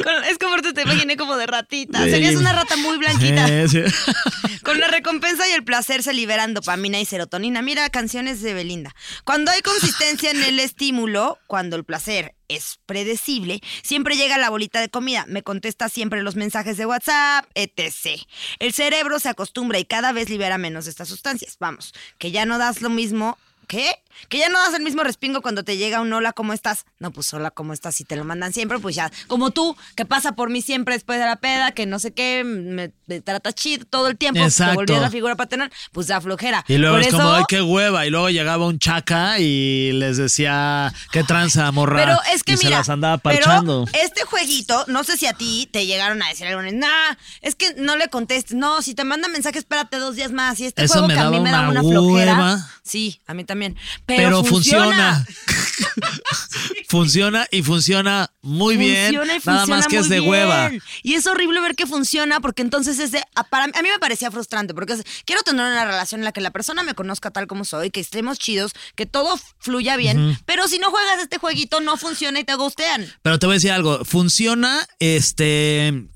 Con- 0.04 0.24
es 0.24 0.36
como 0.38 0.50
ahorita 0.52 0.72
te 0.72 0.82
imaginé 0.82 1.16
como 1.16 1.36
de 1.36 1.46
ratita. 1.46 2.04
Sí. 2.04 2.10
Serías 2.10 2.34
una 2.34 2.52
rata 2.52 2.76
muy 2.76 2.98
blanquita. 2.98 3.46
Eh, 3.48 3.68
sí. 3.68 3.80
Con 4.62 4.78
la 4.78 4.88
recompensa 4.88 5.48
y 5.48 5.52
el 5.52 5.64
placer 5.64 6.02
se 6.02 6.12
liberan 6.12 6.54
dopamina 6.54 7.00
y 7.00 7.04
serotonina. 7.04 7.62
Mira, 7.62 7.88
canciones 7.88 8.42
de 8.42 8.52
Belinda. 8.52 8.94
Cuando 9.24 9.50
hay 9.50 9.62
consistencia 9.62 10.30
en 10.32 10.42
el 10.42 10.58
estímulo, 10.60 11.38
cuando 11.46 11.76
el 11.76 11.84
placer 11.84 12.34
es 12.48 12.78
predecible, 12.84 13.60
siempre 13.82 14.16
llega 14.16 14.38
la 14.38 14.50
bolita 14.50 14.80
de 14.80 14.90
comida. 14.90 15.24
Me 15.28 15.42
contesta 15.42 15.88
siempre 15.88 16.22
los 16.22 16.36
mensajes 16.36 16.76
de 16.76 16.86
WhatsApp, 16.86 17.46
etc. 17.54 18.20
El 18.58 18.72
cerebro 18.72 19.18
se 19.18 19.28
acostumbra 19.28 19.78
y 19.78 19.84
cada 19.84 20.12
vez 20.12 20.28
libera 20.28 20.58
menos 20.58 20.84
de 20.84 20.90
estas 20.90 21.08
sustancias. 21.08 21.56
Vamos, 21.58 21.94
que 22.18 22.30
ya 22.32 22.44
no 22.44 22.58
das 22.58 22.82
lo 22.82 22.90
mismo. 22.90 23.38
¿Qué? 23.66 24.02
Que 24.28 24.38
ya 24.38 24.48
no 24.48 24.58
das 24.58 24.74
el 24.74 24.82
mismo 24.82 25.02
respingo 25.02 25.42
cuando 25.42 25.64
te 25.64 25.76
llega 25.76 26.00
un 26.00 26.12
hola, 26.12 26.32
¿cómo 26.32 26.52
estás? 26.52 26.84
No, 26.98 27.10
pues 27.10 27.32
hola, 27.34 27.50
¿cómo 27.50 27.72
estás? 27.72 27.94
Si 27.94 28.04
te 28.04 28.16
lo 28.16 28.24
mandan 28.24 28.52
siempre, 28.52 28.78
pues 28.78 28.94
ya. 28.96 29.10
Como 29.26 29.50
tú, 29.50 29.76
que 29.96 30.04
pasa 30.04 30.32
por 30.32 30.50
mí 30.50 30.62
siempre 30.62 30.94
después 30.94 31.18
de 31.18 31.26
la 31.26 31.36
peda, 31.36 31.72
que 31.72 31.86
no 31.86 31.98
sé 31.98 32.12
qué, 32.12 32.42
me, 32.44 32.92
me 33.06 33.20
trata 33.20 33.52
chido 33.52 33.84
todo 33.84 34.08
el 34.08 34.16
tiempo, 34.16 34.40
Exacto. 34.40 34.70
te 34.72 34.76
volvías 34.76 35.02
la 35.02 35.10
figura 35.10 35.36
paternal, 35.36 35.70
pues 35.92 36.06
da 36.06 36.20
flojera. 36.20 36.64
Y 36.68 36.78
luego 36.78 36.96
Por 36.96 37.04
es 37.06 37.10
como, 37.12 37.32
ay, 37.32 37.44
qué 37.48 37.62
hueva. 37.62 38.06
Y 38.06 38.10
luego 38.10 38.30
llegaba 38.30 38.66
un 38.66 38.78
chaca 38.78 39.38
y 39.38 39.92
les 39.92 40.16
decía, 40.16 40.92
qué 41.12 41.24
tranza, 41.24 41.70
morra. 41.72 41.96
Pero 42.04 42.18
es 42.34 42.44
que 42.44 42.52
y 42.52 42.56
mira, 42.56 42.68
se 42.68 42.70
las 42.76 42.88
andaba 42.88 43.18
pero 43.18 43.44
parchando. 43.44 43.86
este 43.92 44.24
jueguito, 44.24 44.84
no 44.88 45.04
sé 45.04 45.16
si 45.16 45.26
a 45.26 45.32
ti 45.32 45.68
te 45.72 45.86
llegaron 45.86 46.22
a 46.22 46.28
decir 46.28 46.46
algo, 46.46 46.62
nah, 46.62 47.14
es 47.40 47.54
que 47.54 47.74
no 47.74 47.96
le 47.96 48.08
contestes, 48.08 48.56
no, 48.56 48.82
si 48.82 48.94
te 48.94 49.04
manda 49.04 49.28
mensaje 49.28 49.58
espérate 49.58 49.98
dos 49.98 50.16
días 50.16 50.32
más 50.32 50.60
y 50.60 50.66
este 50.66 50.84
Eso 50.84 50.94
juego 50.94 51.08
me 51.08 51.14
que 51.14 51.20
a 51.20 51.30
mí 51.30 51.40
me 51.40 51.50
da 51.50 51.68
una 51.68 51.80
una 51.80 51.90
flojera. 51.90 52.68
Sí, 52.82 53.20
a 53.26 53.34
mí 53.34 53.44
también. 53.44 53.76
Pero, 54.16 54.42
Pero, 54.42 54.44
funciona. 54.44 55.26
funciona 56.88 57.46
y 57.50 57.62
funciona 57.62 58.30
muy 58.42 58.76
bien. 58.76 59.14
Funciona 59.14 59.34
y 59.36 59.38
Nada 59.44 59.58
funciona 59.58 59.76
más 59.76 59.86
que 59.86 59.96
es 59.98 60.08
de 60.08 60.20
hueva. 60.20 60.68
bien. 60.68 60.82
Y 61.02 61.14
es 61.14 61.26
horrible 61.26 61.60
ver 61.60 61.74
que 61.76 61.86
funciona 61.86 62.40
porque 62.40 62.62
entonces 62.62 62.98
es 62.98 63.12
de. 63.12 63.22
A, 63.34 63.44
para, 63.44 63.64
a 63.64 63.82
mí 63.82 63.88
me 63.88 63.98
parecía 63.98 64.30
frustrante 64.30 64.74
porque 64.74 64.94
es- 64.94 65.04
quiero 65.24 65.42
tener 65.42 65.64
una 65.64 65.84
relación 65.84 66.20
en 66.20 66.24
la 66.24 66.32
que 66.32 66.40
la 66.40 66.50
persona 66.50 66.82
me 66.82 66.94
conozca 66.94 67.30
tal 67.30 67.46
como 67.46 67.64
soy, 67.64 67.90
que 67.90 68.00
estemos 68.00 68.38
chidos, 68.38 68.72
que 68.94 69.06
todo 69.06 69.38
fluya 69.58 69.96
bien. 69.96 70.38
Pero 70.46 70.68
si 70.68 70.78
no 70.78 70.90
juegas 70.90 71.20
este 71.20 71.38
jueguito, 71.38 71.80
no 71.80 71.96
funciona 71.96 72.40
y 72.40 72.44
te 72.44 72.54
gustean. 72.54 73.06
Pero 73.22 73.38
te 73.38 73.46
voy 73.46 73.54
a 73.54 73.56
decir 73.56 73.72
algo, 73.72 74.04
funciona 74.04 74.86
este 74.98 76.06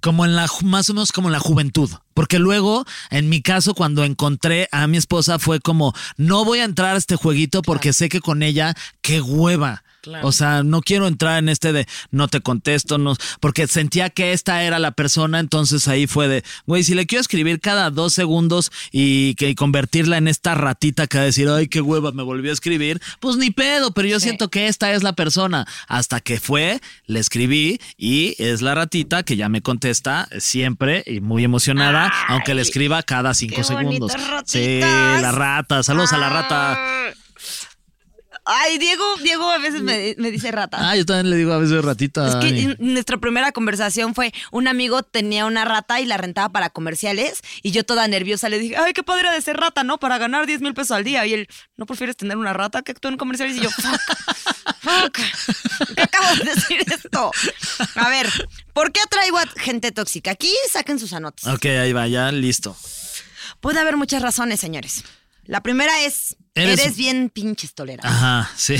como 0.00 0.24
en 0.24 0.36
la 0.36 0.48
más 0.64 0.90
o 0.90 0.94
menos 0.94 1.12
como 1.12 1.28
en 1.28 1.32
la 1.32 1.40
juventud, 1.40 1.90
porque 2.14 2.38
luego 2.38 2.84
en 3.10 3.28
mi 3.28 3.42
caso 3.42 3.74
cuando 3.74 4.04
encontré 4.04 4.68
a 4.72 4.86
mi 4.86 4.96
esposa 4.96 5.38
fue 5.38 5.60
como 5.60 5.94
no 6.16 6.44
voy 6.44 6.60
a 6.60 6.64
entrar 6.64 6.94
a 6.94 6.98
este 6.98 7.16
jueguito 7.16 7.62
porque 7.62 7.92
sé 7.92 8.08
que 8.08 8.20
con 8.20 8.42
ella 8.42 8.74
qué 9.00 9.20
hueva. 9.20 9.82
O 10.22 10.32
sea, 10.32 10.62
no 10.62 10.80
quiero 10.80 11.06
entrar 11.06 11.38
en 11.38 11.48
este 11.48 11.72
de 11.72 11.86
no 12.10 12.28
te 12.28 12.40
contesto, 12.40 12.98
no, 12.98 13.14
porque 13.40 13.66
sentía 13.66 14.10
que 14.10 14.32
esta 14.32 14.62
era 14.62 14.78
la 14.78 14.92
persona, 14.92 15.40
entonces 15.40 15.88
ahí 15.88 16.06
fue 16.06 16.28
de, 16.28 16.44
güey, 16.66 16.82
si 16.84 16.94
le 16.94 17.06
quiero 17.06 17.20
escribir 17.20 17.60
cada 17.60 17.90
dos 17.90 18.12
segundos 18.14 18.72
y 18.92 19.34
que 19.34 19.50
y 19.50 19.54
convertirla 19.54 20.16
en 20.16 20.28
esta 20.28 20.54
ratita 20.54 21.06
que 21.06 21.18
va 21.18 21.22
a 21.22 21.26
decir, 21.26 21.48
ay, 21.48 21.66
qué 21.68 21.80
hueva, 21.80 22.12
me 22.12 22.22
volvió 22.22 22.50
a 22.50 22.54
escribir, 22.54 23.00
pues 23.18 23.36
ni 23.36 23.50
pedo, 23.50 23.92
pero 23.92 24.08
yo 24.08 24.20
siento 24.20 24.48
que 24.48 24.68
esta 24.68 24.92
es 24.92 25.02
la 25.02 25.14
persona. 25.14 25.66
Hasta 25.88 26.20
que 26.20 26.38
fue, 26.38 26.80
le 27.06 27.18
escribí 27.20 27.80
y 27.98 28.36
es 28.38 28.62
la 28.62 28.74
ratita 28.74 29.22
que 29.22 29.36
ya 29.36 29.48
me 29.48 29.60
contesta 29.60 30.28
siempre 30.38 31.02
y 31.06 31.20
muy 31.20 31.44
emocionada, 31.44 32.12
aunque 32.28 32.54
le 32.54 32.62
escriba 32.62 33.02
cada 33.02 33.34
cinco 33.34 33.56
qué 33.56 33.64
segundos. 33.64 34.12
bonitas 34.12 34.42
Sí, 34.46 34.80
ratitas. 34.80 35.22
la 35.22 35.32
rata, 35.32 35.82
saludos 35.82 36.12
a 36.12 36.18
la 36.18 36.28
rata. 36.28 36.78
Ay, 38.44 38.78
Diego, 38.78 39.04
Diego 39.22 39.50
a 39.50 39.58
veces 39.58 39.82
me, 39.82 40.14
me 40.18 40.30
dice 40.30 40.50
rata. 40.50 40.78
Ah, 40.80 40.96
yo 40.96 41.04
también 41.04 41.30
le 41.30 41.36
digo 41.36 41.52
a 41.52 41.58
veces 41.58 41.84
ratita. 41.84 42.28
Es 42.28 42.36
que 42.36 42.46
Dani. 42.52 42.76
nuestra 42.78 43.18
primera 43.18 43.52
conversación 43.52 44.14
fue 44.14 44.32
un 44.50 44.68
amigo 44.68 45.02
tenía 45.02 45.46
una 45.46 45.64
rata 45.64 46.00
y 46.00 46.06
la 46.06 46.16
rentaba 46.16 46.48
para 46.48 46.70
comerciales 46.70 47.40
y 47.62 47.70
yo 47.70 47.84
toda 47.84 48.06
nerviosa 48.08 48.48
le 48.48 48.58
dije, 48.58 48.76
ay, 48.76 48.92
qué 48.92 49.02
padre 49.02 49.30
de 49.30 49.40
ser 49.42 49.56
rata, 49.56 49.84
¿no? 49.84 49.98
Para 49.98 50.18
ganar 50.18 50.46
10 50.46 50.60
mil 50.62 50.74
pesos 50.74 50.92
al 50.92 51.04
día. 51.04 51.26
Y 51.26 51.34
él, 51.34 51.48
¿no 51.76 51.86
prefieres 51.86 52.16
tener 52.16 52.36
una 52.36 52.52
rata 52.52 52.82
que 52.82 52.92
actúa 52.92 53.10
en 53.10 53.16
comerciales? 53.16 53.56
Y 53.56 53.60
yo, 53.60 53.70
fuck, 53.70 54.00
fuck, 54.80 55.18
¿qué 55.94 56.02
acabo 56.02 56.34
de 56.36 56.44
decir 56.54 56.78
esto? 56.92 57.30
A 57.96 58.08
ver, 58.08 58.26
¿por 58.72 58.92
qué 58.92 59.00
atraigo 59.00 59.38
a 59.38 59.46
gente 59.56 59.92
tóxica? 59.92 60.30
Aquí 60.30 60.52
saquen 60.70 60.98
sus 60.98 61.12
anotes. 61.12 61.46
Ok, 61.46 61.66
ahí 61.66 61.92
va, 61.92 62.06
ya 62.08 62.32
listo. 62.32 62.76
Puede 63.60 63.80
haber 63.80 63.96
muchas 63.96 64.22
razones, 64.22 64.60
señores. 64.60 65.04
La 65.44 65.62
primera 65.62 66.00
es, 66.02 66.36
Eres- 66.54 66.80
eres, 66.80 66.96
bien 66.96 67.30
pinches 67.30 67.74
tolerante. 67.74 68.08
Ajá, 68.08 68.50
sí. 68.56 68.74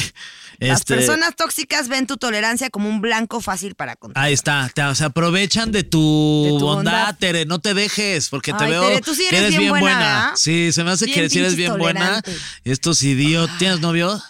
Las 0.59 0.81
Este, 0.81 0.97
personas 0.97 1.37
tóxicas 1.37 1.89
ven 1.89 2.07
tu 2.07 2.17
tolerancia 2.17 2.69
como 2.69 2.89
un 2.89 3.01
blanco 3.01 3.41
fácil 3.41 3.75
para 3.77 3.97
contar. 3.97 4.23
Ahí 4.23 4.35
está, 4.35 4.71
te- 4.75 4.95
se 4.95 5.05
aprovechan 5.05 5.71
de 5.73 5.85
tu, 5.85 6.43
De 6.45 6.51
tu 6.51 6.59
bondad, 6.67 6.93
bondad. 7.07 7.17
Tere, 7.19 7.47
no 7.47 7.61
te 7.61 7.73
dejes, 7.73 8.29
porque 8.29 8.53
te 8.53 8.65
Ay, 8.65 8.71
veo 8.73 8.83
Tere, 8.89 9.01
tú 9.01 9.15
sí 9.15 9.25
que 9.31 9.39
eres 9.39 9.57
bien 9.57 9.71
buena, 9.71 9.87
¿verdad? 9.99 10.31
Sí, 10.37 10.73
se 10.73 10.85
me 10.85 10.91
hace 10.91 11.07
Bien 11.07 11.21
que 11.21 11.31
sí 11.31 11.39
eres 11.39 11.55
bien 11.57 11.79
buena. 11.79 12.01
tolerante. 12.23 12.37
Estos 12.65 13.03
idiotas, 13.05 13.57
¿tienes 13.59 13.81
novio? 13.81 14.21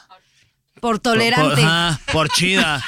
Por 0.80 0.98
tolerante. 1.00 1.56
Por, 1.56 1.60
ajá, 1.64 2.00
por 2.12 2.28
chida. 2.30 2.84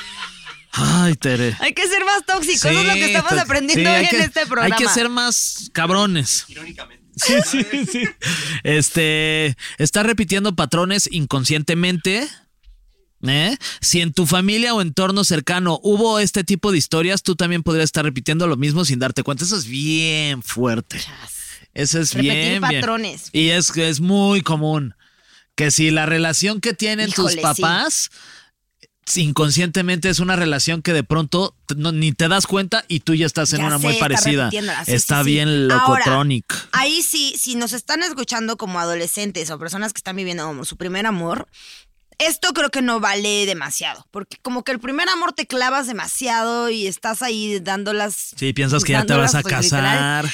Ay, 0.74 1.14
Tere. 1.16 1.56
Hay 1.60 1.74
que 1.74 1.86
ser 1.88 2.04
más 2.04 2.24
tóxicos, 2.24 2.64
eso 2.70 2.80
es 2.80 2.86
lo 2.86 2.92
que 2.94 3.04
estamos 3.06 3.32
te- 3.32 3.40
aprendiendo 3.40 3.90
sí, 3.90 3.94
hay 3.94 4.04
hoy 4.04 4.08
que- 4.08 4.16
en 4.16 4.22
este 4.22 4.46
programa. 4.46 4.74
Hay 4.76 4.82
que 4.82 4.88
ser 4.88 5.08
más 5.08 5.68
cabrones. 5.72 6.44
Irónicamente. 6.48 7.01
Sí, 7.16 7.34
sí, 7.44 7.64
sí. 7.90 8.04
Este, 8.62 9.56
estás 9.78 10.06
repitiendo 10.06 10.54
patrones 10.56 11.08
inconscientemente. 11.12 12.28
¿eh? 13.26 13.56
Si 13.80 14.00
en 14.00 14.12
tu 14.12 14.26
familia 14.26 14.74
o 14.74 14.80
entorno 14.80 15.24
cercano 15.24 15.78
hubo 15.82 16.18
este 16.18 16.44
tipo 16.44 16.72
de 16.72 16.78
historias, 16.78 17.22
tú 17.22 17.36
también 17.36 17.62
podrías 17.62 17.84
estar 17.84 18.04
repitiendo 18.04 18.46
lo 18.46 18.56
mismo 18.56 18.84
sin 18.84 18.98
darte 18.98 19.22
cuenta. 19.22 19.44
Eso 19.44 19.56
es 19.56 19.66
bien 19.66 20.42
fuerte. 20.42 21.00
Eso 21.74 22.00
es 22.00 22.14
Repetir 22.14 22.32
bien, 22.32 22.62
bien. 22.68 22.80
patrones. 22.80 23.30
Y 23.32 23.48
es, 23.50 23.76
es 23.76 24.00
muy 24.00 24.42
común. 24.42 24.94
Que 25.54 25.70
si 25.70 25.90
la 25.90 26.06
relación 26.06 26.60
que 26.60 26.72
tienen 26.72 27.12
tus 27.12 27.32
sí. 27.32 27.40
Inconscientemente 29.16 30.08
es 30.08 30.20
una 30.20 30.36
relación 30.36 30.80
que 30.82 30.92
de 30.92 31.02
pronto 31.02 31.54
no- 31.76 31.92
ni 31.92 32.12
te 32.12 32.28
das 32.28 32.46
cuenta 32.46 32.84
y 32.88 33.00
tú 33.00 33.14
ya 33.14 33.26
estás 33.26 33.52
en 33.52 33.60
Ya 33.60 33.66
una 33.66 33.78
sé, 33.78 33.86
muy 33.86 33.94
parecida. 33.96 34.50
sí, 34.50 34.58
está 34.86 35.18
sí, 35.18 35.24
sí. 35.24 35.30
bien 35.30 35.48
Ahora, 35.70 35.86
locotronic. 35.98 36.68
Ahí 36.72 37.02
sí, 37.02 37.34
si 37.36 37.54
nos 37.56 37.72
están 37.72 38.02
escuchando 38.02 38.56
como 38.56 38.78
adolescentes 38.80 39.50
o 39.50 39.58
personas 39.58 39.92
que 39.92 39.98
están 39.98 40.16
viviendo 40.16 40.44
como 40.46 40.64
su 40.64 40.76
primer 40.76 41.06
amor, 41.06 41.48
esto 42.18 42.52
creo 42.52 42.70
que 42.70 42.82
no 42.82 43.00
vale 43.00 43.46
demasiado, 43.46 44.06
porque 44.12 44.36
como 44.42 44.62
que 44.62 44.70
el 44.72 44.78
primer 44.78 45.08
amor 45.08 45.32
te 45.32 45.46
clavas 45.46 45.86
demasiado 45.88 46.70
y 46.70 46.86
estás 46.86 47.22
ahí 47.22 47.58
dándolas. 47.60 48.34
Sí, 48.36 48.52
piensas 48.52 48.84
que 48.84 48.92
ya 48.92 49.04
te 49.04 49.14
vas 49.14 49.34
a 49.34 49.42
pues, 49.42 49.52
literal, 49.64 50.22
casar. 50.22 50.30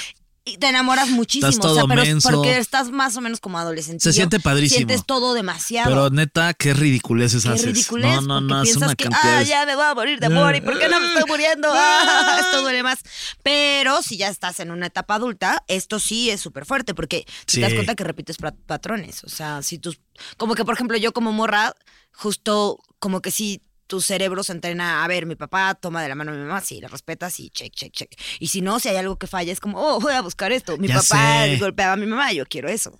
Y 0.48 0.56
te 0.58 0.68
enamoras 0.68 1.08
muchísimo, 1.11 1.48
Estás 1.50 1.64
o 1.66 1.74
sea, 1.74 1.82
todo 1.82 1.88
pero 1.88 2.02
menso. 2.02 2.30
porque 2.30 2.58
estás 2.58 2.90
más 2.90 3.16
o 3.16 3.20
menos 3.20 3.40
como 3.40 3.58
adolescente. 3.58 4.02
Se 4.02 4.12
siente 4.12 4.40
padrísimo. 4.40 4.78
Sientes 4.78 5.04
todo 5.06 5.34
demasiado. 5.34 5.88
Pero 5.90 6.11
neta, 6.11 6.54
qué 6.54 6.74
ridiculeces 6.74 7.42
Qué 7.42 7.48
haces. 7.50 7.66
ridiculez, 7.66 8.22
no, 8.22 8.22
no, 8.22 8.40
no, 8.40 8.62
es 8.62 8.68
piensas 8.70 8.88
una 8.88 8.94
que, 8.96 9.04
cantidad. 9.04 9.38
ah, 9.38 9.42
ya 9.42 9.66
me 9.66 9.74
voy 9.76 9.84
a 9.84 9.94
morir 9.94 10.20
de 10.20 10.26
amor, 10.26 10.56
¿y 10.56 10.61
por 10.61 10.78
qué 10.78 10.88
no 10.88 10.98
me 11.00 11.06
estoy 11.08 11.24
muriendo? 11.28 11.68
Ah, 11.72 12.38
esto 12.40 12.62
duele 12.62 12.82
más. 12.82 12.98
Pero 13.42 14.02
si 14.02 14.16
ya 14.16 14.28
estás 14.28 14.61
en 14.61 14.70
una 14.70 14.87
etapa 14.87 15.14
adulta, 15.16 15.64
esto 15.68 15.98
sí 15.98 16.30
es 16.30 16.40
súper 16.40 16.64
fuerte, 16.66 16.94
porque 16.94 17.26
te 17.46 17.61
das 17.61 17.70
Sí. 17.70 17.76
cuenta 17.76 17.94
que 17.94 18.04
repites 18.04 18.37
patrones. 18.66 19.24
O 19.24 19.28
sea, 19.28 19.62
si 19.62 19.78
tus. 19.78 20.00
Como 20.37 20.54
que, 20.54 20.64
por 20.64 20.74
ejemplo, 20.74 20.96
yo 20.96 21.12
como 21.12 21.32
morra, 21.32 21.74
justo 22.12 22.78
como 22.98 23.20
que 23.20 23.30
si 23.30 23.62
tu 23.88 24.01
cerebro 24.01 24.44
se 24.44 24.53
entrena, 24.53 25.03
a 25.03 25.09
ver, 25.09 25.27
mi 25.27 25.35
papá 25.35 25.74
toma 25.74 26.01
de 26.03 26.09
la 26.09 26.14
mano 26.14 26.31
a 26.31 26.35
mi 26.35 26.40
mamá, 26.42 26.61
sí, 26.61 26.81
la 26.81 26.87
respetas 26.87 27.40
y 27.40 27.51
check, 27.51 27.72
check, 27.74 27.92
check. 27.92 28.11
Y 28.38 28.46
si 28.48 28.61
no, 28.61 28.79
si 28.79 28.88
hay 28.88 28.96
algo 28.96 29.18
que 29.18 29.27
falla, 29.27 29.53
es 29.53 29.59
como, 29.59 29.79
oh, 29.81 29.98
voy 29.98 30.12
a 30.12 30.20
buscar 30.22 30.53
esto. 30.53 30.77
Mi 30.79 30.87
Ya 30.88 30.94
papá 31.01 31.44
sé. 31.46 31.57
golpeaba 31.59 31.94
a 31.94 31.96
mi 31.96 32.07
mamá, 32.07 32.33
yo 32.33 32.46
quiero 32.46 32.68
eso. 32.68 32.96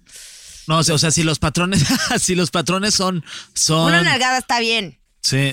No, 0.67 0.79
o 0.79 0.83
sea, 0.83 0.97
o 0.97 0.99
sea, 0.99 1.11
si 1.13 1.23
los 1.23 1.39
patrones, 1.39 1.85
si 2.21 2.35
los 2.35 2.51
patrones 2.51 2.95
son, 2.95 3.25
son. 3.55 3.87
Una 3.87 4.03
nalgada 4.03 4.39
está 4.39 4.59
bien. 4.61 4.99
Sí. 5.23 5.53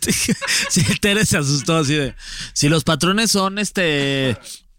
sí, 0.70 0.82
Tere 1.00 1.24
se 1.26 1.36
asustó 1.38 1.76
así 1.78 1.94
de. 1.94 2.14
Si 2.52 2.68
los 2.68 2.84
patrones 2.84 3.30
son 3.30 3.58
este 3.58 4.36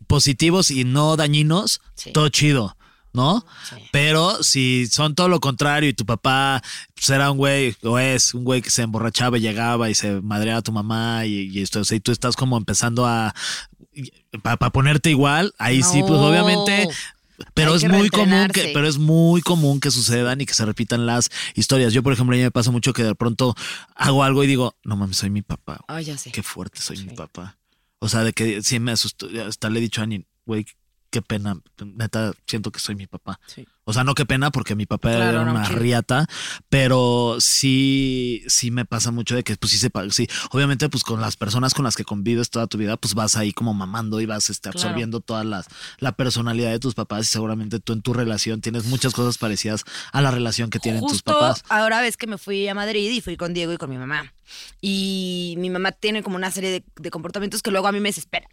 positivos 0.08 0.72
y 0.72 0.84
no 0.84 1.16
dañinos, 1.16 1.82
Sí. 1.96 2.12
todo 2.12 2.30
chido. 2.30 2.75
¿No? 3.16 3.46
Sí. 3.70 3.76
Pero 3.92 4.44
si 4.44 4.88
son 4.88 5.16
todo 5.16 5.30
lo 5.30 5.40
contrario 5.40 5.90
y 5.90 5.94
tu 5.94 6.06
papá 6.06 6.62
pues, 6.94 7.10
era 7.10 7.32
un 7.32 7.38
güey, 7.38 7.76
o 7.84 7.98
es 7.98 8.34
un 8.34 8.44
güey 8.44 8.62
que 8.62 8.70
se 8.70 8.82
emborrachaba 8.82 9.38
y 9.38 9.42
llegaba 9.42 9.90
y 9.90 9.96
se 9.96 10.22
madreaba 10.22 10.60
a 10.60 10.64
tu 10.64 10.72
mamá 10.72 11.26
y, 11.26 11.50
y 11.50 11.62
esto, 11.62 11.80
o 11.80 11.86
sea, 11.86 11.98
y 11.98 12.00
tú 12.00 12.12
estás 12.12 12.36
como 12.36 12.58
empezando 12.58 13.06
a. 13.06 13.34
para 14.44 14.70
ponerte 14.70 15.10
igual, 15.10 15.54
ahí 15.58 15.82
sí, 15.82 16.02
pues 16.02 16.20
obviamente. 16.20 16.90
Pero 17.54 17.72
Hay 17.72 17.78
es 17.78 17.90
muy 17.90 18.10
común 18.10 18.48
que, 18.54 18.72
pero 18.74 18.88
es 18.88 18.98
muy 18.98 19.42
común 19.42 19.80
que 19.80 19.92
sucedan 19.92 20.40
y 20.40 20.46
que 20.46 20.54
se 20.54 20.66
repitan 20.66 21.06
las 21.06 21.30
historias. 21.54 21.94
Yo, 21.94 22.02
por 22.02 22.14
ejemplo, 22.14 22.36
a 22.36 22.38
mí 22.38 22.44
me 22.44 22.52
pasa 22.52 22.72
mucho 22.72 22.94
que 22.94 23.04
de 23.04 23.16
pronto 23.16 23.56
hago 23.96 24.24
algo 24.24 24.44
y 24.44 24.48
digo, 24.48 24.76
no 24.84 24.96
mames, 24.96 25.18
soy 25.18 25.30
mi 25.30 25.42
papá. 25.42 25.82
Ay, 25.88 26.06
ya 26.06 26.18
sé. 26.18 26.32
Qué 26.32 26.44
fuerte 26.44 26.82
soy 26.82 26.98
mi 27.04 27.14
papá. 27.14 27.58
O 28.00 28.08
sea, 28.08 28.24
de 28.24 28.34
que 28.34 28.62
sí 28.64 28.80
me 28.80 28.92
asustó. 28.92 29.28
Hasta 29.46 29.70
le 29.70 29.80
he 29.80 29.82
dicho 29.82 30.02
a 30.02 30.06
Ani, 30.06 30.26
güey, 30.46 30.66
qué 31.16 31.22
pena. 31.22 31.58
Neta, 31.82 32.34
siento 32.46 32.72
que 32.74 32.80
soy 32.82 32.96
mi 32.96 33.08
papá. 33.08 33.40
Sí. 33.48 33.66
O 33.86 33.94
sea, 33.94 34.04
no 34.04 34.16
qué 34.16 34.26
pena 34.26 34.52
porque 34.52 34.76
mi 34.76 34.86
papá 34.86 35.12
Claro, 35.12 35.30
era 35.30 35.46
no, 35.46 35.52
una 35.52 35.66
chido. 35.66 35.80
riata, 35.80 36.28
pero 36.70 37.38
sí, 37.40 38.44
sí 38.48 38.70
me 38.70 38.84
pasa 38.84 39.12
mucho 39.12 39.34
de 39.36 39.44
que, 39.44 39.56
pues 39.56 39.72
sí 39.72 39.78
se 39.78 39.90
sí, 40.12 40.28
obviamente, 40.52 40.90
pues 40.90 41.04
con 41.06 41.22
las 41.22 41.38
personas 41.38 41.74
con 41.74 41.86
las 41.86 41.96
que 41.96 42.04
convives 42.04 42.50
toda 42.50 42.68
tu 42.68 42.78
vida, 42.78 42.98
pues 42.98 43.14
vas 43.14 43.38
ahí 43.38 43.54
como 43.54 43.74
mamando 43.74 44.20
y 44.20 44.26
vas 44.26 44.50
este, 44.50 44.72
Claro. 44.72 44.80
absorbiendo 44.88 45.22
toda 45.22 45.46
las, 45.46 45.68
la 46.00 46.12
personalidad 46.14 46.72
de 46.72 46.80
tus 46.80 46.96
papás 46.96 47.28
y 47.28 47.30
seguramente 47.30 47.80
tú 47.80 47.94
en 47.94 48.02
tu 48.02 48.12
relación 48.14 48.60
tienes 48.60 48.86
muchas 48.86 49.14
cosas 49.14 49.38
parecidas 49.38 49.86
a 50.12 50.22
la 50.22 50.32
relación 50.32 50.70
que 50.70 50.80
tienen 50.80 51.06
tus 51.06 51.22
papás. 51.22 51.64
ahora 51.70 52.02
ves 52.02 52.18
que 52.18 52.28
me 52.28 52.38
fui 52.38 52.68
a 52.68 52.74
Madrid 52.76 53.10
y 53.12 53.22
fui 53.22 53.38
con 53.38 53.54
Diego 53.54 53.72
y 53.72 53.78
con 53.78 53.90
mi 53.90 53.98
mamá. 53.98 54.34
Y 54.82 55.56
mi 55.60 55.70
mamá 55.70 55.94
tiene 55.94 56.24
como 56.24 56.36
una 56.36 56.52
serie 56.52 56.72
de, 56.72 56.84
de 56.98 57.10
comportamientos 57.12 57.62
que 57.62 57.72
luego 57.72 57.88
a 57.88 57.92
mí 57.94 58.00
me 58.02 58.10
desesperan. 58.10 58.50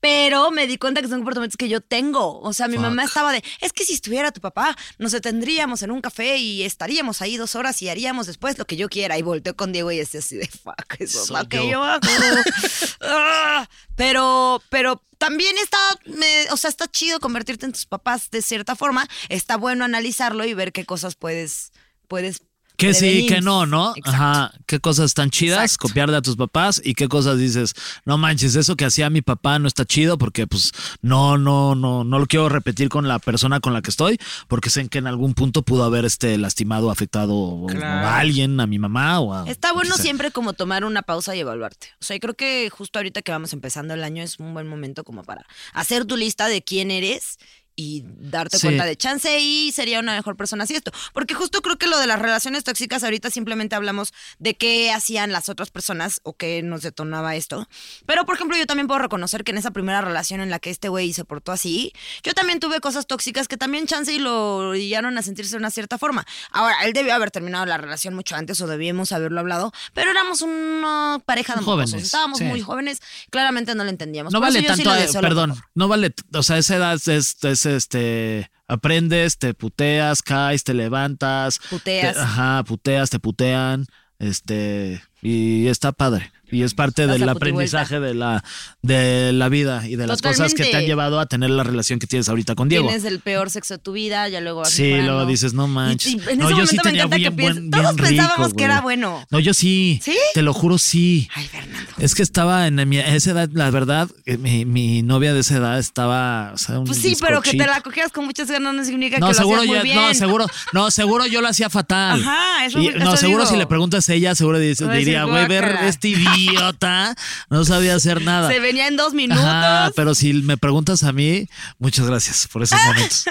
Pero 0.00 0.50
me 0.50 0.66
di 0.66 0.78
cuenta 0.78 1.02
que 1.02 1.08
son 1.08 1.18
comportamientos 1.18 1.56
que 1.58 1.68
yo 1.68 1.80
tengo. 1.80 2.40
O 2.40 2.52
sea, 2.54 2.68
mi 2.68 2.76
Fuck. 2.76 2.82
mamá 2.84 3.04
estaba 3.04 3.32
de, 3.32 3.44
es 3.60 3.72
que 3.72 3.84
si 3.84 3.92
estuviera 3.92 4.32
tu 4.32 4.40
papá, 4.40 4.76
nos 4.98 5.12
detendríamos 5.12 5.82
en 5.82 5.90
un 5.90 6.00
café 6.00 6.38
y 6.38 6.62
estaríamos 6.62 7.20
ahí 7.20 7.36
dos 7.36 7.54
horas 7.54 7.82
y 7.82 7.88
haríamos 7.90 8.26
después 8.26 8.56
lo 8.58 8.64
que 8.66 8.76
yo 8.76 8.88
quiera. 8.88 9.18
Y 9.18 9.22
volteó 9.22 9.54
con 9.56 9.72
Diego 9.72 9.92
y 9.92 9.98
este 9.98 10.18
así 10.18 10.36
de, 10.36 10.46
fuck, 10.48 10.94
eso 10.98 11.22
es 11.24 11.30
lo 11.30 11.48
que 11.48 11.58
yo. 11.58 11.70
yo 11.70 11.84
hago. 11.84 12.00
Ah, 13.02 13.68
pero, 13.96 14.62
pero 14.70 15.02
también 15.18 15.56
está, 15.58 15.78
me- 16.06 16.50
o 16.50 16.56
sea, 16.56 16.70
está 16.70 16.86
chido 16.90 17.20
convertirte 17.20 17.66
en 17.66 17.72
tus 17.72 17.86
papás 17.86 18.30
de 18.30 18.42
cierta 18.42 18.76
forma. 18.76 19.08
Está 19.28 19.56
bueno 19.56 19.84
analizarlo 19.84 20.44
y 20.44 20.54
ver 20.54 20.72
qué 20.72 20.84
cosas 20.84 21.14
puedes, 21.14 21.72
puedes. 22.08 22.42
Que 22.80 22.94
sí, 22.94 23.26
que 23.26 23.40
no, 23.40 23.66
¿no? 23.66 23.90
Exacto. 23.96 24.10
Ajá. 24.10 24.52
¿Qué 24.66 24.80
cosas 24.80 25.06
están 25.06 25.30
chidas? 25.30 25.62
Exacto. 25.62 25.88
Copiar 25.88 26.10
de 26.10 26.16
a 26.16 26.22
tus 26.22 26.36
papás 26.36 26.80
y 26.84 26.94
qué 26.94 27.08
cosas 27.08 27.38
dices, 27.38 27.74
no 28.04 28.16
manches, 28.18 28.54
eso 28.56 28.76
que 28.76 28.84
hacía 28.84 29.10
mi 29.10 29.22
papá 29.22 29.58
no 29.58 29.68
está 29.68 29.84
chido 29.84 30.16
porque 30.18 30.46
pues 30.46 30.72
no, 31.02 31.36
no, 31.38 31.74
no, 31.74 32.04
no 32.04 32.18
lo 32.18 32.26
quiero 32.26 32.48
repetir 32.48 32.88
con 32.88 33.06
la 33.08 33.18
persona 33.18 33.60
con 33.60 33.72
la 33.72 33.82
que 33.82 33.90
estoy 33.90 34.18
porque 34.48 34.70
sé 34.70 34.88
que 34.88 34.98
en 34.98 35.06
algún 35.06 35.34
punto 35.34 35.62
pudo 35.62 35.84
haber 35.84 36.04
este 36.04 36.38
lastimado, 36.38 36.90
afectado 36.90 37.34
o- 37.34 37.66
o 37.66 37.70
a 37.84 38.18
alguien, 38.18 38.58
a 38.60 38.66
mi 38.66 38.78
mamá 38.78 39.20
o 39.20 39.34
a... 39.34 39.48
Está 39.50 39.72
bueno 39.72 39.96
siempre 39.96 40.30
como 40.30 40.52
tomar 40.54 40.84
una 40.84 41.02
pausa 41.02 41.36
y 41.36 41.40
evaluarte. 41.40 41.88
O 42.00 42.04
sea, 42.04 42.16
y 42.16 42.20
creo 42.20 42.34
que 42.34 42.70
justo 42.70 42.98
ahorita 42.98 43.22
que 43.22 43.32
vamos 43.32 43.52
empezando 43.52 43.94
el 43.94 44.02
año 44.04 44.22
es 44.22 44.38
un 44.38 44.54
buen 44.54 44.66
momento 44.68 45.04
como 45.04 45.22
para 45.24 45.44
hacer 45.74 46.04
tu 46.06 46.16
lista 46.16 46.48
de 46.48 46.62
quién 46.62 46.90
eres 46.90 47.38
y 47.76 48.04
darte 48.06 48.58
Sí. 48.58 48.66
cuenta 48.66 48.84
de 48.84 48.96
chance 48.96 49.38
y 49.40 49.72
sería 49.72 50.00
una 50.00 50.14
mejor 50.14 50.36
persona 50.36 50.64
así 50.64 50.74
esto. 50.74 50.92
Porque 51.12 51.34
justo 51.34 51.62
creo 51.62 51.76
que 51.78 51.86
lo 51.86 51.98
de 51.98 52.06
las 52.06 52.18
relaciones 52.18 52.64
tóxicas 52.64 53.02
ahorita 53.04 53.30
simplemente 53.30 53.74
hablamos 53.76 54.12
de 54.38 54.56
qué 54.56 54.92
hacían 54.92 55.32
las 55.32 55.48
otras 55.48 55.70
personas 55.70 56.20
o 56.22 56.36
qué 56.36 56.62
nos 56.62 56.82
detonaba 56.82 57.36
esto. 57.36 57.68
Pero 58.06 58.26
por 58.26 58.34
ejemplo 58.34 58.56
yo 58.56 58.66
también 58.66 58.86
puedo 58.86 58.98
reconocer 59.00 59.44
que 59.44 59.52
en 59.52 59.58
esa 59.58 59.70
primera 59.70 60.00
relación 60.00 60.40
en 60.40 60.50
la 60.50 60.58
que 60.58 60.70
este 60.70 60.88
güey 60.88 61.12
se 61.12 61.24
portó 61.24 61.52
así, 61.52 61.92
yo 62.22 62.34
también 62.34 62.60
tuve 62.60 62.80
cosas 62.80 63.06
tóxicas 63.06 63.48
que 63.48 63.56
también 63.56 63.86
chance 63.86 64.12
y 64.12 64.18
lo 64.18 64.56
orillaron 64.56 65.16
a 65.18 65.22
sentirse 65.22 65.52
de 65.52 65.58
una 65.58 65.70
cierta 65.70 65.98
forma. 65.98 66.26
Ahora, 66.50 66.84
él 66.84 66.92
debió 66.92 67.14
haber 67.14 67.30
terminado 67.30 67.66
la 67.66 67.78
relación 67.78 68.14
mucho 68.14 68.36
antes 68.36 68.60
o 68.60 68.66
debíamos 68.66 69.12
haberlo 69.12 69.40
hablado, 69.40 69.72
pero 69.94 70.10
éramos 70.10 70.42
una 70.42 71.20
pareja 71.24 71.54
de 71.54 71.62
Jóvenes, 71.62 71.90
mocosos. 71.90 72.06
Estábamos 72.06 72.38
sí. 72.38 72.44
muy 72.44 72.60
jóvenes, 72.60 73.00
claramente 73.30 73.74
no 73.74 73.84
lo 73.84 73.90
entendíamos. 73.90 74.32
No 74.32 74.40
Por 74.40 74.48
vale 74.48 74.60
sí 74.60 74.66
tanto, 74.66 74.94
eh, 74.94 75.00
deseo 75.02 75.22
lo 75.22 75.28
perdón, 75.28 75.62
no 75.74 75.88
vale, 75.88 76.14
o 76.34 76.42
sea, 76.42 76.58
esa 76.58 76.76
edad 76.76 77.00
es, 77.08 77.36
es, 77.42 77.59
este, 77.66 78.50
aprendes, 78.68 79.38
te 79.38 79.54
puteas, 79.54 80.22
caes, 80.22 80.64
te 80.64 80.74
levantas. 80.74 81.58
Puteas. 81.70 82.14
te- 82.14 82.20
ajá, 82.20 82.64
puteas, 82.64 83.10
te 83.10 83.18
putean, 83.18 83.86
este, 84.18 85.02
y 85.22 85.66
está 85.68 85.92
padre. 85.92 86.32
Y 86.52 86.62
es 86.62 86.74
parte 86.74 87.06
del 87.06 87.28
aprendizaje 87.28 88.00
de 88.00 88.14
la, 88.14 88.42
de 88.82 89.32
la 89.32 89.48
vida 89.48 89.86
y 89.88 89.96
de 89.96 90.06
las 90.06 90.22
cosas 90.22 90.54
que 90.54 90.64
te 90.64 90.76
han 90.76 90.84
llevado 90.84 91.20
a 91.20 91.26
tener 91.26 91.50
la 91.50 91.62
relación 91.62 91.98
que 91.98 92.06
tienes 92.06 92.28
ahorita 92.28 92.54
con 92.54 92.68
Diego. 92.68 92.86
Tienes 92.88 93.04
el 93.04 93.20
peor 93.20 93.50
sexo 93.50 93.74
de 93.74 93.78
tu 93.78 93.92
vida, 93.92 94.28
ya 94.28 94.40
luego 94.40 94.60
vas 94.60 94.70
Sí, 94.70 94.92
luego 94.94 95.26
dices, 95.26 95.52
no 95.54 95.66
manches. 95.68 96.12
y 96.14 96.20
en 96.30 96.38
no, 96.38 96.48
ese 96.48 96.58
yo 96.58 96.66
sí 96.66 96.76
me 96.76 96.82
tenía 96.82 97.06
bien 97.06 97.22
que 97.34 97.42
buen, 97.42 97.54
bien 97.54 97.70
Todos 97.70 97.96
pensábamos 97.96 98.48
rico, 98.48 98.56
que 98.58 98.64
era 98.64 98.80
bueno. 98.80 99.26
No, 99.30 99.38
yo 99.38 99.54
sí. 99.54 100.00
¿Sí? 100.02 100.16
Te 100.34 100.42
lo 100.42 100.52
juro, 100.52 100.78
sí. 100.78 101.28
Ay, 101.34 101.46
Fernando. 101.46 101.90
Es 101.98 102.14
que 102.14 102.22
estaba 102.22 102.66
en 102.66 102.88
mi, 102.88 102.98
esa 102.98 103.30
edad, 103.32 103.48
la 103.52 103.70
verdad, 103.70 104.08
eh, 104.26 104.36
mi, 104.38 104.64
mi 104.64 105.02
novia 105.02 105.32
de 105.34 105.40
esa 105.40 105.56
edad 105.56 105.78
estaba. 105.78 106.52
o 106.54 106.58
sea, 106.58 106.78
un 106.78 106.86
Pues 106.86 106.98
sí, 106.98 107.16
pero 107.20 107.42
que 107.42 107.52
te 107.52 107.58
la 107.66 107.80
cogías 107.80 108.10
con 108.12 108.24
muchas 108.24 108.50
ganas 108.50 108.74
no 108.74 108.84
significa 108.84 109.18
No, 109.18 109.26
que 109.28 109.32
lo 109.32 109.38
seguro 109.38 109.60
hacías 109.62 109.76
yo, 109.76 109.84
muy 109.84 109.94
no, 109.94 110.00
bien. 110.02 110.14
seguro, 110.14 110.46
no, 110.72 110.90
seguro 110.90 111.26
yo 111.26 111.40
lo 111.40 111.48
hacía 111.48 111.70
fatal. 111.70 112.20
Ajá, 112.20 112.64
eso- 112.66 112.78
Y- 112.80 112.88
eso 112.88 112.98
no, 112.98 113.16
seguro 113.16 113.42
digo. 113.44 113.52
si 113.52 113.58
le 113.58 113.66
preguntas 113.66 114.08
a 114.08 114.14
ella, 114.14 114.34
seguro 114.34 114.58
dice- 114.58 114.86
diría, 114.88 115.24
güey, 115.24 115.46
ver 115.46 115.78
este 115.84 116.08
idiota 116.44 117.14
no 117.48 117.64
sabía 117.64 117.94
hacer 117.94 118.22
nada. 118.22 118.48
Se 118.48 118.60
venía 118.60 118.88
en 118.88 118.96
dos 118.96 119.14
minutos. 119.14 119.44
Ajá, 119.44 119.90
pero 119.94 120.14
si 120.14 120.32
me 120.32 120.56
preguntas 120.56 121.02
a 121.02 121.12
mí, 121.12 121.48
muchas 121.78 122.06
gracias 122.06 122.48
por 122.48 122.62
esos 122.62 122.78
momentos. 122.84 123.24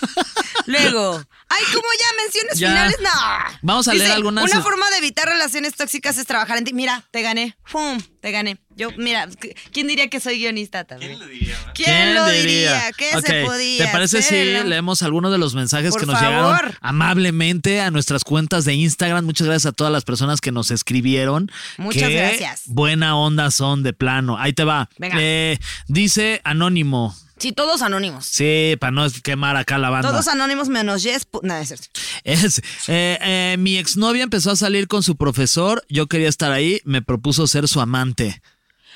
Luego, 0.66 1.22
ay, 1.54 1.64
como 1.72 1.86
ya 1.98 2.22
menciones 2.22 2.58
Ya. 2.58 2.68
finales, 2.68 2.96
no. 3.02 3.58
Vamos 3.62 3.88
a 3.88 3.94
leer 3.94 4.10
algunas- 4.12 4.44
Una 4.44 4.62
forma 4.62 4.88
de 4.90 4.98
evitar 4.98 5.26
relaciones 5.28 5.74
tóxicas 5.74 6.16
es 6.18 6.26
trabajar 6.26 6.58
en 6.58 6.64
ti. 6.64 6.72
Mira, 6.72 7.04
te 7.10 7.22
gané. 7.22 7.56
¡Fum! 7.64 8.00
Te 8.20 8.30
gané. 8.30 8.58
Yo, 8.74 8.88
mira, 8.96 9.28
¿quién 9.72 9.86
diría 9.86 10.08
que 10.08 10.18
soy 10.20 10.38
guionista 10.38 10.84
también? 10.84 11.18
¿Quién 11.18 11.20
lo 11.20 11.26
diría? 11.26 11.56
¿Quién, 11.74 12.14
lo 12.14 12.26
diría? 12.26 12.90
¿Qué 12.96 13.10
se 13.20 13.44
podía 13.44 13.84
¿Te 13.86 13.92
parece 13.92 14.18
hacer? 14.18 14.46
si 14.58 14.62
¿no? 14.62 14.64
leemos 14.68 15.02
algunos 15.02 15.30
de 15.30 15.36
los 15.38 15.54
mensajes 15.54 15.90
Por 15.90 16.00
que 16.00 16.06
nos 16.06 16.18
favor. 16.18 16.30
llegaron 16.30 16.74
amablemente 16.80 17.80
a 17.82 17.90
nuestras 17.90 18.24
cuentas 18.24 18.64
de 18.64 18.74
Instagram? 18.74 19.24
Muchas 19.26 19.46
gracias 19.46 19.66
a 19.70 19.72
todas 19.72 19.92
las 19.92 20.04
personas 20.04 20.40
que 20.40 20.52
nos 20.52 20.70
escribieron. 20.70 21.50
Muchas 21.76 22.08
Qué 22.08 22.14
gracias. 22.14 22.62
Buena 22.66 23.16
onda 23.16 23.50
son 23.50 23.82
de 23.82 23.92
plano. 23.92 24.38
Ahí 24.38 24.52
te 24.54 24.64
va. 24.64 24.88
Venga. 24.98 25.16
Eh, 25.20 25.58
dice 25.88 26.40
Anónimo. 26.44 27.14
Sí, 27.42 27.52
todos 27.52 27.82
anónimos. 27.82 28.24
Sí, 28.26 28.76
para 28.80 28.92
no 28.92 29.06
quemar 29.24 29.56
acá 29.56 29.76
la 29.78 29.90
banda. 29.90 30.10
Todos 30.10 30.28
anónimos 30.28 30.68
menos 30.68 31.02
Jess. 31.02 31.26
Nada, 31.42 31.60
es 31.60 31.68
cierto. 31.68 31.86
Es, 32.24 32.58
eh, 32.86 33.18
eh, 33.20 33.56
mi 33.58 33.76
exnovia 33.78 34.22
empezó 34.22 34.52
a 34.52 34.56
salir 34.56 34.86
con 34.86 35.02
su 35.02 35.16
profesor. 35.16 35.84
Yo 35.88 36.06
quería 36.06 36.28
estar 36.28 36.52
ahí. 36.52 36.80
Me 36.84 37.02
propuso 37.02 37.46
ser 37.48 37.66
su 37.66 37.80
amante. 37.80 38.40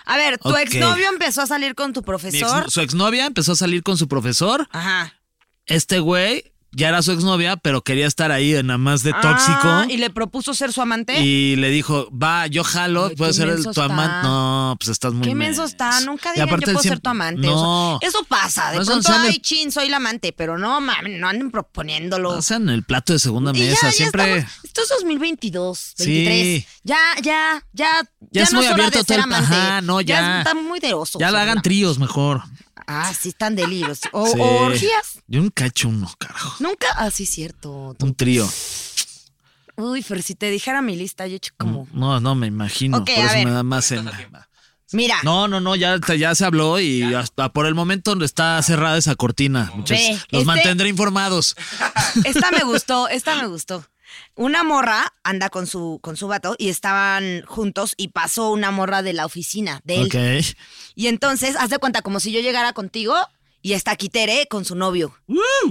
A 0.04 0.16
ver, 0.16 0.38
tu 0.38 0.50
Ok. 0.50 0.58
exnovio 0.60 1.08
empezó 1.08 1.42
a 1.42 1.46
salir 1.46 1.74
con 1.74 1.92
tu 1.92 2.00
Mi 2.00 2.04
ex- 2.04 2.06
profesor. 2.06 2.70
su 2.70 2.80
exnovia 2.80 3.26
empezó 3.26 3.52
a 3.52 3.56
salir 3.56 3.82
con 3.82 3.98
su 3.98 4.06
profesor. 4.06 4.68
Ajá. 4.70 5.14
Este 5.66 5.98
güey 5.98 6.52
ya 6.76 6.88
era 6.90 7.00
su 7.02 7.10
exnovia, 7.12 7.56
pero 7.56 7.82
quería 7.82 8.06
estar 8.06 8.30
ahí 8.30 8.52
nada 8.62 8.76
más 8.78 9.02
de 9.02 9.12
tóxico. 9.12 9.60
Ah, 9.64 9.86
y 9.88 9.96
le 9.96 10.10
propuso 10.10 10.52
ser 10.54 10.72
su 10.72 10.82
amante. 10.82 11.20
Y 11.20 11.56
le 11.56 11.70
dijo, 11.70 12.08
va, 12.12 12.46
yo 12.46 12.62
jalo, 12.64 13.10
puedo 13.16 13.32
ser 13.32 13.48
el, 13.48 13.64
tu 13.64 13.80
amante. 13.80 14.26
No, 14.28 14.76
pues 14.78 14.90
estás 14.90 15.12
muy 15.14 15.26
Qué 15.26 15.34
menso 15.34 15.64
está. 15.64 16.00
Nunca 16.02 16.32
digan 16.34 16.48
yo 16.48 16.56
puedo 16.58 16.78
ser 16.80 17.00
tu 17.00 17.08
amante. 17.10 17.46
No. 17.46 17.96
O 17.96 17.98
sea, 18.00 18.08
eso 18.08 18.24
pasa. 18.28 18.70
De 18.72 18.78
No, 18.78 18.84
pronto, 18.84 19.08
sean 19.08 19.24
el- 19.24 19.30
ay, 19.32 19.38
chin, 19.38 19.72
soy 19.72 19.88
la 19.88 19.96
amante. 19.96 20.32
Pero 20.32 20.58
no, 20.58 20.80
mames, 20.80 21.18
no 21.18 21.28
anden 21.28 21.50
proponiéndolo. 21.50 22.30
O 22.30 22.42
sea, 22.42 22.58
en 22.58 22.68
el 22.68 22.82
plato 22.84 23.14
de 23.14 23.18
segunda 23.18 23.52
Y 23.54 23.58
ya, 23.60 23.70
mesa, 23.70 23.86
ya 23.86 23.92
siempre. 23.92 24.36
estamos- 24.38 24.64
esto 24.64 24.82
es 24.82 24.88
2022, 24.90 25.94
Sí. 25.96 26.04
23. 26.26 26.66
Ya, 26.84 26.98
ya, 27.22 27.64
ya. 27.72 27.90
Ya, 28.30 28.42
es 28.42 28.52
no 28.52 28.58
muy 28.58 28.66
abierto 28.66 29.02
todo 29.02 29.16
el- 29.16 29.22
amante. 29.24 29.54
Ajá, 29.54 29.80
no, 29.80 30.00
ya. 30.02 30.38
está 30.38 30.54
muy 30.54 30.78
de 30.80 30.92
oso. 30.94 31.18
ya 31.18 31.30
la 31.30 31.42
hagan 31.42 31.62
tríos 31.62 31.98
mejor. 31.98 32.42
Ah, 32.86 33.12
sí, 33.18 33.30
están 33.30 33.56
delirios. 33.56 34.00
O, 34.12 34.26
Sí. 34.26 34.38
o 34.38 34.44
orgías. 34.66 35.20
Yo 35.26 35.40
nunca 35.40 35.64
he 35.64 35.68
hecho 35.68 35.88
uno, 35.88 36.12
carajo. 36.18 36.56
Nunca. 36.62 36.86
Ah, 36.96 37.10
sí, 37.10 37.26
cierto. 37.26 37.96
Un 37.98 38.14
trío. 38.14 38.48
Uy, 39.76 40.02
Fer, 40.02 40.22
si 40.22 40.34
te 40.34 40.50
dijera 40.50 40.80
mi 40.82 40.96
lista, 40.96 41.26
yo 41.26 41.34
he 41.34 41.36
hecho 41.36 41.52
como. 41.58 41.86
No, 41.92 42.18
no, 42.20 42.34
me 42.34 42.46
imagino. 42.46 43.04
Por 43.04 43.10
a 43.10 43.24
eso 43.24 43.34
ver. 43.34 43.44
me 43.46 43.50
da 43.50 43.62
más 43.62 43.90
en. 43.92 44.08
Mira. 44.92 45.16
No, 45.24 45.48
no, 45.48 45.60
no, 45.60 45.74
ya, 45.74 45.98
ya 46.16 46.34
se 46.34 46.44
habló 46.44 46.78
y 46.78 47.02
hasta 47.14 47.52
por 47.52 47.66
el 47.66 47.74
momento 47.74 48.16
está 48.24 48.62
cerrada 48.62 48.96
esa 48.96 49.16
cortina. 49.16 49.70
muchachos. 49.74 50.04
Ve, 50.06 50.12
Los 50.30 50.40
este- 50.42 50.44
mantendré 50.44 50.88
informados. 50.88 51.56
Esta 52.24 52.50
me 52.52 52.62
gustó, 52.62 53.08
esta 53.08 53.34
me 53.36 53.48
gustó. 53.48 53.84
Una 54.34 54.62
morra 54.62 55.12
anda 55.22 55.48
con 55.48 55.66
su, 55.66 55.98
con 56.02 56.16
su 56.16 56.28
vato 56.28 56.56
y 56.58 56.68
estaban 56.68 57.42
juntos 57.46 57.94
y 57.96 58.08
pasó 58.08 58.50
una 58.50 58.70
morra 58.70 59.02
de 59.02 59.12
la 59.12 59.26
oficina 59.26 59.80
de 59.84 59.96
él. 59.96 60.06
Ok. 60.06 60.46
Y 60.94 61.08
entonces, 61.08 61.56
haz 61.56 61.70
de 61.70 61.78
cuenta, 61.78 62.02
como 62.02 62.20
si 62.20 62.32
yo 62.32 62.40
llegara 62.40 62.72
contigo 62.72 63.16
y 63.66 63.72
está 63.72 63.96
Quitere 63.96 64.46
con 64.46 64.64
su 64.64 64.76
novio. 64.76 65.12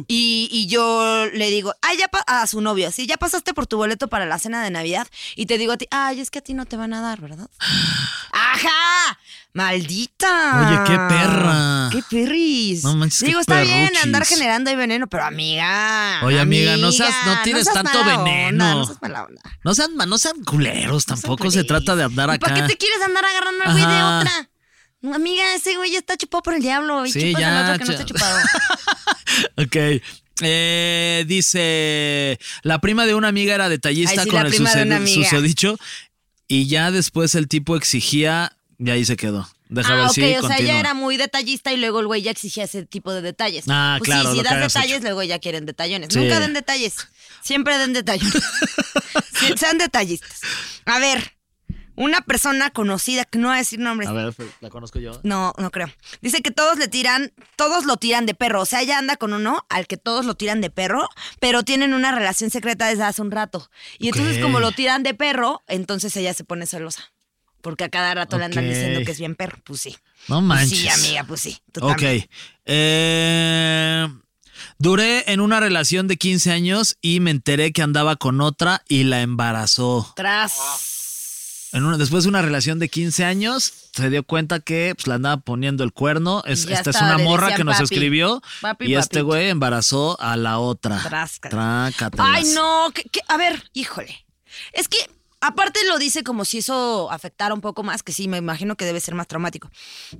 Y, 0.07 0.49
y 0.51 0.67
yo 0.67 1.27
le 1.33 1.49
digo, 1.49 1.73
ay, 1.81 1.97
ya 1.97 2.09
a 2.27 2.45
su 2.45 2.59
novio, 2.59 2.91
sí, 2.91 3.07
ya 3.07 3.15
pasaste 3.15 3.53
por 3.53 3.67
tu 3.67 3.77
boleto 3.77 4.09
para 4.09 4.25
la 4.25 4.37
cena 4.37 4.61
de 4.63 4.69
Navidad. 4.69 5.07
Y 5.37 5.45
te 5.45 5.57
digo 5.57 5.71
a 5.71 5.77
ti, 5.77 5.87
ay, 5.91 6.19
es 6.19 6.29
que 6.29 6.39
a 6.39 6.41
ti 6.41 6.53
no 6.53 6.65
te 6.65 6.75
van 6.75 6.93
a 6.93 6.99
dar, 6.99 7.21
¿verdad? 7.21 7.49
¡Ajá! 8.31 9.19
¡Maldita! 9.55 10.67
Oye, 10.67 10.79
qué 10.85 10.97
perra. 11.07 11.89
¡Qué 11.89 12.03
perris! 12.09 12.83
No 12.83 12.93
manches, 12.97 13.21
qué 13.21 13.27
Digo, 13.27 13.39
está 13.39 13.61
bien 13.61 13.89
andar 14.03 14.25
generando 14.25 14.69
ahí 14.69 14.75
veneno, 14.75 15.07
pero 15.07 15.23
amiga. 15.23 16.19
Oye, 16.23 16.41
amiga, 16.41 16.75
no 16.75 16.91
seas- 16.91 17.15
no 17.25 17.41
seas 17.41 17.73
tanto 17.73 18.03
mala 18.03 18.17
veneno. 18.17 18.65
onda, 18.65 18.75
no 18.75 18.85
seas 18.85 19.01
mala 19.01 19.23
onda. 19.23 19.41
No 19.63 19.73
sean, 19.73 19.95
no 19.95 20.17
sean 20.17 20.43
culeros, 20.43 21.05
tampoco 21.05 21.49
se 21.51 21.63
trata 21.63 21.95
de 21.95 22.03
andar 22.03 22.27
¿Y 22.31 22.33
acá. 22.33 22.47
¿Para 22.47 22.61
qué 22.61 22.73
te 22.73 22.77
quieres 22.77 23.01
andar 23.01 23.23
agarrando 23.23 23.63
al 23.63 23.71
güey 23.71 23.85
de 23.85 24.03
otra? 24.03 24.49
Amiga, 25.15 25.55
ese 25.55 25.77
güey 25.77 25.91
ya 25.91 25.99
está 25.99 26.17
chupado 26.17 26.43
por 26.43 26.53
el 26.55 26.61
diablo. 26.61 27.05
Y 27.05 27.13
Sí, 27.13 27.33
ya, 27.39 27.59
al 27.59 27.65
otro 27.75 27.79
que 27.79 27.85
no 27.85 27.91
está 27.93 28.05
chupado. 28.05 28.37
Ok. 29.57 30.01
Eh, 30.41 31.23
dice, 31.27 32.39
la 32.63 32.79
prima 32.81 33.05
de 33.05 33.15
una 33.15 33.29
amiga 33.29 33.55
era 33.55 33.69
detallista 33.69 34.19
Ay, 34.21 34.25
sí, 34.25 34.29
con 34.29 34.45
el 34.45 35.07
susodicho 35.07 35.77
y 36.49 36.67
ya 36.67 36.91
después 36.91 37.35
el 37.35 37.47
tipo 37.47 37.77
exigía 37.77 38.51
y 38.77 38.89
ahí 38.89 39.05
se 39.05 39.15
quedó. 39.15 39.47
Déjame 39.69 39.95
ah, 39.95 39.97
ver 40.01 40.07
ok, 40.07 40.13
si 40.13 40.35
o 40.35 40.47
sea, 40.47 40.57
ella 40.57 40.79
era 40.79 40.93
muy 40.93 41.17
detallista 41.17 41.71
y 41.73 41.77
luego 41.77 41.99
el 41.99 42.07
güey 42.07 42.21
ya 42.21 42.31
exigía 42.31 42.65
ese 42.65 42.85
tipo 42.85 43.13
de 43.13 43.21
detalles. 43.21 43.65
Ah, 43.67 43.95
pues 43.97 44.09
claro, 44.09 44.31
Sí, 44.31 44.37
si 44.37 44.43
das 44.43 44.59
detalles, 44.59 44.97
hecho. 44.97 45.03
luego 45.03 45.23
ya 45.23 45.39
quieren 45.39 45.65
detallones. 45.65 46.09
Sí. 46.13 46.19
Nunca 46.19 46.39
den 46.39 46.53
detalles. 46.53 46.95
Siempre 47.41 47.77
den 47.77 47.93
detalles. 47.93 48.31
Sí, 49.33 49.53
sean 49.57 49.77
detallistas. 49.77 50.39
A 50.85 50.97
ver, 50.97 51.35
una 51.95 52.21
persona 52.21 52.69
conocida, 52.71 53.25
que 53.25 53.37
no 53.37 53.49
va 53.49 53.55
a 53.55 53.57
decir 53.57 53.79
nombres. 53.79 54.09
A 54.09 54.13
ver, 54.13 54.33
la 54.61 54.69
conozco 54.69 54.99
yo. 54.99 55.19
No, 55.23 55.53
no 55.57 55.71
creo. 55.71 55.91
Dice 56.21 56.41
que 56.41 56.51
todos 56.51 56.77
le 56.77 56.87
tiran, 56.87 57.33
todos 57.55 57.85
lo 57.85 57.97
tiran 57.97 58.25
de 58.25 58.33
perro. 58.33 58.61
O 58.61 58.65
sea, 58.65 58.81
ella 58.81 58.97
anda 58.97 59.17
con 59.17 59.33
uno 59.33 59.65
al 59.69 59.87
que 59.87 59.97
todos 59.97 60.25
lo 60.25 60.35
tiran 60.35 60.61
de 60.61 60.69
perro, 60.69 61.09
pero 61.39 61.63
tienen 61.63 61.93
una 61.93 62.11
relación 62.11 62.49
secreta 62.49 62.87
desde 62.87 63.03
hace 63.03 63.21
un 63.21 63.31
rato. 63.31 63.69
Y 63.97 64.07
entonces, 64.09 64.41
como 64.41 64.59
lo 64.59 64.71
tiran 64.71 65.03
de 65.03 65.13
perro, 65.13 65.63
entonces 65.67 66.15
ella 66.17 66.33
se 66.33 66.43
pone 66.43 66.65
celosa. 66.65 67.11
Porque 67.65 67.83
a 67.83 67.89
cada 67.89 68.13
rato 68.13 68.37
le 68.37 68.45
andan 68.45 68.63
diciendo 68.69 69.01
que 69.03 69.11
es 69.11 69.17
bien 69.17 69.33
perro. 69.33 69.57
Pues 69.63 69.81
sí. 69.81 69.97
No 70.27 70.35
Pues 70.35 70.43
manches. 70.43 70.77
sí, 70.79 70.87
amiga, 70.87 71.23
pues 71.23 71.41
sí. 71.41 71.57
tú 71.71 71.81
Ok. 71.83 71.97
también. 71.97 72.29
Eh, 72.65 74.07
duré 74.77 75.31
en 75.31 75.39
una 75.39 75.59
relación 75.59 76.07
de 76.07 76.17
15 76.17 76.51
años 76.51 76.97
y 77.01 77.19
me 77.21 77.31
enteré 77.31 77.71
que 77.73 77.81
andaba 77.81 78.15
con 78.17 78.39
otra 78.41 78.83
y 78.87 79.03
la 79.03 79.21
embarazó. 79.21 80.13
Tras. 80.15 80.53
En 81.71 81.83
una, 81.83 81.97
después 81.97 82.23
de 82.23 82.29
una 82.29 82.41
relación 82.43 82.77
de 82.79 82.87
15 82.87 83.25
años, 83.25 83.73
se 83.93 84.09
dio 84.09 84.23
cuenta 84.23 84.59
que 84.59 84.93
pues, 84.95 85.07
le 85.07 85.15
andaba 85.15 85.37
poniendo 85.37 85.83
el 85.83 85.91
cuerno. 85.91 86.43
Es- 86.45 86.65
Ya 86.67 86.75
esta 86.75 86.91
es 86.91 86.95
estaba, 86.95 87.15
una 87.15 87.17
le 87.17 87.23
morra 87.25 87.47
decían 87.47 87.57
que 87.57 87.63
nos 87.65 87.73
papi. 87.77 87.83
escribió. 87.83 88.41
Papi, 88.61 88.85
y 88.85 88.95
este 88.95 89.21
güey 89.23 89.49
embarazó 89.49 90.17
a 90.21 90.37
la 90.37 90.59
otra. 90.59 91.01
Trácatelas. 91.01 92.27
Ay, 92.31 92.43
no. 92.53 92.91
que- 92.93 93.03
que- 93.05 93.21
a 93.27 93.37
ver, 93.37 93.63
híjole. 93.73 94.25
Es 94.71 94.87
que. 94.87 94.97
Aparte 95.47 95.79
lo 95.87 95.97
dice 95.99 96.23
como 96.23 96.43
si 96.45 96.59
eso 96.59 97.11
afectara 97.11 97.53
un 97.53 97.61
poco 97.61 97.83
más, 97.83 98.03
que 98.03 98.11
sí, 98.11 98.27
me 98.27 98.37
imagino 98.37 98.75
que 98.75 98.85
debe 98.85 98.99
ser 98.99 99.13
más 99.15 99.27
traumático. 99.27 99.69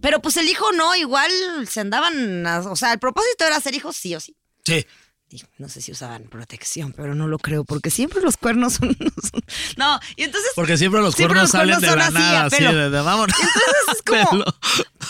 Pero 0.02 0.22
pues 0.22 0.38
el 0.38 0.48
hijo 0.48 0.72
no, 0.74 0.96
igual 0.96 1.32
se 1.70 1.80
andaban, 1.80 2.46
a- 2.46 2.60
o 2.60 2.76
sea, 2.76 2.94
el 2.94 3.00
propósito 3.00 3.46
era 3.46 3.56
hacer 3.58 3.74
hijos 3.76 3.96
sí 3.96 4.14
o 4.16 4.20
sí. 4.20 4.36
Sí. 4.66 4.86
Y 5.28 5.42
No 5.58 5.68
sé 5.70 5.82
si 5.82 5.92
usaban 5.92 6.26
protección, 6.30 6.94
pero 6.94 7.16
no 7.16 7.28
lo 7.28 7.40
creo, 7.40 7.66
porque 7.66 7.90
siempre 7.90 8.22
los 8.22 8.38
cuernos 8.38 8.74
son... 8.74 8.96
son- 9.22 9.42
No, 9.76 10.00
y 10.16 10.24
entonces... 10.24 10.52
Porque 10.56 10.78
siempre 10.78 11.02
los 11.02 11.16
Siempre 11.16 11.40
cuernos 11.40 11.52
los 11.54 11.60
salen 11.60 11.80
cuernos 11.80 11.90
de 11.92 11.98
la 11.98 12.06
así, 12.06 12.14
nada, 12.14 12.46
así 12.46 12.64
de, 12.64 12.90
de 12.92 13.02
vámonos. 13.02 13.36
Entonces 13.36 13.74
es 13.96 14.02
como, 14.06 14.44
Pelo. 14.44 14.46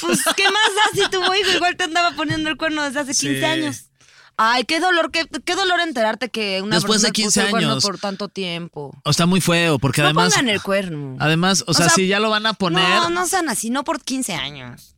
pues, 0.01 0.19
¿qué 0.37 0.43
más 0.45 0.69
da 0.75 1.03
si 1.03 1.09
tu 1.11 1.21
hijo 1.33 1.51
igual 1.57 1.75
te 1.75 1.83
andaba 1.83 2.15
poniendo 2.15 2.49
el 2.49 2.55
cuerno 2.57 2.83
desde 2.83 3.01
hace 3.01 3.11
15 3.11 3.39
Sí. 3.39 3.43
años? 3.45 3.89
Ay, 4.37 4.65
qué 4.65 4.79
dolor, 4.79 5.11
qué, 5.11 5.25
qué 5.45 5.55
dolor 5.55 5.79
enterarte 5.79 6.29
que 6.29 6.61
una 6.61 6.75
Después 6.75 7.01
de 7.01 7.07
persona 7.07 7.13
te 7.13 7.21
15 7.21 7.39
puso 7.39 7.45
el 7.45 7.51
cuerno 7.51 7.71
años. 7.71 7.83
por 7.83 7.97
tanto 7.99 8.27
tiempo. 8.27 8.93
O 9.05 9.09
está 9.09 9.25
muy 9.25 9.39
feo, 9.41 9.79
porque 9.79 10.01
no 10.01 10.07
además. 10.07 10.33
pongan 10.33 10.49
el 10.49 10.61
cuerno. 10.61 11.15
Además, 11.19 11.63
o, 11.67 11.73
sea, 11.73 11.87
si 11.89 12.07
ya 12.07 12.19
lo 12.19 12.29
van 12.29 12.45
a 12.45 12.53
poner. 12.53 12.87
No, 12.87 13.09
no 13.09 13.25
sean 13.27 13.47
así, 13.49 13.69
no 13.69 13.83
por 13.85 14.01
15 14.03 14.33
años. 14.33 14.95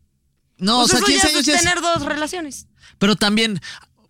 No, 0.57 0.77
Pues 0.79 0.85
o 0.85 0.88
sea, 0.89 0.97
eso 0.97 1.05
15 1.05 1.21
ya 1.27 1.33
años 1.33 1.45
ya 1.45 1.53
es- 1.55 1.61
tener 1.61 1.81
dos 1.81 2.03
relaciones. 2.03 2.65
Pero 2.97 3.15
también, 3.15 3.61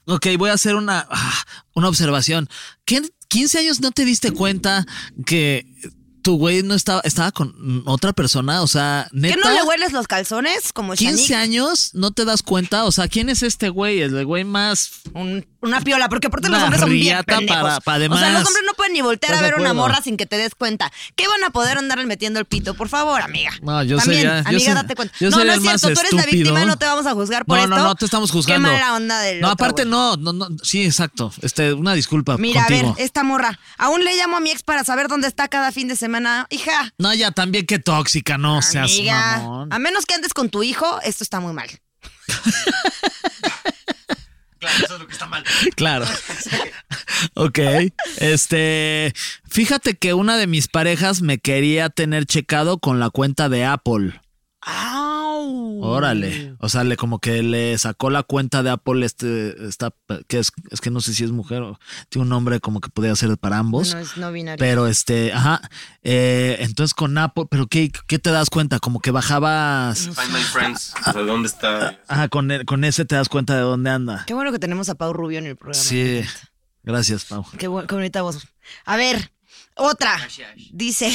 ok, 0.05 0.28
voy 0.38 0.49
a 0.49 0.53
hacer 0.53 0.75
una, 0.75 1.05
ah, 1.11 1.34
una 1.73 1.89
observación. 1.89 2.47
¿Qué, 2.86 3.01
15 3.28 3.59
años 3.59 3.82
no 3.82 3.91
te 3.91 4.05
diste 4.05 4.32
cuenta 4.32 4.86
que 5.25 5.65
tu 6.28 6.36
güey 6.38 6.61
no 6.61 6.73
estaba, 6.73 6.99
estaba 7.05 7.32
con 7.32 7.84
otra 7.86 8.11
persona? 8.11 8.61
O 8.61 8.67
sea, 8.67 9.07
neta. 9.13 9.34
¿Qué 9.36 9.39
no 9.41 9.49
le 9.49 9.63
hueles 9.63 9.93
los 9.93 10.07
calzones? 10.07 10.73
Como 10.73 10.91
15 10.91 11.05
Shanique? 11.15 11.36
años 11.36 11.91
no 11.93 12.11
te 12.11 12.25
das 12.25 12.43
cuenta, 12.43 12.84
o 12.84 12.91
sea, 12.91 13.07
¿quién 13.07 13.30
es 13.30 13.43
este 13.43 13.69
güey? 13.69 14.01
El 14.01 14.25
güey 14.25 14.43
más 14.43 14.89
Un- 15.13 15.45
una 15.61 15.80
piola, 15.80 16.09
porque 16.09 16.28
aparte 16.28 16.49
los 16.49 16.61
hombres 16.61 16.82
son 16.82 16.89
bien 16.89 17.17
pendejos. 17.25 17.61
para- 17.61 17.80
para 17.80 17.80
o 17.80 17.82
sea, 17.82 17.93
además. 18.17 18.34
los 18.39 18.47
hombres 18.49 18.63
no 18.65 18.73
pueden 18.73 18.91
ni 18.93 19.01
voltear 19.01 19.32
a 19.32 19.36
¿Estás 19.36 19.47
de 19.49 19.51
ver 19.55 19.61
una 19.61 19.73
morra 19.73 20.01
sin 20.01 20.17
que 20.17 20.25
te 20.25 20.38
des 20.38 20.53
cuenta. 20.53 20.91
¿Qué 21.15 21.28
van 21.30 21.43
a 21.45 21.49
poder 21.51 21.78
andarle 21.78 22.05
metiendo 22.05 22.39
el 22.39 22.45
pito? 22.45 22.73
Por 22.73 22.89
favor, 22.89 23.21
amiga. 23.21 23.51
No, 23.61 23.82
yo 23.84 23.95
También, 23.97 24.21
sería- 24.23 24.41
yo 24.43 24.47
amiga, 24.49 24.59
ser- 24.65 24.75
date 24.75 24.95
cuenta. 24.95 25.15
yo 25.21 25.30
no, 25.30 25.38
no 25.43 25.51
es 25.53 25.61
cierto, 25.61 25.93
tú 25.93 25.99
eres 26.01 26.11
la 26.13 26.25
víctima, 26.25 26.65
no 26.65 26.78
te 26.78 26.86
vamos 26.86 27.05
a 27.05 27.13
juzgar 27.13 27.45
por 27.45 27.57
no, 27.57 27.63
esto. 27.63 27.75
no, 27.78 27.84
no 27.86 27.95
te 27.95 28.03
estamos 28.05 28.32
juzgando. 28.32 28.67
Qué 28.67 28.73
mala 28.75 28.95
onda 28.95 29.19
del 29.21 29.39
No, 29.39 29.47
otro, 29.51 29.65
aparte 29.65 29.86
no, 29.86 30.17
no, 30.17 30.34
no, 30.34 30.47
sí, 30.61 30.84
exacto. 30.86 31.32
Este, 31.41 31.71
una 31.73 31.93
disculpa 31.93 32.38
Mira, 32.38 32.65
contigo. 32.65 32.89
a 32.89 32.93
ver, 32.95 33.03
esta 33.05 33.23
morra. 33.23 33.59
Aún 33.78 34.03
le 34.03 34.15
llamo 34.17 34.36
a 34.38 34.39
mi 34.41 34.51
ex 34.51 34.63
para 34.63 34.84
saber 34.84 35.07
dónde 35.07 35.28
está 35.30 35.47
cada 35.47 35.71
fin 35.71 35.88
de 35.88 35.95
semana. 35.95 36.16
Hija, 36.49 36.93
No, 36.97 37.13
ya 37.13 37.32
también 37.32 37.65
qué 37.65 37.80
tóxica, 37.80 38.38
no 38.38 38.61
seas 38.61 38.91
amiga. 38.91 39.38
mamón. 39.38 39.74
A 39.74 39.80
menos 39.80 40.05
que 40.05 40.15
andes 40.15 40.34
con 40.34 40.49
tu 40.49 40.63
hijo, 40.63 40.99
esto 41.01 41.24
está 41.24 41.39
muy 41.39 41.53
mal. 41.53 41.70
Claro. 45.76 46.05
ok. 47.36 47.59
Este, 48.18 49.13
fíjate 49.49 49.95
que 49.95 50.13
una 50.13 50.38
de 50.38 50.47
mis 50.47 50.68
parejas 50.68 51.22
me 51.22 51.38
quería 51.38 51.89
tener 51.89 52.26
checado 52.26 52.80
con 52.80 52.99
la 52.99 53.09
cuenta 53.09 53.49
de 53.49 53.65
Apple. 53.65 54.20
Órale. 55.82 56.56
O 56.60 56.70
sea, 56.70 56.84
le 56.84 56.98
como 56.98 57.20
que 57.20 57.43
le 57.43 57.78
sacó 57.78 58.10
la 58.10 58.24
cuenta 58.24 58.64
de 58.64 58.70
Apple 58.70 59.06
este 59.06 59.68
está 59.68 59.91
que 60.28 60.39
es, 60.39 60.52
es 60.72 60.82
que 60.82 60.89
no 60.91 61.02
sé 61.02 61.14
si 61.14 61.24
es 61.24 61.32
mujer 61.32 61.62
o 61.62 61.80
tiene 62.10 62.24
un 62.24 62.30
nombre 62.30 62.60
como 62.60 62.82
que 62.82 62.89
podría 62.89 63.16
ser 63.16 63.38
para 63.38 63.58
ambos. 63.58 63.93
No 63.93 64.00
es 64.00 64.18
no 64.18 64.32
binario. 64.32 64.60
Pero 64.60 64.88
este, 64.88 65.32
ajá. 65.34 65.62
eh, 66.04 66.58
entonces 66.60 66.93
con 66.93 67.18
Apple, 67.18 67.45
pero 67.50 67.68
qué, 67.68 67.91
¿qué 68.08 68.20
te 68.20 68.32
das 68.32 68.50
cuenta? 68.50 68.80
Como 68.80 69.00
que 69.00 69.12
bajabas. 69.12 70.00
Find 70.00 70.34
my 70.34 70.41
friends. 70.41 70.93
O 71.08 71.12
sea, 71.14 71.22
¿dónde 71.22 71.48
está? 71.48 72.00
Ajá, 72.08 72.28
con, 72.30 72.52
el- 72.52 72.66
con 72.66 72.84
ese 72.84 73.06
te 73.06 73.16
das 73.16 73.30
cuenta 73.30 73.56
de 73.56 73.62
dónde 73.62 73.89
anda. 73.89 74.24
Qué 74.28 74.34
bueno 74.34 74.52
que 74.52 74.60
tenemos 74.60 74.89
a 74.89 74.95
Pau 74.95 75.14
Rubio 75.14 75.39
en 75.39 75.45
el 75.45 75.56
programa. 75.56 75.84
Sí. 75.84 76.22
Gracias, 76.84 77.26
Pau. 77.26 77.45
Qué, 77.58 77.70
bu- 77.70 77.86
qué 77.86 77.95
bonita 77.95 78.22
voz. 78.22 78.48
A 78.86 78.95
ver, 78.98 79.32
otra. 79.78 80.28
Dice, 80.71 81.11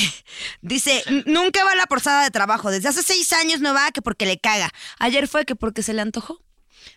dice, 0.61 1.03
"N- 1.07 1.25
nunca 1.27 1.65
va 1.65 1.73
a 1.73 1.77
la 1.77 1.87
posada 1.87 2.25
de 2.25 2.31
trabajo. 2.31 2.71
Desde 2.71 2.89
hace 2.89 3.03
seis 3.03 3.33
años 3.33 3.61
no 3.61 3.75
va 3.75 3.91
que 3.93 4.03
porque 4.03 4.27
le 4.27 4.39
caga. 4.39 4.71
Ayer 4.99 5.29
fue 5.29 5.45
que 5.45 5.55
porque 5.57 5.83
se 5.83 5.93
le 5.95 6.03
antojó. 6.03 6.41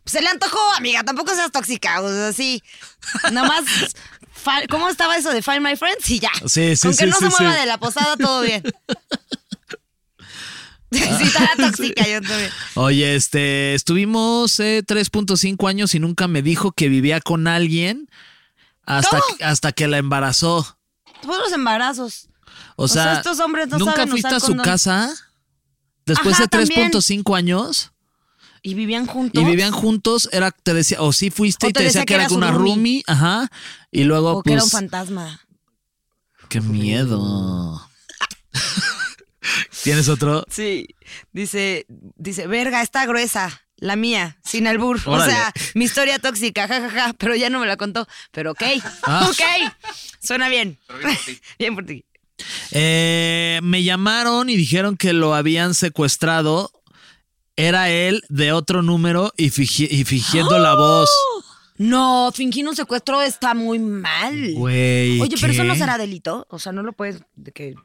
Pues 0.04 0.14
se 0.14 0.22
le 0.22 0.30
antojó, 0.30 0.60
amiga. 0.78 1.04
Tampoco 1.04 1.34
seas 1.36 1.52
tóxica. 1.52 2.02
O 2.02 2.10
sea, 2.12 2.34
sí. 2.34 2.64
Nada 3.32 3.48
más. 3.48 3.64
¿Cómo 4.70 4.90
estaba 4.90 5.18
eso 5.18 5.32
de 5.32 5.42
Find 5.42 5.62
My 5.62 5.76
Friends? 5.76 6.10
Y 6.10 6.20
ya. 6.20 6.32
Sí, 6.48 6.76
sí, 6.76 6.88
Con 6.88 6.98
que 6.98 7.06
sí, 7.06 7.10
no 7.10 7.18
sí, 7.18 7.26
se 7.26 7.30
mueva 7.44 7.56
de 7.60 7.66
la 7.66 7.78
posada, 7.78 8.16
todo 8.18 8.42
bien. 8.42 8.64
sí, 10.92 11.04
estaba 11.24 11.50
tóxica 11.58 12.08
yo 12.08 12.22
también. 12.22 12.52
Oye, 12.76 13.16
este, 13.16 13.74
estuvimos 13.74 14.60
eh, 14.60 14.84
3.5 14.86 15.68
años 15.70 15.96
y 15.96 16.00
nunca 16.00 16.28
me 16.28 16.42
dijo 16.42 16.72
que 16.72 16.90
vivía 16.90 17.22
con 17.22 17.48
alguien 17.48 18.10
hasta, 18.86 19.20
hasta 19.42 19.72
que 19.72 19.88
la 19.88 19.98
embarazó. 19.98 20.75
Todos 21.26 21.40
los 21.40 21.52
embarazos. 21.52 22.30
O 22.76 22.88
sea, 22.88 23.04
sea, 23.04 23.14
estos 23.16 23.40
hombres 23.40 23.68
no 23.68 23.78
¿nunca 23.80 23.94
saben 23.96 24.10
fuiste 24.10 24.28
usar 24.28 24.38
a 24.38 24.40
su 24.40 24.48
condón. 24.48 24.66
casa 24.66 25.16
después 26.06 26.36
Ajá, 26.36 26.44
de 26.44 26.48
también. 26.50 26.92
3.5 26.92 27.38
años 27.38 27.92
Y 28.62 28.74
vivían 28.76 29.06
juntos. 29.08 29.42
y 29.42 29.46
vivían 29.46 29.72
juntos? 29.72 30.30
Era, 30.32 30.52
te 30.52 30.74
decía, 30.74 31.02
o 31.02 31.12
sí 31.14 31.32
fuiste 31.32 31.68
O 31.68 31.70
y 31.70 31.74
te 31.74 31.84
decía 31.84 32.02
decía 32.02 32.06
que, 32.06 32.14
que 32.16 32.26
era 32.26 32.34
una 32.34 32.52
roomie. 32.52 32.74
roomie, 32.76 33.04
ajá, 33.08 33.50
y 33.92 34.04
luego 34.04 34.38
O 34.38 34.44
que 34.44 34.54
era 34.54 34.64
un 34.64 34.70
pues, 34.70 34.80
fantasma. 34.82 35.42
qué 36.50 36.62
miedo. 36.62 37.90
¿Tienes 39.84 40.10
otro? 40.10 40.44
Sí, 40.50 40.88
dice, 41.32 41.86
dice, 41.90 42.48
verga, 42.48 42.82
está 42.82 43.06
gruesa, 43.06 43.62
la 43.78 43.96
mía, 43.96 44.38
sin 44.44 44.68
albur. 44.68 45.00
Órale. 45.06 45.32
O 45.32 45.36
sea, 45.36 45.54
mi 45.74 45.86
historia 45.86 46.20
tóxica, 46.20 46.68
jajaja, 46.68 47.14
pero 47.18 47.36
ya 47.36 47.50
no 47.50 47.60
me 47.60 47.68
la 47.68 47.78
contó. 47.78 48.08
Pero 48.32 48.52
ok, 48.52 48.64
Ah. 49.04 49.28
ok, 49.30 49.42
suena 50.22 50.50
bien. 50.50 50.78
bien 51.60 51.76
por 51.76 51.86
ti. 51.86 52.06
Eh, 52.72 53.60
me 53.64 53.84
llamaron 53.84 54.50
y 54.50 54.56
dijeron 54.58 54.98
que 54.98 55.14
lo 55.14 55.34
habían 55.36 55.74
secuestrado. 55.74 56.72
Era 57.58 57.90
él 57.90 58.22
de 58.28 58.52
otro 58.52 58.82
número 58.82 59.32
y, 59.38 59.50
fingi- 59.50 59.88
y 59.90 60.04
fingiendo 60.04 60.60
la 60.60 60.76
voz. 60.76 61.10
No, 61.78 62.32
fingir 62.34 62.68
un 62.68 62.76
secuestro 62.76 63.22
está 63.22 63.54
muy 63.54 63.80
mal. 63.80 64.54
Güey. 64.54 65.22
Oye, 65.22 65.36
pero 65.40 65.54
eso 65.54 65.64
no 65.64 65.76
será 65.76 65.98
delito. 65.98 66.46
O 66.50 66.60
sea, 66.60 66.72
no 66.74 66.84
lo 66.84 66.92
puedes 66.94 67.22
de 67.36 67.52
que 67.54 67.76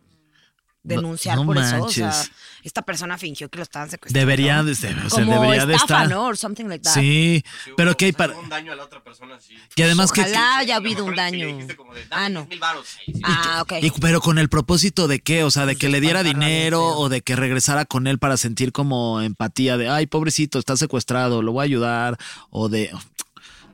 denunciar 0.83 1.37
no 1.37 1.45
por 1.47 1.59
eso. 1.59 1.83
O 1.85 1.91
sea, 1.91 2.07
manches. 2.09 2.31
esta 2.62 2.83
persona 2.83 3.18
fingió 3.18 3.49
que 3.49 3.59
lo 3.59 3.62
estaban 3.62 3.91
secuestrando. 3.91 4.18
Debería 4.26 4.62
de, 4.62 4.72
o 4.72 4.74
sea, 4.74 4.95
Como 5.11 5.33
debería 5.43 5.66
de 5.66 5.74
estar. 5.74 6.09
¿no? 6.09 6.26
Or 6.26 6.37
something 6.37 6.64
like 6.66 6.83
that. 6.83 6.95
Sí, 6.95 7.45
pero 7.76 7.97
que 7.97 8.07
hay 8.07 8.12
para. 8.12 8.37
Un 8.39 8.49
daño 8.49 8.72
a 8.72 8.76
la 8.76 8.85
otra 8.85 9.03
persona, 9.05 9.39
sí. 9.41 9.55
Que 9.76 9.85
además 9.85 10.11
que. 10.12 10.22
Ojalá 10.22 10.59
haya 10.59 10.76
habido 10.76 11.05
un 11.05 11.11
si 11.11 11.16
le 11.16 11.22
daño. 11.22 11.47
dijiste 11.49 11.76
como 11.76 11.93
de, 11.95 12.01
Ah, 12.11 12.22
"Dame 12.22 12.31
no. 12.31 12.41
10,000 12.41 12.59
varos", 12.61 12.87
sí, 12.87 13.12
sí. 13.12 13.20
Ah, 13.24 13.59
ok. 13.62 13.72
y- 13.83 13.91
pero 14.01 14.20
con 14.20 14.39
el 14.39 14.49
propósito 14.49 15.07
de 15.09 15.20
qué, 15.20 15.45
o 15.45 15.51
sea, 15.51 15.66
de 15.66 15.76
que 15.76 15.89
le 15.89 16.01
diera 16.01 16.22
dinero 16.22 16.83
o 16.85 17.09
de 17.09 17.20
que 17.20 17.37
regresara 17.37 17.85
con 17.85 18.07
él 18.07 18.18
para 18.18 18.37
sentir 18.37 18.72
como 18.72 19.20
empatía 19.20 19.76
de, 19.76 19.89
ay, 19.89 20.07
pobrecito, 20.07 20.59
está 20.59 20.76
secuestrado, 20.76 21.43
lo 21.43 21.53
voy 21.53 21.62
a 21.62 21.64
ayudar, 21.64 22.16
o 22.51 22.68
de, 22.68 22.91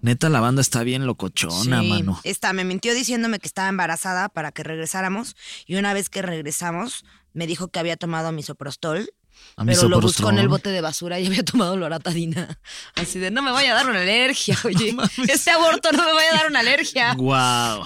neta, 0.07 0.29
la 0.31 0.41
banda 0.41 0.63
está 0.63 0.83
bien 0.83 1.05
locochona, 1.07 1.81
Sí, 1.83 1.89
mano. 1.91 2.19
Esta 2.25 2.53
me 2.55 2.65
mintió 2.65 2.95
diciéndome 2.95 3.39
que 3.39 3.47
estaba 3.47 3.69
embarazada 3.69 4.29
para 4.31 4.53
que 4.53 4.63
regresáramos 4.63 5.37
y 5.67 5.77
una 5.77 5.93
vez 5.93 6.09
que 6.09 6.23
regresamos 6.23 7.05
me 7.35 7.47
dijo 7.47 7.69
que 7.69 7.79
había 7.79 7.97
tomado 7.99 8.33
misoprostol. 8.33 9.11
A 9.57 9.65
Pero 9.67 9.89
lo 9.91 10.01
buscó 10.01 10.31
en 10.31 10.39
el 10.39 10.49
bote 10.49 10.71
de 10.71 10.81
basura 10.81 11.21
y 11.21 11.27
había 11.27 11.45
tomado 11.45 11.77
loratadina. 11.77 12.59
Así 12.95 13.19
de, 13.19 13.31
no 13.31 13.43
me 13.43 13.51
vaya 13.51 13.73
a 13.73 13.75
dar 13.75 13.91
una 13.91 14.01
alergia, 14.01 14.57
oye. 14.65 14.97
este 15.29 15.51
aborto 15.51 15.93
no 15.93 16.03
me 16.05 16.13
vaya 16.15 16.31
a 16.33 16.37
dar 16.37 16.47
una 16.49 16.61
alergia. 16.61 17.13
Wow. 17.15 17.85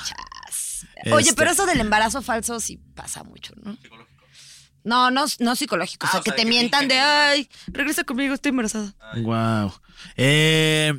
Oye, 1.13 1.23
Este- 1.31 1.35
pero 1.35 1.51
eso 1.51 1.67
del 1.67 1.81
embarazo 1.81 2.23
falso 2.23 2.61
sí 2.61 2.79
pasa 2.95 3.25
mucho, 3.25 3.53
¿no? 3.65 3.77
No, 4.85 5.11
no, 5.11 5.25
no 5.41 5.57
psicológico. 5.57 6.07
o 6.07 6.09
Ah, 6.09 6.13
sea, 6.13 6.21
o 6.21 6.23
que 6.23 6.31
sea, 6.31 6.37
te 6.37 6.43
que 6.45 6.49
mientan 6.49 6.87
de, 6.89 6.99
ay, 7.01 7.49
regresa 7.67 8.05
conmigo, 8.05 8.33
estoy 8.35 8.51
embarazada. 8.51 8.95
Wow. 9.17 9.73
Eh, 10.17 10.95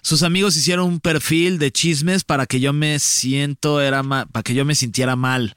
sus 0.00 0.22
amigos 0.22 0.56
hicieron 0.56 0.86
un 0.86 1.00
perfil 1.00 1.58
de 1.58 1.70
chismes 1.70 2.24
para 2.24 2.46
que 2.46 2.60
yo 2.60 2.72
me 2.72 2.98
siento 2.98 3.80
era 3.80 4.02
para 4.02 4.42
que 4.42 4.54
yo 4.54 4.64
me 4.64 4.74
sintiera 4.74 5.16
mal. 5.16 5.54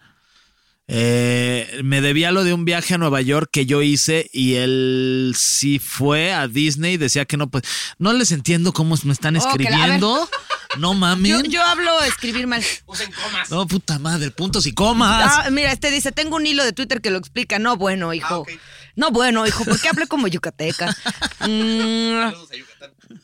Eh, 0.88 1.80
me 1.84 2.00
debía 2.00 2.32
lo 2.32 2.44
de 2.44 2.54
un 2.54 2.64
viaje 2.64 2.94
a 2.94 2.98
Nueva 3.00 3.20
York 3.22 3.50
que 3.52 3.66
yo 3.66 3.82
hice 3.82 4.30
y 4.32 4.54
él 4.56 5.34
sí 5.36 5.80
fue 5.80 6.32
a 6.32 6.48
Disney. 6.48 6.98
Decía 6.98 7.26
que 7.26 7.38
no, 7.38 7.50
pues 7.50 7.64
no 7.98 8.14
les 8.14 8.32
entiendo 8.32 8.72
cómo 8.72 8.96
me 9.04 9.14
están 9.14 9.36
Oh, 9.36 9.40
la- 9.40 9.50
escribiendo. 9.50 10.30
No 10.78 10.90
Yo, 10.94 11.00
mames. 11.00 11.44
yo 11.50 11.64
hablo 11.64 12.04
escribir 12.04 12.46
mal. 12.48 12.64
Usen 12.86 13.10
comas. 13.12 13.50
No, 13.50 13.66
puta 13.66 13.98
madre, 13.98 14.30
puntos 14.30 14.68
y 14.68 14.74
comas. 14.74 15.32
Ah, 15.46 15.50
mira, 15.50 15.72
este 15.72 15.90
dice, 15.90 16.12
tengo 16.12 16.36
un 16.36 16.46
hilo 16.46 16.64
de 16.64 16.74
Twitter 16.74 17.02
que 17.02 17.10
lo 17.12 17.18
explica. 17.18 17.58
No, 17.60 17.78
bueno, 17.78 18.14
hijo. 18.14 18.46
No, 18.96 19.12
bueno, 19.12 19.46
hijo, 19.46 19.66
¿por 19.66 19.80
qué 19.80 19.90
hablé 19.90 20.08
como 20.08 20.28
yucateca? 20.28 20.96
Mm, 21.48 22.34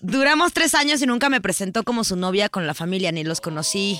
duramos 0.01 0.53
tres 0.53 0.75
años 0.75 1.01
y 1.01 1.07
nunca 1.07 1.29
me 1.29 1.41
presentó 1.41 1.83
como 1.83 2.03
su 2.03 2.15
novia 2.15 2.49
con 2.49 2.67
la 2.67 2.75
familia, 2.75 3.11
ni 3.11 3.23
los 3.23 3.41
conocí. 3.41 3.99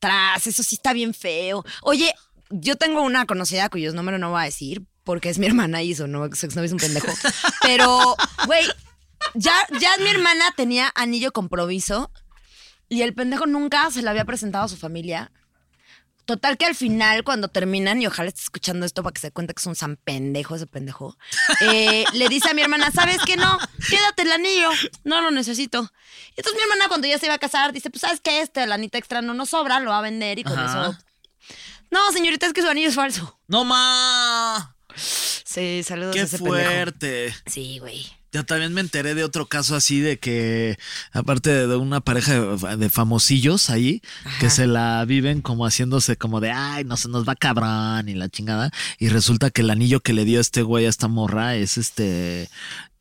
Tras, 0.00 0.48
eso 0.48 0.64
sí 0.64 0.74
está 0.74 0.92
bien 0.92 1.14
feo. 1.14 1.64
Oye, 1.82 2.12
yo 2.50 2.74
tengo 2.74 3.02
una 3.02 3.26
conocida 3.26 3.68
cuyos 3.68 3.94
números 3.94 4.18
no 4.18 4.30
voy 4.30 4.40
a 4.40 4.44
decir, 4.46 4.82
porque 5.04 5.28
es 5.28 5.38
mi 5.38 5.46
hermana 5.46 5.82
y 5.82 5.94
su, 5.94 6.08
no, 6.08 6.28
su 6.34 6.46
exnovio 6.46 6.66
es 6.66 6.72
un 6.72 6.78
pendejo. 6.78 7.12
Pero, 7.62 8.16
güey, 8.46 8.64
ya, 9.34 9.54
ya 9.78 9.90
mi 9.98 10.08
hermana 10.08 10.52
tenía 10.56 10.90
anillo 10.94 11.30
compromiso 11.32 12.10
y 12.88 13.02
el 13.02 13.14
pendejo 13.14 13.46
nunca 13.46 13.90
se 13.90 14.02
le 14.02 14.10
había 14.10 14.24
presentado 14.24 14.64
a 14.64 14.68
su 14.68 14.76
familia. 14.76 15.30
Total 16.28 16.58
que 16.58 16.66
al 16.66 16.74
final, 16.74 17.24
cuando 17.24 17.48
terminan, 17.48 18.02
y 18.02 18.06
ojalá 18.06 18.28
esté 18.28 18.42
escuchando 18.42 18.84
esto 18.84 19.02
para 19.02 19.14
que 19.14 19.20
se 19.22 19.28
dé 19.28 19.32
cuenta 19.32 19.54
que 19.54 19.60
es 19.60 19.66
un 19.66 19.74
san 19.74 19.96
pendejo 19.96 20.56
ese 20.56 20.66
pendejo, 20.66 21.16
eh, 21.62 22.04
le 22.12 22.28
dice 22.28 22.50
a 22.50 22.52
mi 22.52 22.60
hermana, 22.60 22.90
¿sabes 22.92 23.16
qué? 23.24 23.38
No, 23.38 23.58
quédate 23.88 24.24
el 24.24 24.32
anillo, 24.32 24.68
no 25.04 25.22
lo 25.22 25.30
necesito. 25.30 25.90
Y 26.36 26.40
entonces 26.40 26.52
mi 26.56 26.62
hermana 26.64 26.88
cuando 26.88 27.06
ya 27.06 27.18
se 27.18 27.24
iba 27.24 27.34
a 27.34 27.38
casar, 27.38 27.72
dice, 27.72 27.88
pues 27.88 28.02
¿sabes 28.02 28.20
qué? 28.20 28.42
Este, 28.42 28.62
el 28.64 28.72
anita 28.72 28.98
extra 28.98 29.22
no 29.22 29.32
nos 29.32 29.48
sobra, 29.48 29.80
lo 29.80 29.88
va 29.88 30.00
a 30.00 30.02
vender 30.02 30.38
y 30.38 30.44
con 30.44 30.58
Ajá. 30.58 30.90
eso... 30.90 30.98
No, 31.90 32.12
señorita, 32.12 32.44
es 32.44 32.52
que 32.52 32.60
su 32.60 32.68
anillo 32.68 32.90
es 32.90 32.94
falso. 32.94 33.40
No 33.46 33.64
ma. 33.64 34.76
Sí, 34.94 35.82
saludos 35.82 36.10
a 36.14 36.18
Qué 36.18 36.26
pendejo. 36.26 36.44
fuerte. 36.44 37.34
Sí, 37.46 37.78
güey. 37.78 38.06
Yo 38.32 38.44
también 38.44 38.74
me 38.74 38.82
enteré 38.82 39.14
de 39.14 39.24
otro 39.24 39.46
caso 39.46 39.74
así 39.74 40.00
de 40.00 40.18
que, 40.18 40.78
aparte 41.12 41.66
de 41.66 41.76
una 41.76 42.00
pareja 42.00 42.34
de, 42.38 42.76
de 42.76 42.90
famosillos 42.90 43.70
ahí, 43.70 44.02
que 44.38 44.50
se 44.50 44.66
la 44.66 45.02
viven 45.06 45.40
como 45.40 45.64
haciéndose 45.66 46.16
como 46.18 46.40
de, 46.40 46.50
ay, 46.50 46.84
no 46.84 46.96
se 46.98 47.08
nos 47.08 47.26
va 47.26 47.34
cabrón 47.36 48.08
y 48.08 48.14
la 48.14 48.28
chingada. 48.28 48.70
Y 48.98 49.08
resulta 49.08 49.50
que 49.50 49.62
el 49.62 49.70
anillo 49.70 50.00
que 50.00 50.12
le 50.12 50.24
dio 50.26 50.40
este 50.40 50.60
güey 50.62 50.84
a 50.84 50.90
esta 50.90 51.08
morra 51.08 51.56
es 51.56 51.78
este 51.78 52.50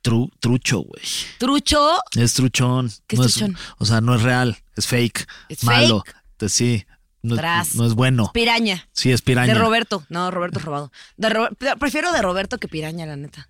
tru- 0.01 0.31
trucho, 0.39 0.79
güey. 0.79 1.03
Trucho, 1.39 1.97
Es 2.15 2.33
truchón. 2.33 2.89
¿Qué 3.07 3.17
es 3.17 3.19
No 3.19 3.27
truchón? 3.27 3.57
o 3.79 3.85
sea, 3.85 3.99
no 3.99 4.15
es 4.15 4.21
real, 4.21 4.57
es 4.77 4.87
fake. 4.87 5.27
¿Es 5.49 5.63
malo. 5.65 6.03
Entonces, 6.31 6.55
sí, 6.57 6.85
no 7.21 7.85
es 7.85 7.93
bueno. 7.95 8.31
piraña. 8.33 8.87
Sí, 8.93 9.11
es 9.11 9.21
piraña. 9.21 9.53
De 9.53 9.59
Roberto. 9.59 10.05
No, 10.07 10.31
Roberto 10.31 10.59
es 10.59 10.65
robado. 10.65 10.91
De 11.17 11.27
Ro- 11.29 11.49
Prefiero 11.79 12.13
de 12.13 12.21
Roberto 12.21 12.57
que 12.59 12.69
piraña, 12.69 13.05
la 13.05 13.17
neta. 13.17 13.49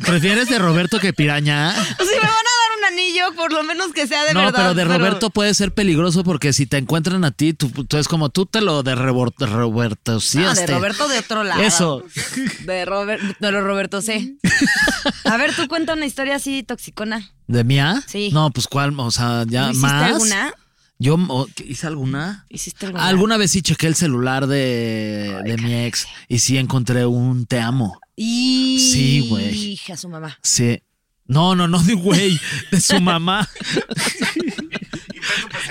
¿Prefieres 0.00 0.48
de 0.48 0.58
Roberto 0.58 0.98
que 0.98 1.12
piraña? 1.12 1.72
Si 1.74 2.04
me 2.04 2.20
van 2.20 2.28
a 2.30 2.30
dar 2.30 2.78
un 2.78 2.84
anillo, 2.92 3.34
por 3.36 3.52
lo 3.52 3.62
menos 3.62 3.92
que 3.92 4.06
sea 4.06 4.24
de 4.24 4.34
no, 4.34 4.40
verdad. 4.40 4.52
pero 4.56 4.74
de 4.74 4.84
Roberto 4.84 5.30
puede 5.30 5.54
ser 5.54 5.72
peligroso 5.72 6.24
porque 6.24 6.52
si 6.52 6.66
te 6.66 6.78
encuentran 6.78 7.24
a 7.24 7.30
ti, 7.30 7.52
tú, 7.52 7.68
tú 7.70 7.96
es 7.98 8.08
como 8.08 8.28
tú 8.30 8.46
te 8.46 8.60
lo 8.60 8.82
de 8.82 8.92
de 8.92 9.46
Roberto. 9.46 10.20
Sí, 10.20 10.38
No, 10.38 10.46
de 10.54 10.60
este. 10.60 10.74
Roberto 10.74 11.08
de 11.08 11.18
otro 11.18 11.44
lado. 11.44 11.62
Eso. 11.62 12.04
De 12.64 12.84
Robert, 12.84 13.22
de 13.38 13.52
los 13.52 13.62
Roberto 13.64 14.02
C. 14.02 14.34
A 15.24 15.36
ver, 15.36 15.54
tú 15.54 15.66
cuenta 15.68 15.94
una 15.94 16.06
historia 16.06 16.36
así 16.36 16.62
toxicona. 16.62 17.30
¿De 17.46 17.64
mía? 17.64 18.02
Sí. 18.06 18.30
No, 18.32 18.50
pues 18.50 18.66
cuál, 18.66 18.94
o 18.98 19.10
sea, 19.10 19.44
ya 19.46 19.68
¿No 19.68 19.74
más. 19.74 20.12
alguna? 20.12 20.54
Yo 21.02 21.16
o, 21.28 21.46
¿qué- 21.54 21.64
hice 21.64 21.86
alguna. 21.88 22.46
¿Hiciste 22.48 22.86
alguna? 22.86 23.06
Alguna 23.06 23.36
vez 23.36 23.50
sí 23.50 23.60
chequé 23.62 23.88
el 23.88 23.96
celular 23.96 24.46
de, 24.46 25.36
de 25.44 25.56
mi 25.58 25.74
ex 25.84 26.06
y 26.28 26.38
sí 26.38 26.58
encontré 26.58 27.04
un 27.06 27.44
te 27.46 27.58
amo. 27.60 27.98
Y... 28.14 28.78
Sí, 28.92 29.26
güey. 29.28 29.72
Hija, 29.72 29.96
su 29.96 30.08
mamá. 30.08 30.38
Sí. 30.42 30.80
No, 31.26 31.54
no, 31.56 31.66
no 31.66 31.78
de 31.82 31.94
güey, 31.94 32.38
de 32.70 32.80
su 32.80 33.00
mamá. 33.00 33.48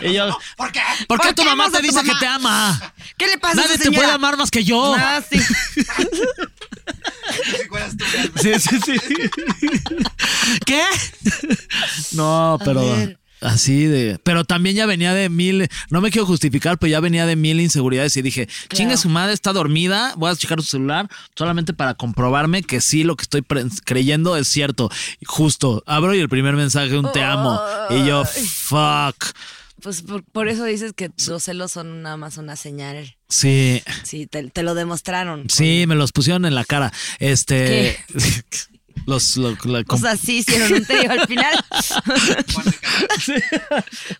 Y 0.04 0.14
yo, 0.14 0.36
¿Por 0.58 0.72
qué? 0.72 0.80
¿Por 1.08 1.20
qué 1.20 1.28
¿Por 1.28 1.36
tu 1.36 1.44
qué 1.44 1.50
mamá 1.50 1.66
amas 1.66 1.76
a 1.76 1.82
te 1.82 1.88
tu 1.88 1.94
dice 1.94 2.04
mamá? 2.04 2.14
que 2.14 2.20
te 2.20 2.26
ama? 2.26 2.94
¿Qué 3.18 3.28
le 3.28 3.38
pasa 3.38 3.52
a 3.54 3.56
Nadie 3.64 3.76
esa 3.76 3.84
te 3.84 3.92
puede 3.92 4.10
amar 4.12 4.36
más 4.38 4.50
que 4.50 4.64
yo. 4.64 4.96
Ah, 4.98 5.22
sí. 5.30 5.40
Sí, 8.42 8.54
sí, 8.60 8.80
sí. 8.84 8.94
¿Qué? 10.66 10.82
No, 12.14 12.58
pero 12.64 12.82
ver. 12.82 13.20
Así 13.42 13.86
de. 13.86 14.20
Pero 14.24 14.46
también 14.46 14.76
ya 14.76 14.86
venía 14.86 15.14
de 15.14 15.30
mil. 15.30 15.68
No 15.90 16.02
me 16.02 16.12
quiero 16.12 16.26
justificar, 16.26 16.78
pero 16.78 16.92
ya 16.92 17.00
venía 17.00 17.26
de 17.26 17.36
mil 17.36 17.60
inseguridades 17.60 18.16
y 18.18 18.22
dije, 18.22 18.48
chingue 18.70 18.98
su 18.98 19.10
madre, 19.10 19.34
está 19.34 19.54
dormida. 19.54 20.14
Voy 20.18 20.32
a 20.32 20.36
checar 20.36 20.62
su 20.62 20.68
celular 20.68 21.10
solamente 21.36 21.74
para 21.74 21.96
comprobarme 21.96 22.64
que 22.64 22.82
sí 22.82 23.04
lo 23.04 23.16
que 23.16 23.24
estoy 23.24 23.44
creyendo 23.84 24.38
es 24.38 24.48
cierto. 24.48 24.90
Justo, 25.26 25.84
abro 25.86 26.16
y 26.16 26.20
el 26.20 26.30
primer 26.30 26.56
mensaje, 26.56 26.98
un 26.98 27.12
te 27.12 27.24
amo. 27.24 27.60
Y 27.90 28.06
yo, 28.06 28.24
fuck. 28.26 29.34
Pues 29.82 30.04
por, 30.04 30.24
por 30.24 30.48
eso 30.48 30.64
dices 30.66 30.94
que 30.94 31.10
los 31.28 31.44
celos 31.44 31.72
son 31.72 32.04
nada 32.04 32.16
más 32.16 32.38
una 32.38 32.56
señal. 32.56 33.16
Sí. 33.30 33.82
Sí, 34.04 34.28
te, 34.28 34.44
te 34.50 34.62
lo 34.62 34.76
demostraron. 34.76 35.50
Sí, 35.50 35.86
me 35.88 35.96
los 35.96 36.12
pusieron 36.12 36.46
en 36.46 36.54
la 36.54 36.66
cara. 36.66 36.94
Este. 37.20 37.98
Los, 39.06 39.38
lo- 39.38 39.56
la- 39.66 39.84
O 39.88 39.98
sea, 39.98 40.18
sí 40.18 40.38
hicieron 40.38 40.74
un 40.74 40.86
trío 40.86 41.12
al 41.12 41.28
final. 41.28 41.54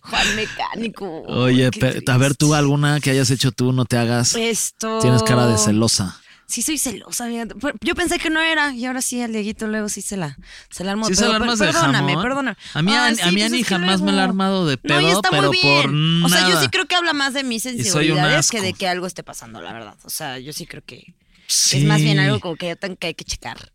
Juan 0.02 0.36
Mecánico. 0.36 1.22
Oye, 1.22 1.70
Qué 1.70 1.80
pe- 1.80 2.02
a 2.12 2.16
ver, 2.16 2.36
tú 2.36 2.54
alguna 2.54 3.00
que 3.00 3.10
hayas 3.10 3.30
hecho 3.30 3.52
tú, 3.52 3.72
no 3.72 3.84
te 3.84 3.96
hagas. 3.96 4.34
Esto. 4.34 4.98
Tienes 5.00 5.22
cara 5.22 5.46
de 5.46 5.58
celosa. 5.58 6.18
Sí, 6.46 6.60
soy 6.60 6.76
celosa. 6.76 7.26
Pero 7.60 7.74
Yo 7.80 7.94
pensé 7.94 8.18
que 8.18 8.28
no 8.28 8.38
era, 8.40 8.74
y 8.74 8.84
ahora 8.84 9.00
sí, 9.00 9.22
al 9.22 9.32
Dieguito 9.32 9.66
luego 9.68 9.88
sí 9.88 10.02
se 10.02 10.18
la, 10.18 10.36
se 10.68 10.84
la 10.84 10.90
armó. 10.92 11.06
Sí, 11.06 11.14
se 11.14 11.20
Pero 11.22 11.30
la 11.30 11.36
armas 11.36 11.58
de 11.58 11.66
perdóname, 11.66 12.08
jamón. 12.12 12.22
perdóname. 12.22 12.56
A 12.74 12.82
mí, 12.82 12.92
Ay, 12.94 13.12
a, 13.12 13.16
sí, 13.16 13.22
a 13.22 13.32
mí 13.32 13.40
pues 13.40 13.52
que 13.52 13.64
jamás 13.64 14.00
me 14.00 14.06
luego- 14.06 14.16
la 14.16 14.22
ha 14.22 14.24
armado 14.26 14.66
de 14.66 14.76
pedo, 14.76 15.00
No, 15.00 15.08
y 15.08 15.12
está 15.12 15.30
pero 15.30 15.48
muy 15.48 15.58
bien. 15.62 16.20
por 16.20 16.26
O 16.26 16.28
sea, 16.28 16.42
yo 16.42 16.48
nada. 16.50 16.60
sí 16.60 16.68
creo 16.68 16.86
que 16.86 16.94
habla 16.94 17.14
más 17.14 17.32
de 17.32 17.42
mis 17.44 17.64
inseguridades 17.64 18.50
que 18.50 18.60
de 18.60 18.74
que 18.74 18.86
algo 18.86 19.06
esté 19.06 19.22
pasando, 19.22 19.62
la 19.62 19.72
verdad. 19.72 19.94
O 20.04 20.10
sea, 20.10 20.38
yo 20.38 20.52
sí 20.52 20.66
creo 20.66 20.82
que 20.84 21.14
Sí. 21.46 21.78
es 21.78 21.84
más 21.84 22.00
bien 22.02 22.18
algo 22.18 22.38
como 22.40 22.56
que 22.56 22.68
yo 22.68 22.76
tengo 22.76 22.96
que, 22.96 23.06
hay 23.08 23.14
que 23.14 23.24
checar. 23.24 23.72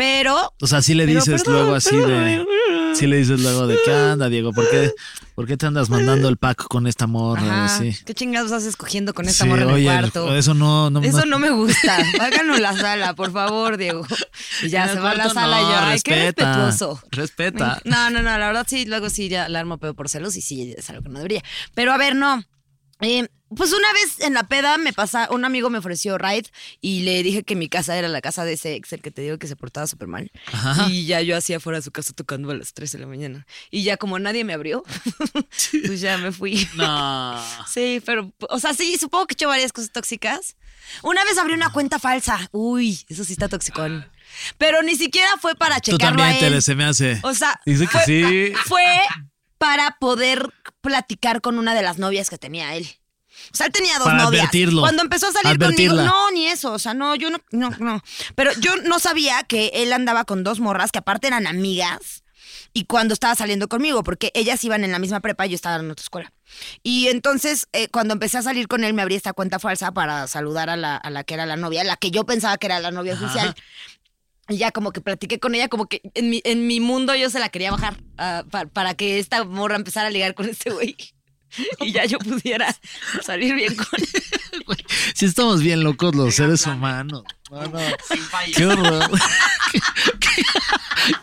Pero 0.00 0.54
O 0.62 0.66
sea, 0.66 0.80
sí 0.80 0.94
le 0.94 1.04
dices 1.04 1.46
luego 1.46 1.74
así 1.74 1.94
de. 1.94 2.42
Sí 2.94 3.06
le 3.06 3.18
dices 3.18 3.38
luego 3.38 3.66
de 3.66 3.76
qué 3.84 3.92
anda, 3.92 4.30
Diego, 4.30 4.50
¿por 4.50 4.68
qué, 4.70 4.92
por 5.34 5.46
qué 5.46 5.58
te 5.58 5.66
andas 5.66 5.90
mandando 5.90 6.26
el 6.30 6.38
pack 6.38 6.64
con 6.68 6.86
esta 6.86 7.06
morra? 7.06 7.66
Ajá, 7.66 7.78
Sí. 7.78 7.94
¿Qué 8.06 8.14
chingados 8.14 8.50
estás 8.50 8.64
escogiendo 8.64 9.12
con 9.12 9.28
esta 9.28 9.44
Sí, 9.44 9.50
morra 9.50 9.64
en 9.64 9.68
el 9.70 9.84
cuarto? 9.84 10.34
Eso 10.34 10.54
no, 10.54 10.88
no, 10.88 11.02
Eso 11.02 11.26
no 11.26 11.38
me 11.38 11.50
gusta. 11.50 11.98
Háganos 12.18 12.60
la 12.60 12.74
sala, 12.74 13.14
por 13.14 13.30
favor, 13.30 13.76
Diego. 13.76 14.06
Y 14.62 14.70
ya 14.70 14.88
se 14.88 14.98
va 15.00 15.10
a 15.10 15.14
la 15.14 15.28
sala 15.28 15.60
y 15.60 15.64
yo, 15.64 15.76
ay, 15.78 16.00
qué 16.00 16.14
respetuoso. 16.14 16.98
respeta. 17.10 17.82
No, 17.84 18.08
no, 18.08 18.22
no, 18.22 18.38
la 18.38 18.46
verdad 18.46 18.66
sí, 18.66 18.86
luego 18.86 19.10
sí 19.10 19.28
ya 19.28 19.50
la 19.50 19.60
armo 19.60 19.76
pedo 19.76 19.92
por 19.92 20.08
celos 20.08 20.34
y 20.36 20.40
sí 20.40 20.74
es 20.78 20.88
algo 20.88 21.02
que 21.02 21.10
no 21.10 21.18
debería. 21.18 21.42
Pero 21.74 21.92
a 21.92 21.98
ver, 21.98 22.16
no. 22.16 22.42
Eh, 23.02 23.28
pues 23.56 23.72
una 23.72 23.92
vez 23.92 24.20
en 24.20 24.34
la 24.34 24.44
peda 24.44 24.78
me 24.78 24.92
pasa, 24.92 25.28
un 25.30 25.44
amigo 25.44 25.70
me 25.70 25.78
ofreció 25.78 26.18
ride 26.18 26.48
y 26.80 27.00
le 27.00 27.22
dije 27.22 27.42
que 27.42 27.56
mi 27.56 27.68
casa 27.68 27.96
era 27.96 28.08
la 28.08 28.20
casa 28.20 28.44
de 28.44 28.52
ese 28.52 28.74
ex, 28.74 28.92
el 28.92 29.02
que 29.02 29.10
te 29.10 29.22
digo 29.22 29.38
que 29.38 29.48
se 29.48 29.56
portaba 29.56 29.86
súper 29.86 30.08
mal. 30.08 30.30
Ajá. 30.52 30.88
Y 30.88 31.06
ya 31.06 31.20
yo 31.20 31.36
hacía 31.36 31.58
fuera 31.60 31.78
de 31.78 31.82
su 31.82 31.90
casa 31.90 32.12
tocando 32.12 32.50
a 32.50 32.54
las 32.54 32.72
3 32.74 32.92
de 32.92 32.98
la 32.98 33.06
mañana. 33.06 33.46
Y 33.70 33.82
ya 33.82 33.96
como 33.96 34.18
nadie 34.18 34.44
me 34.44 34.52
abrió, 34.52 34.84
pues 35.86 36.00
ya 36.00 36.18
me 36.18 36.32
fui. 36.32 36.68
No. 36.74 37.40
Sí, 37.66 38.02
pero, 38.04 38.32
o 38.48 38.58
sea, 38.58 38.74
sí, 38.74 38.96
supongo 38.98 39.26
que 39.26 39.34
he 39.34 39.36
hecho 39.36 39.48
varias 39.48 39.72
cosas 39.72 39.92
tóxicas. 39.92 40.56
Una 41.02 41.24
vez 41.24 41.38
abrí 41.38 41.54
una 41.54 41.70
cuenta 41.70 41.98
falsa. 41.98 42.48
Uy, 42.52 43.04
eso 43.08 43.22
sí 43.24 43.32
está 43.32 43.48
toxicón. 43.48 44.08
Pero 44.58 44.82
ni 44.82 44.96
siquiera 44.96 45.28
fue 45.40 45.54
para 45.54 45.76
Tú 45.80 45.92
checarlo 45.92 46.18
también, 46.22 46.44
a 46.44 46.56
él. 46.56 46.62
Se 46.62 46.74
me 46.74 46.84
hace. 46.84 47.20
O 47.22 47.34
sea, 47.34 47.60
Dice 47.66 47.86
que 47.86 47.90
fue, 47.90 48.04
sí. 48.04 48.52
fue 48.66 48.84
para 49.58 49.96
poder 50.00 50.48
platicar 50.80 51.40
con 51.40 51.58
una 51.58 51.74
de 51.74 51.82
las 51.82 51.98
novias 51.98 52.30
que 52.30 52.38
tenía 52.38 52.74
él. 52.74 52.88
O 53.52 53.56
sea, 53.56 53.66
él 53.66 53.72
tenía 53.72 53.94
dos 53.98 54.04
Para 54.06 54.24
novias. 54.24 54.42
advertirlo. 54.42 54.80
Cuando 54.82 55.02
empezó 55.02 55.28
a 55.28 55.32
salir 55.32 55.48
Advertirla. 55.60 55.96
conmigo, 56.04 56.14
no, 56.16 56.30
ni 56.30 56.46
eso. 56.46 56.72
O 56.72 56.78
sea, 56.78 56.94
no, 56.94 57.14
yo 57.16 57.30
no, 57.30 57.38
no, 57.50 57.70
no. 57.78 58.02
Pero 58.34 58.52
yo 58.60 58.76
no 58.76 58.98
sabía 58.98 59.42
que 59.44 59.70
él 59.74 59.92
andaba 59.92 60.24
con 60.24 60.44
dos 60.44 60.60
morras 60.60 60.92
que 60.92 60.98
aparte 61.00 61.26
eran 61.26 61.46
amigas. 61.46 62.22
Y 62.72 62.84
cuando 62.84 63.14
estaba 63.14 63.34
saliendo 63.34 63.68
conmigo, 63.68 64.04
porque 64.04 64.30
ellas 64.34 64.62
iban 64.64 64.84
en 64.84 64.92
la 64.92 65.00
misma 65.00 65.18
prepa 65.18 65.44
y 65.46 65.50
yo 65.50 65.54
estaba 65.56 65.76
en 65.82 65.90
otra 65.90 66.04
escuela. 66.04 66.32
Y 66.84 67.08
entonces, 67.08 67.66
eh, 67.72 67.88
cuando 67.88 68.14
empecé 68.14 68.38
a 68.38 68.42
salir 68.42 68.68
con 68.68 68.84
él, 68.84 68.94
me 68.94 69.02
abrí 69.02 69.16
esta 69.16 69.32
cuenta 69.32 69.58
falsa 69.58 69.90
para 69.90 70.28
saludar 70.28 70.70
a 70.70 70.76
la, 70.76 70.96
a 70.96 71.10
la 71.10 71.24
que 71.24 71.34
era 71.34 71.46
la 71.46 71.56
novia, 71.56 71.82
la 71.82 71.96
que 71.96 72.12
yo 72.12 72.24
pensaba 72.24 72.58
que 72.58 72.66
era 72.66 72.78
la 72.78 72.92
novia 72.92 73.14
oficial. 73.14 73.56
Y 74.48 74.56
ya 74.58 74.70
como 74.72 74.92
que 74.92 75.00
platiqué 75.00 75.38
con 75.40 75.54
ella, 75.56 75.68
como 75.68 75.86
que 75.86 76.00
en 76.14 76.30
mi, 76.30 76.40
en 76.44 76.66
mi 76.68 76.78
mundo 76.80 77.14
yo 77.16 77.28
se 77.30 77.38
la 77.40 77.48
quería 77.48 77.70
bajar 77.72 77.96
pa- 78.16 78.66
para 78.66 78.94
que 78.94 79.18
esta 79.18 79.44
morra 79.44 79.76
empezara 79.76 80.08
a 80.08 80.10
ligar 80.10 80.34
con 80.34 80.48
este 80.48 80.70
güey. 80.70 80.96
Y 81.80 81.92
ya 81.92 82.04
yo 82.04 82.18
pudiera 82.18 82.74
salir 83.22 83.54
bien 83.54 83.74
con 83.74 83.86
él. 83.96 84.06
Sí 85.14 85.26
estamos 85.26 85.62
bien 85.62 85.82
locos 85.82 86.14
los 86.14 86.34
seres 86.34 86.66
humanos. 86.66 87.22
No, 87.50 87.62
no. 87.66 87.78
Qué 88.54 88.66
horror. 88.66 89.10
qué, 89.72 89.80
qué- 90.20 90.42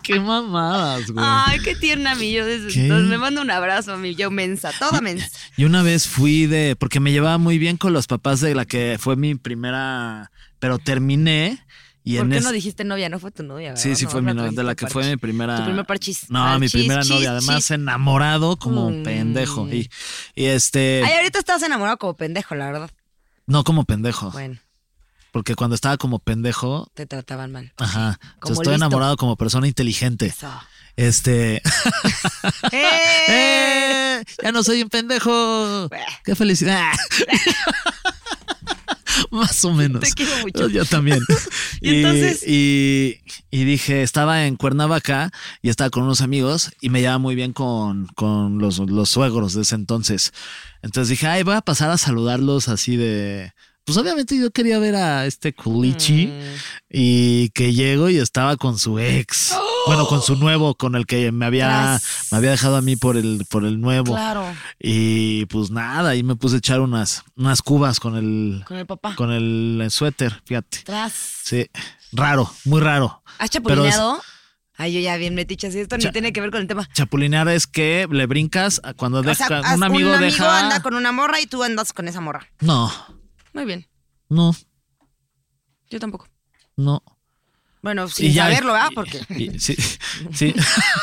qué 0.03 0.19
mamadas, 0.19 1.09
güey. 1.11 1.25
Ay, 1.28 1.59
qué 1.59 1.75
tierna 1.75 2.15
mi 2.15 2.32
yo 2.32 2.45
desde 2.45 2.73
¿Qué? 2.73 2.82
entonces. 2.84 3.09
Me 3.09 3.17
mando 3.17 3.41
un 3.41 3.51
abrazo 3.51 3.93
a 3.93 3.97
mi 3.97 4.15
yo 4.15 4.30
mensa, 4.32 4.71
toda 4.78 5.01
mensa. 5.01 5.28
Y 5.55 5.65
una 5.65 5.84
vez 5.84 6.07
fui 6.07 6.45
de, 6.45 6.75
porque 6.75 6.99
me 6.99 7.11
llevaba 7.11 7.38
muy 7.38 7.57
bien 7.57 7.78
con 7.78 7.93
los 7.93 8.07
papás 8.07 8.39
de 8.41 8.55
la 8.55 8.65
que 8.65 8.97
fue 8.99 9.15
mi 9.15 9.36
primera, 9.36 10.32
pero 10.59 10.80
terminé 10.80 11.63
Y 12.10 12.16
¿Por 12.18 12.26
en 12.26 12.32
qué 12.32 12.38
es- 12.38 12.43
no 12.45 12.51
dijiste 12.51 12.84
novia? 12.86 13.10
No 13.10 13.20
fue 13.20 13.32
tu 13.32 13.43
novia, 13.43 13.70
¿verdad? 13.70 13.84
Sí, 13.84 13.95
sí 13.95 14.05
No, 14.05 14.12
fue 14.12 14.22
mi 14.22 14.34
novia, 14.34 14.51
de 14.51 14.64
la 14.64 14.76
que 14.76 14.88
fue 14.88 15.03
mi 15.10 15.18
primera. 15.18 15.58
Tu 15.58 15.64
primer 15.66 15.86
parchis. 15.86 16.30
No, 16.30 16.58
mi 16.60 16.70
primera 16.70 17.01
chis, 17.01 17.10
novia. 17.12 17.32
Además, 17.32 17.58
chis. 17.58 17.72
enamorado 17.72 18.58
como 18.58 18.89
Mm. 18.89 19.03
pendejo. 19.03 19.68
Y, 19.68 19.89
y 20.36 20.45
este. 20.45 21.03
Ay, 21.03 21.16
ahorita 21.18 21.39
estás 21.39 21.62
enamorado 21.64 21.97
como 21.97 22.14
pendejo, 22.16 22.55
la 22.55 22.68
verdad. 22.72 22.89
No 23.45 23.64
como 23.66 23.84
pendejo. 23.84 24.32
Bueno, 24.32 24.58
Porque 25.32 25.55
cuando 25.55 25.76
estaba 25.76 25.97
como 25.97 26.20
pendejo. 26.20 26.89
te 26.93 27.05
trataban 27.05 27.51
mal. 27.51 27.74
Ajá. 27.78 28.18
Yo 28.45 28.53
estoy 28.53 28.58
listo. 28.68 28.74
enamorado 28.74 29.18
como 29.18 29.36
persona 29.36 29.68
inteligente. 29.68 30.28
Eso. 30.28 30.49
Este. 30.95 31.58
¡Eh! 32.72 32.86
¡Eh! 33.28 34.24
Ya 34.43 34.51
no 34.53 34.64
soy 34.64 34.82
un 34.82 34.89
pendejo. 34.89 35.89
¡Qué 36.24 36.36
felicidad! 36.36 36.91
Más 39.38 39.63
o 39.65 39.71
menos. 39.73 40.01
Te 40.01 40.11
quiero 40.11 40.31
mucho. 40.41 40.67
Yo 40.69 40.83
también. 40.85 41.19
Y 41.81 41.97
entonces- 41.97 42.43
y, 42.47 43.19
y 43.51 43.63
dije, 43.65 44.01
estaba 44.01 44.45
en 44.47 44.55
Cuernavaca 44.55 45.31
y 45.61 45.69
estaba 45.69 45.89
con 45.91 46.03
unos 46.03 46.21
amigos 46.21 46.71
y 46.81 46.89
me 46.89 47.01
llevaba 47.01 47.19
muy 47.19 47.35
bien 47.35 47.53
con, 47.53 48.07
con 48.15 48.57
los, 48.57 48.79
los 48.79 49.09
suegros 49.09 49.53
de 49.53 49.61
ese 49.61 49.75
entonces. 49.75 50.33
Entonces 50.81 51.09
dije, 51.09 51.27
ay, 51.27 51.43
voy 51.43 51.55
a 51.55 51.61
pasar 51.61 51.91
a 51.91 51.97
saludarlos 51.97 52.67
así 52.67 52.95
de. 52.97 53.51
Pues 53.85 53.97
obviamente 53.97 54.38
yo 54.38 54.51
quería 54.51 54.79
ver 54.79 54.95
a 54.95 55.25
este 55.27 55.53
culichi 55.53 56.27
Mm. 56.27 56.41
y 56.89 57.49
que 57.49 57.73
llego 57.73 58.09
y 58.09 58.17
estaba 58.17 58.57
con 58.57 58.77
su 58.79 58.99
ex. 58.99 59.53
Bueno, 59.88 60.07
con 60.07 60.21
su 60.21 60.35
nuevo, 60.35 60.75
con 60.75 60.95
el 60.95 61.05
que 61.05 61.31
me 61.31 61.45
había, 61.45 61.67
Tras. 61.67 62.27
me 62.31 62.38
había 62.38 62.51
dejado 62.51 62.75
a 62.77 62.81
mí 62.81 62.95
por 62.95 63.17
el, 63.17 63.45
por 63.49 63.65
el 63.65 63.79
nuevo. 63.81 64.13
Claro. 64.13 64.45
Y 64.79 65.45
pues 65.47 65.71
nada, 65.71 66.09
ahí 66.09 66.23
me 66.23 66.35
puse 66.35 66.55
a 66.55 66.57
echar 66.59 66.81
unas, 66.81 67.23
unas 67.35 67.61
cubas 67.61 67.99
con 67.99 68.15
el, 68.15 68.63
Con 68.67 68.77
el 68.77 68.85
papá. 68.85 69.15
con 69.15 69.31
el 69.31 69.88
suéter, 69.89 70.41
fíjate. 70.45 70.79
Tras. 70.83 71.13
Sí, 71.43 71.69
raro, 72.11 72.51
muy 72.65 72.81
raro. 72.81 73.23
¿Has 73.39 73.49
chapulineado? 73.49 74.21
Ay, 74.79 74.93
yo 74.93 74.99
ya 74.99 75.17
bien 75.17 75.33
metiche. 75.33 75.71
Si 75.71 75.79
esto 75.79 75.97
Cha- 75.97 76.09
ni 76.09 76.11
tiene 76.13 76.31
que 76.31 76.39
ver 76.39 76.51
con 76.51 76.61
el 76.61 76.67
tema. 76.67 76.88
Chapulinear 76.93 77.47
es 77.49 77.65
que 77.65 78.07
le 78.11 78.27
brincas 78.27 78.79
cuando 78.95 79.19
O 79.19 79.23
deja, 79.23 79.47
sea, 79.47 79.59
haz- 79.61 79.75
un 79.75 79.83
amigo 79.83 80.15
deja. 80.19 80.59
anda 80.59 80.83
con 80.83 80.93
una 80.93 81.11
morra 81.11 81.41
y 81.41 81.47
tú 81.47 81.63
andas 81.63 81.93
con 81.93 82.07
esa 82.07 82.21
morra. 82.21 82.45
No, 82.59 82.91
Muy 83.53 83.65
bien. 83.65 83.88
no, 84.29 84.55
Yo 85.89 85.99
tampoco. 85.99 86.27
no. 86.75 87.01
Bueno, 87.82 88.05
Y 88.05 88.09
sin 88.09 88.34
ya- 88.34 88.43
saberlo, 88.43 88.73
¿verdad? 88.73 88.89
Porque. 88.95 89.21
y- 89.38 89.59
sí, 89.59 89.75
sí. 90.34 90.53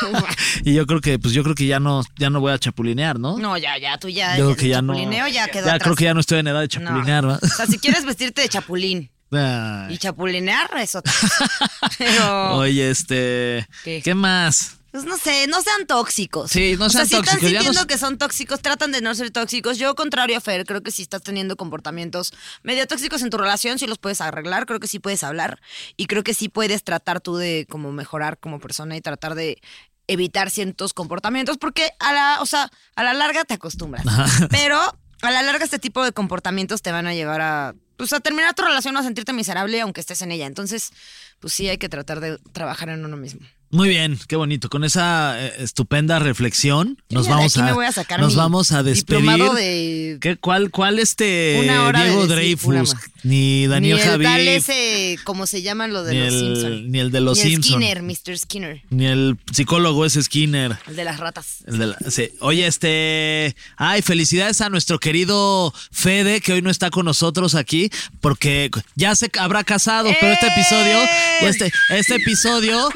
y 0.63 0.73
yo 0.73 0.85
creo 0.85 1.01
que, 1.01 1.17
pues 1.19 1.33
yo 1.33 1.41
creo 1.43 1.55
que 1.55 1.65
ya 1.65 1.79
no, 1.79 2.03
ya 2.17 2.29
no 2.29 2.39
voy 2.41 2.51
a 2.53 2.59
chapulinear, 2.59 3.17
¿no? 3.19 3.37
No, 3.37 3.57
ya, 3.57 3.77
ya, 3.77 3.97
tú 3.97 4.09
ya. 4.09 4.37
yo 4.37 4.45
creo 4.45 4.55
que 4.57 4.67
ya 4.69 4.81
no. 4.81 4.93
chapulineo 4.93 5.27
ya 5.27 5.47
quedó 5.47 5.65
Ya 5.67 5.79
creo 5.79 5.95
que 5.95 6.03
ya 6.03 6.13
no 6.13 6.19
estoy 6.19 6.39
en 6.39 6.47
edad 6.47 6.61
de 6.61 6.67
chapulinear, 6.67 7.27
¿va? 7.27 7.39
O 7.41 7.47
sea, 7.47 7.65
si 7.65 7.79
quieres 7.79 8.05
vestirte 8.05 8.41
de 8.41 8.49
chapulín 8.49 9.09
Ay. 9.31 9.93
y 9.93 9.97
chapulinear, 9.97 10.69
es 10.77 10.95
otra. 10.95 11.11
Pero. 11.97 12.55
Oye, 12.57 12.89
este. 12.89 13.65
¿Qué? 13.83 14.01
¿Qué 14.03 14.13
más? 14.13 14.77
Pues 14.95 15.03
no 15.03 15.17
sé, 15.17 15.45
no 15.47 15.61
sean 15.61 15.85
tóxicos. 15.87 16.49
Sí, 16.49 16.77
no 16.79 16.85
o 16.85 16.89
sean 16.89 17.05
sea, 17.05 17.17
tóxicos, 17.17 17.39
Si 17.41 17.47
están 17.47 17.63
sintiendo 17.63 17.85
que 17.85 17.97
son 17.97 18.17
tóxicos, 18.17 18.61
tratan 18.61 18.93
de 18.93 19.01
no 19.01 19.13
ser 19.13 19.29
tóxicos. 19.29 19.77
Yo, 19.77 19.93
contrario 19.93 20.37
a 20.37 20.39
Fer, 20.39 20.65
creo 20.65 20.83
que 20.83 20.91
si 20.91 21.01
estás 21.01 21.21
teniendo 21.21 21.57
comportamientos 21.57 22.31
medio 22.63 22.87
tóxicos 22.87 23.21
en 23.21 23.29
tu 23.29 23.37
relación, 23.37 23.77
sí 23.77 23.87
los 23.87 23.97
puedes 23.97 24.21
arreglar, 24.21 24.65
creo 24.65 24.79
que 24.79 24.87
sí 24.87 24.99
puedes 24.99 25.21
hablar 25.25 25.61
y 25.97 26.05
creo 26.05 26.23
que 26.23 26.33
sí 26.33 26.47
puedes 26.47 26.85
tratar 26.85 27.19
tú 27.19 27.35
de 27.35 27.67
como 27.69 27.91
mejorar 27.91 28.39
como 28.39 28.61
persona 28.61 28.95
y 28.95 29.01
tratar 29.01 29.35
de 29.35 29.61
evitar 30.07 30.49
ciertos 30.49 30.93
comportamientos 30.93 31.57
porque 31.57 31.91
a 31.99 32.13
la, 32.13 32.41
o 32.41 32.45
sea, 32.45 32.71
a 32.95 33.03
la 33.03 33.13
larga 33.13 33.43
te 33.43 33.55
acostumbras. 33.55 34.05
Pero 34.49 34.79
a 35.21 35.31
la 35.31 35.41
larga 35.41 35.65
este 35.65 35.77
tipo 35.77 36.05
de 36.05 36.13
comportamientos 36.13 36.81
te 36.81 36.93
van 36.93 37.05
a 37.05 37.13
llevar 37.13 37.41
a 37.41 37.75
pues 37.97 38.13
a 38.13 38.21
terminar 38.21 38.53
tu 38.53 38.61
relación 38.61 38.95
o 38.95 38.99
a 38.99 39.03
sentirte 39.03 39.33
miserable 39.33 39.81
aunque 39.81 39.99
estés 39.99 40.21
en 40.21 40.31
ella. 40.31 40.45
Entonces, 40.45 40.91
pues 41.39 41.53
sí 41.53 41.67
hay 41.67 41.77
que 41.77 41.89
tratar 41.89 42.21
de 42.21 42.37
trabajar 42.53 42.89
en 42.89 43.03
uno 43.03 43.17
mismo. 43.17 43.45
Muy 43.75 43.89
bien, 43.89 44.17
qué 44.27 44.35
bonito. 44.37 44.69
Con 44.69 44.83
esa 44.85 45.35
eh, 45.43 45.53
estupenda 45.59 46.17
reflexión 46.19 46.97
nos 47.09 47.27
vamos 47.27 47.57
a, 47.57 47.67
a 47.67 48.17
nos 48.17 48.35
vamos 48.35 48.71
a 48.71 48.83
despedir. 48.83 49.43
de- 49.53 50.17
¿Qué, 50.21 50.37
cuál, 50.37 50.71
¿Cuál 50.71 50.97
este 50.99 51.25
de 51.25 51.61
Diego 51.93 52.27
Dreyfus? 52.27 52.95
Ni 53.23 53.65
Daniel 53.67 53.97
ni 53.97 54.03
el 54.03 54.21
tal 54.23 54.47
ese, 54.47 55.17
como 55.23 55.47
se 55.47 55.61
llaman 55.63 55.91
lo 55.91 56.03
de 56.03 56.13
ni 56.13 56.19
los 56.19 56.33
el- 56.33 56.39
Simpson. 56.55 56.91
ni 56.91 56.99
el 56.99 57.11
de 57.11 57.21
los 57.21 57.37
Ni 57.43 57.49
Simpson. 57.51 57.81
Skinner, 57.81 58.01
Mr. 58.03 58.37
Skinner, 58.37 58.81
ni 58.91 59.07
el 59.07 59.37
psicólogo 59.51 60.05
ese 60.05 60.21
Skinner. 60.21 60.77
el 60.87 60.95
de 60.95 61.03
las 61.03 61.19
ratas. 61.19 61.57
El 61.67 61.79
de 61.79 61.87
la- 61.87 61.97
sí. 62.09 62.29
Oye, 62.39 62.67
este. 62.67 63.55
Ay, 63.77 64.01
felicidades 64.03 64.61
a 64.61 64.69
nuestro 64.69 64.99
querido 64.99 65.73
Fede, 65.91 66.39
que 66.39 66.53
hoy 66.53 66.61
no 66.61 66.69
está 66.69 66.91
con 66.91 67.05
nosotros 67.05 67.55
aquí, 67.55 67.89
porque 68.21 68.69
ya 68.95 69.15
se 69.15 69.29
habrá 69.39 69.63
casado, 69.63 70.09
pero 70.21 70.31
este 70.33 70.47
episodio, 70.47 70.99
este, 71.41 71.73
este 71.89 72.15
episodio 72.15 72.89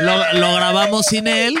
lo, 0.00 0.32
lo 0.40 0.54
grabamos 0.54 1.06
sin 1.06 1.26
él, 1.26 1.58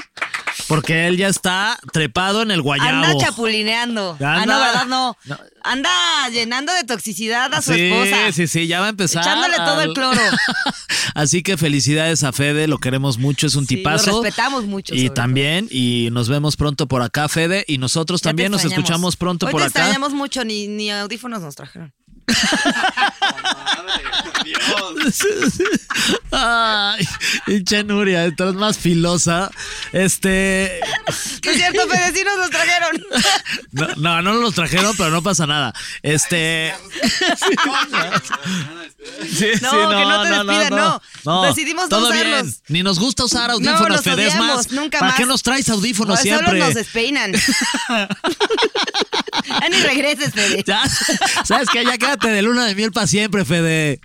porque 0.68 1.06
él 1.06 1.16
ya 1.16 1.28
está 1.28 1.78
trepado 1.92 2.42
en 2.42 2.50
el 2.50 2.62
guayabo. 2.62 3.04
Anda 3.04 3.16
chapulineando. 3.18 4.16
ah, 4.20 4.44
no, 4.46 4.58
¿verdad? 4.58 4.86
No. 4.86 5.16
No. 5.24 5.38
Anda 5.62 5.90
llenando 6.32 6.72
de 6.74 6.84
toxicidad 6.84 7.52
a 7.52 7.60
su 7.60 7.74
sí, 7.74 7.82
esposa. 7.90 8.32
sí, 8.32 8.46
sí, 8.46 8.66
ya 8.66 8.80
va 8.80 8.86
a 8.86 8.90
empezar. 8.90 9.22
Echándole 9.22 9.56
todo 9.56 9.80
el 9.82 9.92
cloro. 9.92 10.20
Así 11.14 11.42
que 11.42 11.56
felicidades 11.56 12.22
a 12.24 12.32
Fede, 12.32 12.66
lo 12.66 12.78
queremos 12.78 13.18
mucho, 13.18 13.46
es 13.46 13.54
un 13.56 13.66
Sí, 13.66 13.76
tipazo. 13.76 14.10
Lo 14.10 14.22
respetamos 14.22 14.64
mucho. 14.64 14.94
Y 14.94 15.10
también, 15.10 15.66
y 15.70 16.08
nos 16.12 16.28
vemos 16.28 16.56
pronto 16.56 16.86
por 16.88 17.02
acá, 17.02 17.28
Fede, 17.28 17.64
y 17.68 17.78
nosotros. 17.78 18.22
Ya 18.22 18.30
también 18.30 18.50
nos 18.52 18.64
escuchamos 18.64 19.16
pronto 19.16 19.46
Hoy 19.46 19.52
por 19.52 19.60
te 19.62 19.66
acá. 19.68 19.80
extrañamos 19.80 20.12
mucho, 20.14 20.44
ni, 20.44 20.66
ni 20.68 20.90
audífonos 20.90 21.42
nos 21.42 21.56
trajeron. 21.56 21.92
Ay, 26.32 27.06
hinche 27.46 27.82
Nuria, 27.84 28.24
estás 28.26 28.54
más 28.54 28.78
filosa. 28.78 29.50
Este. 29.92 30.80
No 31.44 31.50
es 31.50 31.56
cierto, 31.56 31.88
Fede, 31.88 32.12
sí 32.14 32.22
nos 32.24 32.38
los 32.38 32.50
trajeron. 32.50 33.02
No, 33.72 33.88
no, 33.96 34.22
no 34.22 34.34
los 34.34 34.54
trajeron, 34.54 34.96
pero 34.96 35.10
no 35.10 35.22
pasa 35.22 35.46
nada. 35.46 35.72
Este. 36.02 36.74
Sí, 39.30 39.46
No, 39.62 39.70
sí, 39.70 39.76
que 39.76 40.04
no 40.04 40.22
te 40.22 40.28
despidan, 40.28 41.00
no. 41.24 41.42
Decidimos 41.42 41.84
no 41.84 41.88
todo 41.88 42.08
usarlos. 42.10 42.42
bien. 42.42 42.54
Ni 42.68 42.82
nos 42.82 42.98
gusta 42.98 43.24
usar 43.24 43.50
audífonos, 43.50 44.02
Fede. 44.02 44.26
Es 44.28 44.36
más, 44.36 44.70
nunca 44.72 44.98
¿para 44.98 45.12
más. 45.12 45.18
qué 45.20 45.26
nos 45.26 45.42
traes 45.42 45.68
audífonos 45.70 46.16
No, 46.18 46.22
siempre? 46.22 46.46
Solo 46.50 46.64
nos 46.66 46.74
despeinan. 46.74 47.32
ya 49.48 49.68
ni 49.70 49.76
regreses, 49.80 50.32
Fede. 50.34 50.64
¿Sabes 51.44 51.68
qué? 51.70 51.84
Ya 51.84 51.96
quédate 52.10 52.34
de 52.34 52.42
luna 52.42 52.66
de 52.66 52.74
miel 52.74 52.92
para 52.92 53.06
siempre, 53.06 53.44
Fede. 53.44 54.00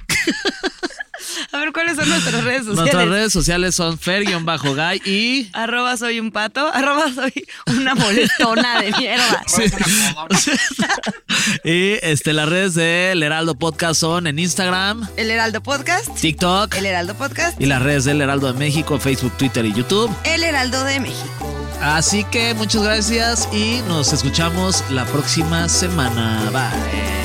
A 1.51 1.57
ver, 1.57 1.71
¿cuáles 1.71 1.95
son 1.95 2.07
nuestras 2.09 2.43
redes 2.43 2.65
sociales? 2.65 2.77
Nuestras 2.77 3.07
redes 3.07 3.33
sociales 3.33 3.75
son 3.75 3.97
fer-guy 3.97 5.01
y. 5.05 5.49
Arroba 5.53 5.97
soy 5.97 6.19
un 6.19 6.31
pato, 6.31 6.71
arroba 6.71 7.11
soy 7.13 7.33
una 7.67 7.95
molestona 7.95 8.81
de 8.81 8.91
mierda. 8.91 9.43
y 11.63 11.93
este, 12.01 12.33
las 12.33 12.47
redes 12.47 12.75
del 12.75 13.23
Heraldo 13.23 13.55
Podcast 13.55 14.01
son 14.01 14.27
en 14.27 14.37
Instagram, 14.37 15.07
El 15.17 15.31
Heraldo 15.31 15.63
Podcast, 15.63 16.13
TikTok 16.19 16.75
El 16.75 16.85
Heraldo 16.85 17.15
Podcast, 17.15 17.59
y 17.59 17.65
las 17.65 17.81
redes 17.81 18.05
del 18.05 18.21
Heraldo 18.21 18.51
de 18.51 18.59
México, 18.59 18.99
Facebook, 18.99 19.35
Twitter 19.37 19.65
y 19.65 19.73
YouTube. 19.73 20.15
El 20.25 20.43
Heraldo 20.43 20.83
de 20.83 20.99
México. 20.99 21.51
Así 21.81 22.23
que 22.25 22.53
muchas 22.53 22.83
gracias 22.83 23.49
y 23.51 23.81
nos 23.87 24.13
escuchamos 24.13 24.83
la 24.91 25.05
próxima 25.05 25.67
semana. 25.69 26.49
Bye. 26.51 27.24